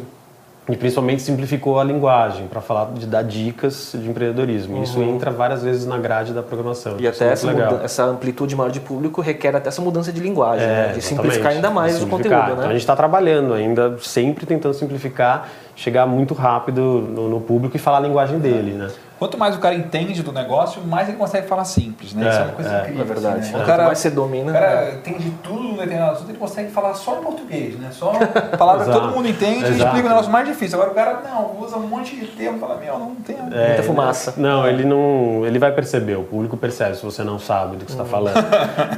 e 0.68 0.76
principalmente 0.76 1.22
simplificou 1.22 1.80
a 1.80 1.84
linguagem 1.84 2.48
para 2.48 2.60
falar 2.60 2.92
de 2.94 3.06
dar 3.06 3.22
dicas 3.24 3.92
de 3.94 4.10
empreendedorismo. 4.10 4.82
Isso 4.82 5.00
entra 5.04 5.30
várias 5.30 5.62
vezes 5.62 5.86
na 5.86 5.98
grade 6.00 6.34
da 6.34 6.42
programação. 6.42 6.94
Uhum. 6.94 7.00
E 7.02 7.08
até 7.08 7.26
é 7.26 7.28
muito 7.28 7.34
essa, 7.34 7.52
muda- 7.54 7.82
essa 7.84 8.04
amplitude 8.06 8.56
maior 8.56 8.72
de 8.72 8.80
público 8.80 9.22
requer 9.22 9.56
até 9.56 9.68
essa 9.70 9.82
mudança 9.82 10.12
de 10.12 10.20
linguagem, 10.20 10.66
né? 10.66 10.94
de 10.94 11.02
simplificar 11.04 11.52
ainda 11.52 11.70
mais 11.70 11.94
De 11.94 11.98
o 12.00 12.06
simplificar. 12.06 12.40
conteúdo, 12.40 12.54
Então 12.54 12.64
a 12.64 12.68
né? 12.68 12.74
gente 12.74 12.82
está 12.82 12.96
trabalhando 12.96 13.54
ainda, 13.54 13.96
sempre 14.02 14.46
tentando 14.48 14.74
simplificar, 14.74 15.50
chegar 15.76 16.06
muito 16.06 16.34
rápido 16.34 16.82
no, 16.82 17.28
no 17.30 17.42
público 17.42 17.76
e 17.76 17.80
falar 17.80 17.98
a 17.98 18.02
linguagem 18.02 18.40
dele, 18.40 18.72
né? 18.74 18.90
Quanto 19.20 19.38
mais 19.38 19.56
o 19.56 19.60
cara 19.60 19.74
entende 19.76 20.22
do 20.22 20.32
negócio, 20.34 20.82
mais 20.82 21.08
ele 21.08 21.18
consegue 21.18 21.48
falar 21.48 21.64
simples, 21.64 22.14
né? 22.14 22.26
É, 22.26 22.30
Isso 22.30 22.40
é 22.40 22.44
uma 22.44 22.52
coisa 22.54 22.70
é. 22.72 22.80
incrível. 22.82 23.02
É 23.02 23.06
verdade. 23.06 23.40
assim, 23.40 23.52
Quanto 23.52 23.58
né? 23.60 23.64
O 23.64 23.68
cara, 23.68 23.86
mais 23.86 23.98
você 24.00 24.10
domina, 24.10 24.52
o 24.52 24.54
cara 24.54 24.68
é. 24.84 24.96
entende 24.96 25.34
tudo 25.42 25.64
no 25.64 25.78
determinado 25.78 26.12
assunto, 26.14 26.30
ele 26.32 26.38
consegue 26.38 26.70
falar 26.72 26.94
só 26.96 27.18
em 27.18 27.22
português, 27.24 27.80
né? 27.80 27.90
Só 27.92 28.12
palavra 28.58 28.86
que 28.86 28.92
todo 28.92 29.08
mundo 29.16 29.28
entende 29.30 29.66
e 29.66 29.78
explica 29.78 30.06
o 30.06 30.10
negócio 30.10 30.32
mais 30.32 30.46
difícil. 30.48 30.78
Agora 30.82 30.92
o 30.92 30.96
cara, 30.96 31.22
não, 31.30 31.62
usa 31.62 31.78
um 31.78 31.88
monte 31.88 32.16
de 32.16 32.28
termo, 32.28 32.60
fala, 32.60 32.76
meu, 32.76 33.00
não 33.00 33.16
tem... 33.16 33.38
É, 33.54 33.68
Muita 33.68 33.84
fumaça. 33.84 34.34
Não, 34.36 34.68
ele 34.68 34.84
não, 34.84 35.46
ele 35.46 35.60
vai 35.60 35.72
perceber, 35.72 36.16
o 36.18 36.24
público 36.24 36.58
percebe 36.58 36.96
se 36.98 37.04
você 37.06 37.24
não 37.24 37.40
sabe 37.40 37.78
do 37.78 37.86
que 37.86 37.92
você 37.94 38.02
está 38.02 38.04
Uhum. 38.04 38.10
falando. 38.10 38.36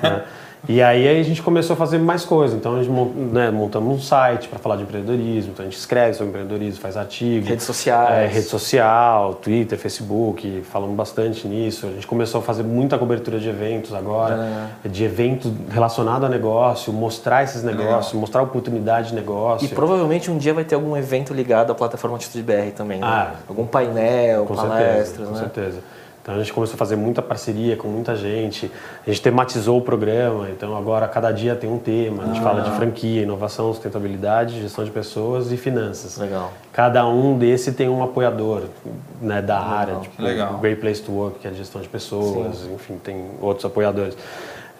né? 0.01 0.23
E 0.67 0.81
aí 0.81 1.07
a 1.07 1.23
gente 1.23 1.41
começou 1.41 1.73
a 1.73 1.77
fazer 1.77 1.97
mais 1.97 2.25
coisas. 2.25 2.57
Então 2.57 2.75
a 2.75 2.83
gente 2.83 2.91
né, 2.91 3.51
montamos 3.51 3.95
um 3.95 3.99
site 3.99 4.47
para 4.47 4.59
falar 4.59 4.75
de 4.77 4.83
empreendedorismo. 4.83 5.51
Então 5.51 5.65
a 5.65 5.69
gente 5.69 5.77
escreve 5.77 6.13
sobre 6.13 6.29
empreendedorismo, 6.29 6.81
faz 6.81 6.97
artigos. 6.97 7.47
Redes 7.47 7.65
sociais. 7.65 8.11
É, 8.11 8.27
rede 8.27 8.47
social, 8.47 9.35
Twitter, 9.35 9.77
Facebook, 9.77 10.61
falamos 10.63 10.95
bastante 10.95 11.47
nisso. 11.47 11.87
A 11.87 11.91
gente 11.91 12.07
começou 12.07 12.39
a 12.39 12.43
fazer 12.43 12.63
muita 12.63 12.97
cobertura 12.97 13.39
de 13.39 13.49
eventos 13.49 13.93
agora, 13.93 14.69
é. 14.83 14.89
de 14.89 15.03
evento 15.03 15.53
relacionado 15.69 16.25
a 16.25 16.29
negócio, 16.29 16.91
mostrar 16.91 17.43
esses 17.43 17.63
negócios, 17.63 18.07
Legal. 18.07 18.21
mostrar 18.21 18.41
oportunidade 18.41 19.09
de 19.09 19.15
negócio. 19.15 19.65
E 19.65 19.69
provavelmente 19.69 20.31
um 20.31 20.37
dia 20.37 20.53
vai 20.53 20.63
ter 20.63 20.75
algum 20.75 20.97
evento 20.97 21.33
ligado 21.33 21.71
à 21.71 21.75
plataforma 21.75 22.17
Atitude 22.17 22.43
BR 22.43 22.71
também, 22.75 22.99
né? 22.99 23.07
Ah, 23.07 23.33
algum 23.47 23.65
painel, 23.65 24.45
com 24.45 24.55
palestras, 24.55 25.07
certeza, 25.07 25.21
né? 25.21 25.29
Com 25.29 25.35
certeza. 25.35 25.79
Então 26.27 26.35
a 26.35 26.39
gente 26.39 26.51
começou 26.51 26.75
a 26.75 26.77
fazer 26.77 26.97
muita 26.97 27.21
parceria 27.21 27.77
com 27.77 27.87
muita 27.87 28.13
gente. 28.13 28.69
A 29.05 29.09
gente 29.09 29.21
tematizou 29.21 29.77
o 29.77 29.81
programa, 29.81 30.49
então 30.49 30.75
agora 30.75 31.07
cada 31.07 31.31
dia 31.31 31.55
tem 31.55 31.71
um 31.71 31.79
tema. 31.79 32.23
A 32.23 32.25
gente 32.25 32.39
ah. 32.41 32.43
fala 32.43 32.61
de 32.63 32.71
franquia, 32.71 33.21
inovação, 33.21 33.71
sustentabilidade, 33.71 34.59
gestão 34.59 34.83
de 34.83 34.91
pessoas 34.91 35.53
e 35.53 35.55
finanças. 35.55 36.17
Legal. 36.17 36.51
Cada 36.73 37.07
um 37.07 37.37
desse 37.37 37.71
tem 37.71 37.87
um 37.87 38.03
apoiador 38.03 38.63
né, 39.21 39.41
da 39.41 39.57
Legal. 39.57 39.73
área, 39.73 39.95
tipo 40.01 40.21
Legal. 40.21 40.57
Great 40.57 40.81
Place 40.81 41.01
to 41.01 41.13
Work, 41.13 41.39
que 41.39 41.47
é 41.47 41.51
a 41.51 41.53
gestão 41.53 41.81
de 41.81 41.87
pessoas, 41.87 42.57
Sim. 42.57 42.73
enfim, 42.73 42.97
tem 43.01 43.27
outros 43.39 43.63
apoiadores. 43.63 44.17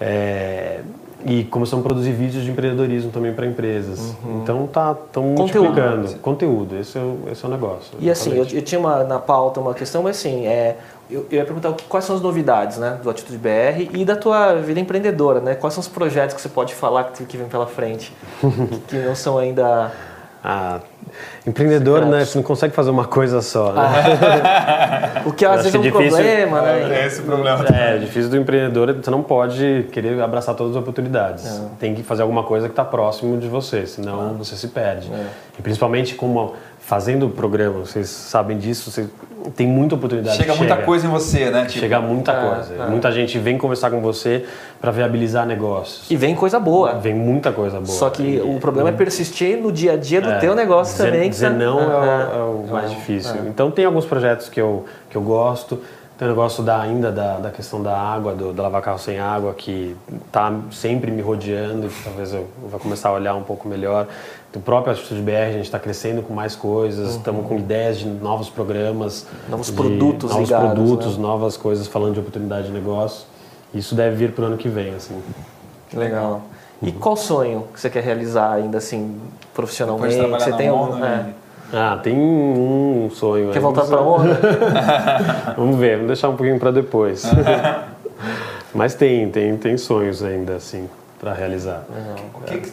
É, 0.02 0.82
e 1.26 1.44
começamos 1.46 1.84
a 1.84 1.88
produzir 1.88 2.12
vídeos 2.12 2.44
de 2.44 2.52
empreendedorismo 2.52 3.12
também 3.12 3.34
para 3.34 3.46
empresas. 3.46 4.16
Uhum. 4.24 4.42
Então 4.44 4.68
tá 4.68 4.96
tão 5.12 5.24
multiplicando. 5.24 6.16
Conteúdo, 6.20 6.78
esse 6.78 6.98
é 6.98 7.02
o, 7.02 7.20
esse 7.32 7.44
é 7.44 7.48
o 7.48 7.52
negócio. 7.52 7.98
E 8.00 8.10
assim, 8.10 8.32
eu, 8.32 8.46
eu, 8.46 8.62
tinha 8.62 8.80
uma, 8.80 9.04
na 9.04 9.20
pauta 9.20 9.60
uma 9.60 9.74
questão, 9.74 10.04
mas 10.04 10.18
assim, 10.18 10.46
é, 10.46 10.78
eu, 11.10 11.26
eu 11.32 11.40
ia 11.40 11.46
perguntar 11.46 11.74
quais 11.90 12.06
são 12.06 12.16
as 12.16 12.22
novidades 12.22 12.78
né, 12.78 13.00
do 13.02 13.10
Atitude 13.10 13.38
BR 13.38 13.90
e 13.94 14.06
da 14.06 14.16
tua 14.16 14.56
vida 14.56 14.80
empreendedora, 14.80 15.40
né? 15.40 15.56
Quais 15.56 15.74
são 15.74 15.82
os 15.82 15.88
projetos 15.88 16.36
que 16.36 16.42
você 16.42 16.50
pode 16.50 16.76
falar 16.76 17.06
que, 17.06 17.26
que 17.26 17.38
vem 17.38 17.48
pela 17.48 17.66
frente, 17.66 18.14
que, 18.40 18.80
que 18.88 18.96
não 18.98 19.16
são 19.16 19.38
ainda 19.38 19.92
ah, 20.44 20.80
empreendedor, 21.46 22.06
né? 22.06 22.24
Você 22.24 22.38
não 22.38 22.44
consegue 22.44 22.74
fazer 22.74 22.90
uma 22.90 23.06
coisa 23.06 23.42
só, 23.42 23.72
né? 23.72 23.82
Ah. 23.82 25.22
o 25.26 25.34
que 25.34 25.46
às 25.46 25.58
vezes 25.58 25.76
é 25.76 25.80
um 25.80 25.82
difícil, 25.82 26.10
problema, 26.12 26.62
né? 26.62 27.02
É 27.02 27.06
esse 27.08 27.22
problema. 27.22 27.66
É, 27.74 27.96
é, 27.96 27.98
difícil 27.98 28.30
do 28.30 28.38
empreendedor, 28.38 28.94
você 28.94 29.12
não 29.12 29.24
pode 29.24 29.88
querer 29.92 30.22
abraçar 30.22 30.56
todas 30.56 30.76
as 30.76 30.82
oportunidades. 30.82 31.46
É. 31.46 31.62
Tem 31.80 31.96
que 31.96 32.04
fazer 32.04 32.22
alguma 32.22 32.44
coisa 32.44 32.68
que 32.68 32.74
está 32.74 32.86
próximo 32.86 33.38
de 33.38 33.48
você, 33.48 33.86
senão 33.86 34.36
você 34.36 34.56
se 34.56 34.68
perde. 34.68 35.12
É. 35.12 35.26
E 35.60 35.62
principalmente 35.62 36.16
como 36.16 36.54
fazendo 36.88 37.26
o 37.26 37.30
programa, 37.30 37.80
vocês 37.80 38.08
sabem 38.08 38.58
disso, 38.58 38.90
você 38.90 39.10
tem 39.58 39.68
muita 39.68 39.96
oportunidade. 39.96 40.38
Chega 40.38 40.56
muita 40.56 40.78
coisa 40.78 41.06
em 41.06 41.10
você, 41.10 41.52
né? 41.52 41.66
Tipo, 41.66 41.82
chega 41.82 42.00
muita 42.00 42.32
é, 42.32 42.50
coisa. 42.50 42.74
É. 42.76 42.88
Muita 42.88 43.12
gente 43.12 43.38
vem 43.38 43.58
conversar 43.58 43.92
com 43.92 44.00
você 44.00 44.46
para 44.80 44.90
viabilizar 44.90 45.46
negócios. 45.46 46.10
E 46.10 46.16
vem 46.16 46.34
coisa 46.34 46.62
boa. 46.62 46.94
Vem 46.94 47.14
muita 47.14 47.52
coisa 47.52 47.82
boa. 47.82 47.88
Só 47.88 48.10
que 48.10 48.24
e, 48.24 48.40
o 48.40 48.58
problema 48.62 48.88
é 48.88 48.94
persistir 48.94 49.58
no 49.58 49.70
dia 49.70 49.94
a 49.94 49.98
dia 49.98 50.22
do 50.22 50.30
é, 50.30 50.40
teu 50.40 50.56
negócio 50.56 50.94
dizer, 50.94 51.12
também. 51.12 51.30
Dizer 51.30 51.50
tá... 51.50 51.56
não 51.58 51.82
é, 51.82 51.86
o, 51.86 52.34
é 52.34 52.44
o 52.44 52.68
mais 52.72 52.90
difícil. 52.90 53.36
Então 53.48 53.70
tem 53.70 53.84
alguns 53.84 54.06
projetos 54.06 54.48
que 54.48 54.62
eu, 54.62 54.86
que 55.10 55.18
eu 55.18 55.22
gosto. 55.22 55.82
Tem 56.18 56.26
o 56.26 56.32
negócio 56.32 56.64
da, 56.64 56.82
ainda 56.82 57.12
da, 57.12 57.38
da 57.38 57.52
questão 57.52 57.84
da 57.84 57.96
água, 57.96 58.34
do, 58.34 58.52
da 58.52 58.64
lavar 58.64 58.82
carro 58.82 58.98
sem 58.98 59.20
água, 59.20 59.54
que 59.54 59.96
está 60.26 60.52
sempre 60.72 61.12
me 61.12 61.22
rodeando 61.22 61.86
e 61.86 61.90
que 61.90 62.04
talvez 62.04 62.34
eu 62.34 62.48
vá 62.72 62.80
começar 62.80 63.10
a 63.10 63.14
olhar 63.14 63.36
um 63.36 63.44
pouco 63.44 63.68
melhor. 63.68 64.08
O 64.56 64.60
próprio 64.60 64.94
Atitude 64.94 65.22
BR, 65.22 65.32
a 65.32 65.52
gente 65.52 65.66
está 65.66 65.78
crescendo 65.78 66.22
com 66.22 66.34
mais 66.34 66.56
coisas, 66.56 67.10
uhum. 67.10 67.18
estamos 67.18 67.48
com 67.48 67.58
ideias 67.58 68.00
de 68.00 68.08
novos 68.08 68.50
programas. 68.50 69.28
Novos 69.48 69.70
produtos 69.70 70.32
Novos 70.32 70.50
ligados, 70.50 70.74
produtos, 70.74 71.18
né? 71.18 71.22
novas 71.22 71.58
coisas 71.58 71.88
falando 71.88 72.14
de 72.14 72.20
oportunidade 72.20 72.68
de 72.68 72.74
negócio. 72.74 73.26
Isso 73.74 73.94
deve 73.94 74.16
vir 74.16 74.32
para 74.32 74.46
o 74.46 74.48
ano 74.48 74.58
que 74.58 74.70
vem, 74.70 74.96
assim. 74.96 75.22
Legal. 75.94 76.42
E 76.82 76.92
qual 76.92 77.16
sonho 77.16 77.68
que 77.74 77.80
você 77.80 77.90
quer 77.90 78.04
realizar 78.04 78.54
ainda 78.54 78.78
assim, 78.78 79.20
profissionalmente? 79.54 80.16
Você 80.16 80.54
tem 80.54 80.70
algum... 80.70 80.96
Né? 80.96 81.34
É. 81.44 81.48
Ah, 81.74 82.00
tem 82.02 82.18
um 82.18 83.10
sonho. 83.14 83.52
Quer 83.52 83.60
voltar 83.60 83.86
para 83.86 84.00
onda? 84.02 84.40
vamos 85.58 85.76
ver, 85.78 85.96
vamos 85.96 86.08
deixar 86.08 86.30
um 86.30 86.36
pouquinho 86.38 86.58
para 86.60 86.72
depois. 86.72 87.24
Mas 88.74 88.96
tem, 88.96 89.30
tem, 89.30 89.58
tem 89.58 89.78
sonhos 89.78 90.24
ainda, 90.24 90.56
assim, 90.56 90.88
para 91.20 91.34
realizar. 91.34 91.84
Uhum. 91.90 92.16
O, 92.36 92.44
que, 92.46 92.58
que, 92.58 92.70
o 92.70 92.72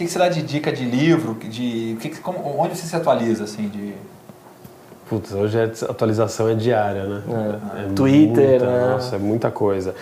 que, 0.00 0.06
que 0.06 0.10
você 0.10 0.18
dá 0.18 0.28
de 0.28 0.42
dica 0.42 0.72
de 0.72 0.84
livro? 0.84 1.34
De, 1.34 1.96
que, 2.00 2.08
como, 2.20 2.38
onde 2.58 2.76
você 2.76 2.86
se 2.86 2.96
atualiza, 2.96 3.44
assim, 3.44 3.68
de... 3.68 3.92
Putz, 5.08 5.32
hoje 5.32 5.60
a 5.60 5.64
atualização 5.64 6.48
é 6.48 6.54
diária, 6.54 7.04
né? 7.04 7.22
É. 7.28 7.80
É 7.82 7.92
Twitter, 7.94 8.60
muita, 8.60 8.66
né? 8.66 8.90
Nossa, 8.92 9.16
é 9.16 9.18
muita 9.18 9.50
coisa. 9.50 9.94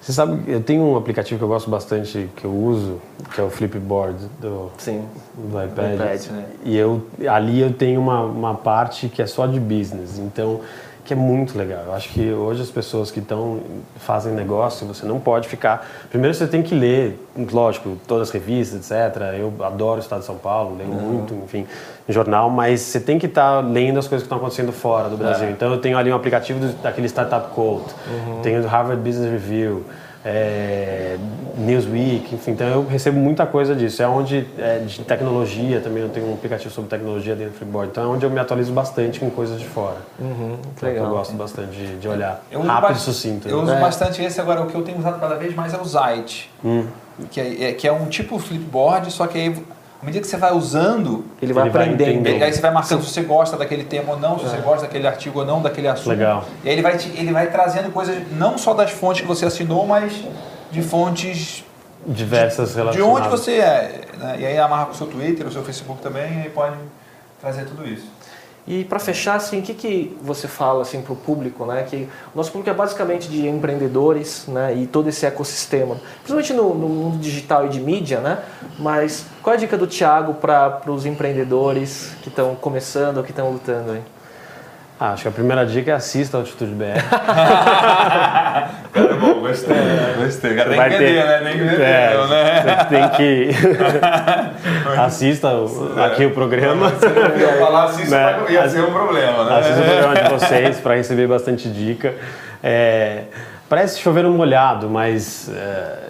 Você 0.00 0.12
sabe, 0.12 0.42
eu 0.50 0.62
tenho 0.62 0.82
um 0.82 0.96
aplicativo 0.96 1.38
que 1.38 1.44
eu 1.44 1.48
gosto 1.48 1.70
bastante, 1.70 2.28
que 2.34 2.44
eu 2.44 2.50
uso, 2.50 3.00
que 3.32 3.40
é 3.40 3.44
o 3.44 3.48
Flipboard 3.48 4.18
do, 4.40 4.70
Sim, 4.76 5.04
do 5.34 5.62
iPad. 5.62 5.94
iPad 5.94 6.26
né? 6.30 6.46
E 6.64 6.76
eu, 6.76 7.06
ali 7.28 7.60
eu 7.60 7.72
tenho 7.72 8.00
uma, 8.00 8.22
uma 8.22 8.54
parte 8.54 9.08
que 9.08 9.22
é 9.22 9.26
só 9.26 9.46
de 9.46 9.60
business, 9.60 10.18
então, 10.18 10.60
que 11.04 11.12
é 11.12 11.16
muito 11.16 11.56
legal. 11.58 11.84
Eu 11.86 11.94
acho 11.94 12.08
que 12.08 12.32
hoje 12.32 12.62
as 12.62 12.70
pessoas 12.70 13.10
que 13.10 13.20
estão 13.20 13.60
fazem 13.96 14.32
negócio, 14.32 14.86
você 14.86 15.04
não 15.04 15.20
pode 15.20 15.48
ficar... 15.48 15.86
Primeiro 16.08 16.34
você 16.34 16.46
tem 16.46 16.62
que 16.62 16.74
ler, 16.74 17.20
lógico, 17.52 17.98
todas 18.06 18.28
as 18.28 18.34
revistas, 18.34 18.90
etc. 18.90 19.20
Eu 19.38 19.52
adoro 19.62 19.98
o 19.98 20.02
Estado 20.02 20.20
de 20.20 20.26
São 20.26 20.36
Paulo, 20.36 20.76
leio 20.76 20.90
uhum. 20.90 21.00
muito, 21.00 21.34
enfim, 21.44 21.66
jornal, 22.08 22.48
mas 22.48 22.80
você 22.80 22.98
tem 22.98 23.18
que 23.18 23.26
estar 23.26 23.62
tá 23.62 23.68
lendo 23.68 23.98
as 23.98 24.08
coisas 24.08 24.22
que 24.22 24.26
estão 24.26 24.38
acontecendo 24.38 24.72
fora 24.72 25.08
do 25.10 25.16
Brasil. 25.16 25.48
É. 25.48 25.50
Então 25.50 25.70
eu 25.70 25.78
tenho 25.78 25.98
ali 25.98 26.10
um 26.10 26.16
aplicativo 26.16 26.58
do, 26.58 26.72
daquele 26.82 27.06
Startup 27.06 27.48
Cult, 27.54 27.84
uhum. 28.08 28.40
tenho 28.42 28.62
do 28.62 28.68
Harvard 28.68 29.02
Business 29.02 29.30
Review, 29.30 29.84
é, 30.24 31.18
Newsweek, 31.58 32.34
enfim, 32.34 32.52
então 32.52 32.66
eu 32.66 32.86
recebo 32.86 33.18
muita 33.18 33.44
coisa 33.44 33.74
disso. 33.74 34.02
É 34.02 34.08
onde, 34.08 34.48
é, 34.58 34.78
de 34.78 35.00
tecnologia 35.02 35.80
também, 35.80 36.02
eu 36.02 36.08
tenho 36.08 36.30
um 36.30 36.34
aplicativo 36.34 36.72
sobre 36.72 36.88
tecnologia 36.88 37.36
dentro 37.36 37.52
do 37.52 37.58
Freeboard, 37.58 37.90
então 37.90 38.04
é 38.04 38.06
onde 38.06 38.24
eu 38.24 38.30
me 38.30 38.40
atualizo 38.40 38.72
bastante 38.72 39.20
com 39.20 39.28
coisas 39.30 39.60
de 39.60 39.66
fora. 39.66 39.98
Uhum, 40.18 40.56
então, 40.74 40.88
legal. 40.88 41.04
Eu 41.04 41.10
gosto 41.10 41.34
bastante 41.34 41.76
de, 41.76 41.96
de 41.98 42.08
olhar. 42.08 42.42
Eu 42.50 42.62
Rápido 42.62 42.96
e 42.96 43.00
sucinto. 43.00 43.48
Eu 43.48 43.58
né? 43.58 43.62
uso 43.64 43.72
é. 43.74 43.80
bastante 43.80 44.22
esse 44.22 44.40
agora, 44.40 44.62
o 44.62 44.66
que 44.66 44.74
eu 44.74 44.82
tenho 44.82 44.98
usado 44.98 45.20
cada 45.20 45.34
vez 45.34 45.54
mais 45.54 45.74
é 45.74 45.78
o 45.78 45.84
Zite, 45.84 46.50
hum. 46.64 46.86
que, 47.30 47.40
é, 47.40 47.64
é, 47.64 47.72
que 47.74 47.86
é 47.86 47.92
um 47.92 48.06
tipo 48.06 48.38
Flipboard, 48.38 49.10
só 49.10 49.26
que 49.26 49.36
aí 49.36 49.64
à 50.04 50.06
medida 50.06 50.22
que 50.22 50.30
você 50.30 50.36
vai 50.36 50.52
usando, 50.52 51.24
ele 51.40 51.54
vai 51.54 51.62
ele 51.62 51.70
aprendendo. 51.70 52.24
Vai 52.24 52.42
aí 52.42 52.52
você 52.52 52.60
vai 52.60 52.70
marcando 52.70 53.02
se 53.02 53.10
você 53.10 53.22
gosta 53.22 53.56
daquele 53.56 53.84
tema 53.84 54.12
ou 54.12 54.20
não, 54.20 54.38
se 54.38 54.44
é. 54.44 54.48
você 54.50 54.56
gosta 54.58 54.82
daquele 54.82 55.06
artigo 55.06 55.38
ou 55.38 55.46
não, 55.46 55.62
daquele 55.62 55.88
assunto. 55.88 56.10
Legal. 56.10 56.44
E 56.62 56.68
aí 56.68 56.74
ele 56.74 56.82
vai, 56.82 56.98
te, 56.98 57.08
ele 57.16 57.32
vai 57.32 57.46
trazendo 57.46 57.90
coisas 57.90 58.22
não 58.32 58.58
só 58.58 58.74
das 58.74 58.90
fontes 58.90 59.22
que 59.22 59.26
você 59.26 59.46
assinou, 59.46 59.86
mas 59.86 60.12
de 60.70 60.82
fontes 60.82 61.64
diversas 62.06 62.72
de, 62.72 62.76
relacionadas. 62.76 63.14
De 63.14 63.18
onde 63.18 63.28
você 63.30 63.52
é. 63.52 64.02
Né? 64.18 64.36
E 64.40 64.46
aí 64.46 64.58
amarra 64.58 64.84
com 64.84 64.92
o 64.92 64.94
seu 64.94 65.06
Twitter, 65.06 65.46
o 65.46 65.50
seu 65.50 65.64
Facebook 65.64 66.02
também, 66.02 66.34
e 66.34 66.42
aí 66.42 66.50
pode 66.50 66.76
trazer 67.40 67.64
tudo 67.64 67.88
isso. 67.88 68.06
E 68.66 68.82
para 68.82 68.98
fechar, 68.98 69.34
assim, 69.34 69.60
o 69.60 69.62
que, 69.62 69.74
que 69.74 70.16
você 70.22 70.48
fala 70.48 70.82
assim, 70.82 71.02
para 71.02 71.12
o 71.12 71.16
público? 71.16 71.66
Né? 71.66 71.82
Que 71.82 72.08
o 72.34 72.36
nosso 72.36 72.50
público 72.50 72.70
é 72.70 72.74
basicamente 72.74 73.28
de 73.28 73.46
empreendedores 73.46 74.46
né? 74.48 74.74
e 74.74 74.86
todo 74.86 75.08
esse 75.08 75.26
ecossistema, 75.26 75.96
principalmente 76.24 76.54
no, 76.54 76.74
no 76.74 76.88
mundo 76.88 77.18
digital 77.18 77.66
e 77.66 77.68
de 77.68 77.78
mídia, 77.78 78.20
né? 78.20 78.38
mas 78.78 79.26
qual 79.42 79.52
é 79.52 79.56
a 79.56 79.60
dica 79.60 79.76
do 79.76 79.86
Thiago 79.86 80.34
para 80.34 80.80
os 80.86 81.04
empreendedores 81.04 82.16
que 82.22 82.30
estão 82.30 82.54
começando 82.54 83.18
ou 83.18 83.22
que 83.22 83.30
estão 83.30 83.50
lutando? 83.50 83.92
Aí? 83.92 84.02
Ah, 84.98 85.12
acho 85.12 85.22
que 85.22 85.28
a 85.28 85.32
primeira 85.32 85.66
dica 85.66 85.90
é 85.90 85.94
assista 85.94 86.38
ao 86.38 86.44
Atitude 86.44 86.72
BR. 86.72 86.94
Bom, 89.24 89.40
gostei. 89.40 89.76
É, 89.76 90.14
gostei. 90.22 90.54
Cara, 90.54 90.70
tem 90.70 90.82
que 90.82 90.88
vender, 90.88 91.06
ter, 91.06 91.26
né? 91.26 91.38
Tem 91.38 91.52
que 91.52 91.64
vender, 91.64 91.80
é, 91.80 92.26
né? 92.28 92.62
Você 92.62 92.84
tem 92.94 93.08
que... 93.10 93.50
assista 95.00 95.48
o, 95.48 96.02
aqui 96.02 96.26
o 96.26 96.30
programa. 96.30 96.92
Se 96.98 97.06
ia 97.40 97.52
falar, 97.58 97.84
assista, 97.84 98.16
né? 98.16 98.44
ia 98.50 98.68
ser 98.68 98.82
um 98.82 98.92
problema, 98.92 99.44
né? 99.44 99.58
Assista 99.58 99.80
o 99.80 99.84
programa 99.84 100.14
de 100.14 100.30
vocês 100.30 100.80
para 100.80 100.94
receber 100.94 101.26
bastante 101.26 101.68
dica. 101.68 102.14
É, 102.62 103.22
parece 103.68 104.00
chover 104.00 104.26
um 104.26 104.36
molhado, 104.36 104.88
mas... 104.88 105.50
É, 105.54 106.04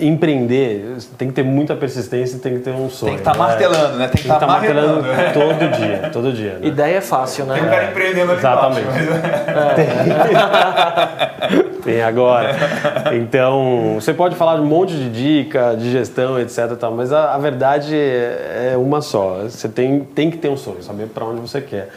empreender, 0.00 0.96
tem 1.16 1.28
que 1.28 1.34
ter 1.34 1.44
muita 1.44 1.76
persistência 1.76 2.36
e 2.36 2.40
tem 2.40 2.54
que 2.54 2.60
ter 2.60 2.72
um 2.72 2.90
sonho. 2.90 3.12
Tem 3.12 3.14
que 3.14 3.20
estar 3.20 3.32
tá 3.32 3.38
martelando, 3.38 3.96
né? 3.96 4.08
Tem 4.08 4.20
que 4.20 4.28
estar 4.28 4.38
tá 4.40 4.46
martelando, 4.46 5.02
martelando 5.06 5.58
todo 5.58 5.70
dia, 5.76 6.10
todo 6.12 6.32
dia. 6.32 6.58
Né? 6.58 6.66
Ideia 6.66 6.96
é 6.96 7.00
fácil, 7.00 7.44
né? 7.46 7.54
Tem 7.54 7.62
um 7.62 7.68
cara 7.68 7.84
empreendendo 7.84 8.32
ali 8.32 8.40
Exatamente. 8.40 8.88
Tem. 9.76 11.69
Tem 11.80 12.02
agora. 12.02 12.54
Então, 13.12 13.94
você 13.94 14.14
pode 14.14 14.36
falar 14.36 14.56
de 14.56 14.62
um 14.62 14.66
monte 14.66 14.94
de 14.94 15.10
dica, 15.10 15.74
de 15.76 15.90
gestão, 15.90 16.38
etc. 16.38 16.76
Tal, 16.78 16.92
mas 16.92 17.12
a, 17.12 17.34
a 17.34 17.38
verdade 17.38 17.94
é, 17.94 18.70
é 18.72 18.76
uma 18.76 19.00
só. 19.00 19.42
Você 19.42 19.68
tem, 19.68 20.00
tem 20.00 20.30
que 20.30 20.38
ter 20.38 20.48
um 20.48 20.56
sonho, 20.56 20.82
saber 20.82 21.08
para 21.08 21.24
onde 21.24 21.40
você 21.40 21.60
quer 21.60 21.90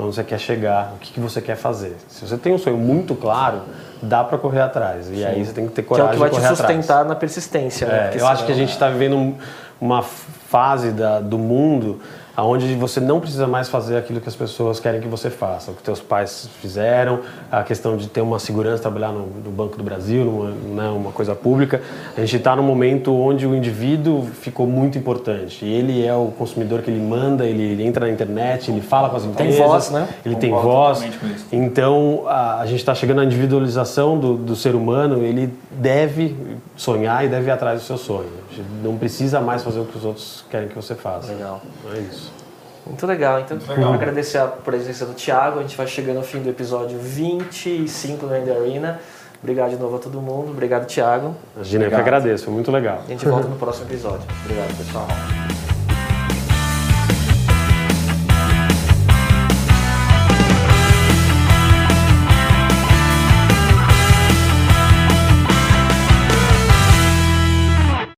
onde 0.00 0.14
você 0.14 0.22
quer 0.22 0.38
chegar, 0.38 0.92
o 0.94 0.98
que, 0.98 1.12
que 1.12 1.20
você 1.20 1.40
quer 1.40 1.56
fazer. 1.56 1.96
Se 2.08 2.24
você 2.24 2.36
tem 2.36 2.54
um 2.54 2.58
sonho 2.58 2.76
muito 2.76 3.14
claro, 3.14 3.62
dá 4.00 4.22
para 4.22 4.38
correr 4.38 4.60
atrás. 4.60 5.08
E 5.10 5.16
Sim. 5.16 5.24
aí 5.24 5.44
você 5.44 5.52
tem 5.52 5.66
que 5.66 5.72
ter 5.72 5.82
coragem 5.82 6.12
de 6.12 6.18
correr 6.18 6.28
atrás. 6.28 6.44
Que 6.44 6.46
é 6.46 6.52
o 6.52 6.56
que 6.56 6.56
vai 6.56 6.56
te 6.56 6.76
sustentar 6.78 6.94
atrás. 6.94 7.08
na 7.08 7.14
persistência. 7.16 7.86
Né? 7.86 8.10
É, 8.14 8.20
eu 8.20 8.26
acho 8.26 8.46
que 8.46 8.52
a 8.52 8.54
gente 8.54 8.70
está 8.70 8.88
vivendo 8.88 9.34
uma 9.80 10.02
fase 10.02 10.92
da, 10.92 11.20
do 11.20 11.36
mundo 11.36 12.00
aonde 12.38 12.72
você 12.76 13.00
não 13.00 13.18
precisa 13.18 13.48
mais 13.48 13.68
fazer 13.68 13.96
aquilo 13.96 14.20
que 14.20 14.28
as 14.28 14.36
pessoas 14.36 14.78
querem 14.78 15.00
que 15.00 15.08
você 15.08 15.28
faça, 15.28 15.72
o 15.72 15.74
que 15.74 15.82
teus 15.82 15.98
pais 15.98 16.48
fizeram, 16.60 17.18
a 17.50 17.64
questão 17.64 17.96
de 17.96 18.06
ter 18.06 18.20
uma 18.20 18.38
segurança, 18.38 18.80
trabalhar 18.80 19.10
no, 19.10 19.26
no 19.26 19.50
Banco 19.50 19.76
do 19.76 19.82
Brasil, 19.82 20.24
numa, 20.24 20.84
né, 20.84 20.88
uma 20.88 21.10
coisa 21.10 21.34
pública. 21.34 21.82
A 22.16 22.20
gente 22.20 22.36
está 22.36 22.54
num 22.54 22.62
momento 22.62 23.12
onde 23.12 23.44
o 23.44 23.56
indivíduo 23.56 24.24
ficou 24.40 24.68
muito 24.68 24.96
importante. 24.96 25.64
E 25.64 25.68
ele 25.68 26.06
é 26.06 26.14
o 26.14 26.26
consumidor 26.26 26.82
que 26.82 26.92
ele 26.92 27.00
manda, 27.00 27.44
ele, 27.44 27.72
ele 27.72 27.84
entra 27.84 28.06
na 28.06 28.12
internet, 28.12 28.70
ele 28.70 28.82
fala 28.82 29.10
com 29.10 29.16
as 29.16 29.24
empresas. 29.24 29.56
Tem 29.56 29.66
voz, 29.66 29.90
né? 29.90 30.08
Ele 30.24 30.36
tem 30.36 30.50
voz. 30.52 31.04
Então, 31.50 32.22
a, 32.28 32.60
a 32.60 32.66
gente 32.66 32.78
está 32.78 32.94
chegando 32.94 33.20
à 33.20 33.24
individualização 33.24 34.16
do, 34.16 34.36
do 34.36 34.54
ser 34.54 34.76
humano, 34.76 35.24
ele 35.24 35.52
deve 35.78 36.36
sonhar 36.76 37.24
e 37.24 37.28
deve 37.28 37.48
ir 37.48 37.50
atrás 37.50 37.80
do 37.80 37.86
seu 37.86 37.96
sonho. 37.96 38.30
Não 38.82 38.96
precisa 38.96 39.40
mais 39.40 39.62
fazer 39.62 39.80
o 39.80 39.84
que 39.84 39.96
os 39.96 40.04
outros 40.04 40.44
querem 40.50 40.68
que 40.68 40.74
você 40.74 40.94
faça. 40.94 41.32
Legal. 41.32 41.62
É 41.94 41.98
isso. 41.98 42.32
Muito 42.86 43.06
legal. 43.06 43.40
Então, 43.40 43.56
Muito 43.56 43.70
legal. 43.70 43.92
agradecer 43.92 44.38
a 44.38 44.46
presença 44.46 45.04
do 45.04 45.12
Thiago. 45.12 45.58
A 45.58 45.62
gente 45.62 45.76
vai 45.76 45.86
chegando 45.86 46.16
ao 46.16 46.22
fim 46.22 46.40
do 46.40 46.48
episódio 46.48 46.98
25 46.98 48.26
do 48.26 48.34
End 48.34 48.50
Arena. 48.50 49.00
Obrigado 49.42 49.70
de 49.70 49.76
novo 49.76 49.96
a 49.96 49.98
todo 49.98 50.20
mundo. 50.20 50.50
Obrigado, 50.50 50.86
Thiago. 50.86 51.36
Imagina, 51.54 51.84
eu 51.84 51.90
que 51.90 51.96
agradeço, 51.96 52.44
foi 52.44 52.54
muito 52.54 52.72
legal. 52.72 53.02
E 53.06 53.12
a 53.12 53.16
gente 53.16 53.26
volta 53.26 53.46
no 53.46 53.56
próximo 53.56 53.86
episódio. 53.86 54.26
Obrigado, 54.44 54.76
pessoal. 54.76 55.06